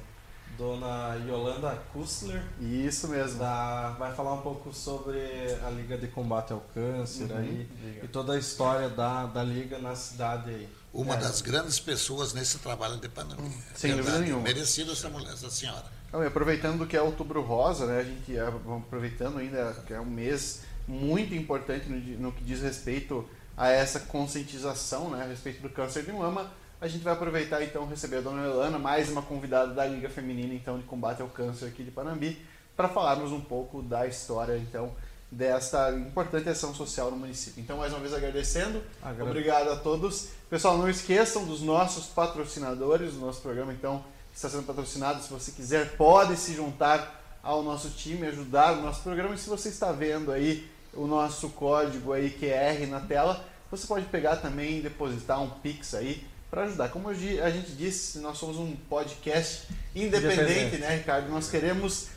[0.57, 2.41] Dona Yolanda Kussler.
[2.59, 3.39] Isso mesmo.
[3.39, 5.19] da- vai falar um pouco sobre
[5.65, 8.05] a Liga de Combate ao Câncer Uhum, aí, liga.
[8.05, 10.67] e toda a história da, da Liga na cidade aí.
[10.93, 11.17] Uma É.
[11.17, 13.51] das grandes pessoas nesse trabalho de Panambi.
[13.75, 14.41] Sem dúvida nenhuma.
[14.41, 15.85] Merecida essa mulher, essa senhora.
[16.11, 20.61] Aproveitando que é outubro rosa, né, a gente é, aproveitando ainda que é um mês
[20.87, 23.27] muito importante no, no que diz respeito
[23.57, 26.49] a essa conscientização, né, a respeito do câncer de mama.
[26.79, 30.53] A gente vai aproveitar então receber a dona Elana, mais uma convidada da Liga Feminina
[30.53, 32.41] então de combate ao câncer aqui de Panambi,
[32.75, 34.93] para falarmos um pouco da história então
[35.29, 37.61] desta importante ação social no município.
[37.61, 38.81] Então, mais uma vez agradecendo.
[39.03, 40.29] Agra- Obrigado a todos.
[40.49, 44.05] Pessoal, não esqueçam dos nossos patrocinadores, o nosso programa então
[44.37, 45.21] está sendo patrocinado.
[45.23, 49.33] Se você quiser, pode se juntar ao nosso time, ajudar o nosso programa.
[49.33, 54.05] E se você está vendo aí o nosso código aí QR na tela, você pode
[54.05, 56.89] pegar também e depositar um Pix aí para ajudar.
[56.89, 60.77] Como a gente disse, nós somos um podcast independente, Independente.
[60.77, 61.29] né, Ricardo?
[61.29, 62.07] Nós queremos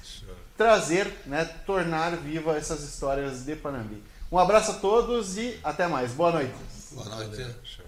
[0.56, 4.02] trazer, né, tornar viva essas histórias de Panambi.
[4.30, 6.12] Um abraço a todos e até mais.
[6.12, 6.54] Boa noite.
[6.92, 7.79] Boa noite.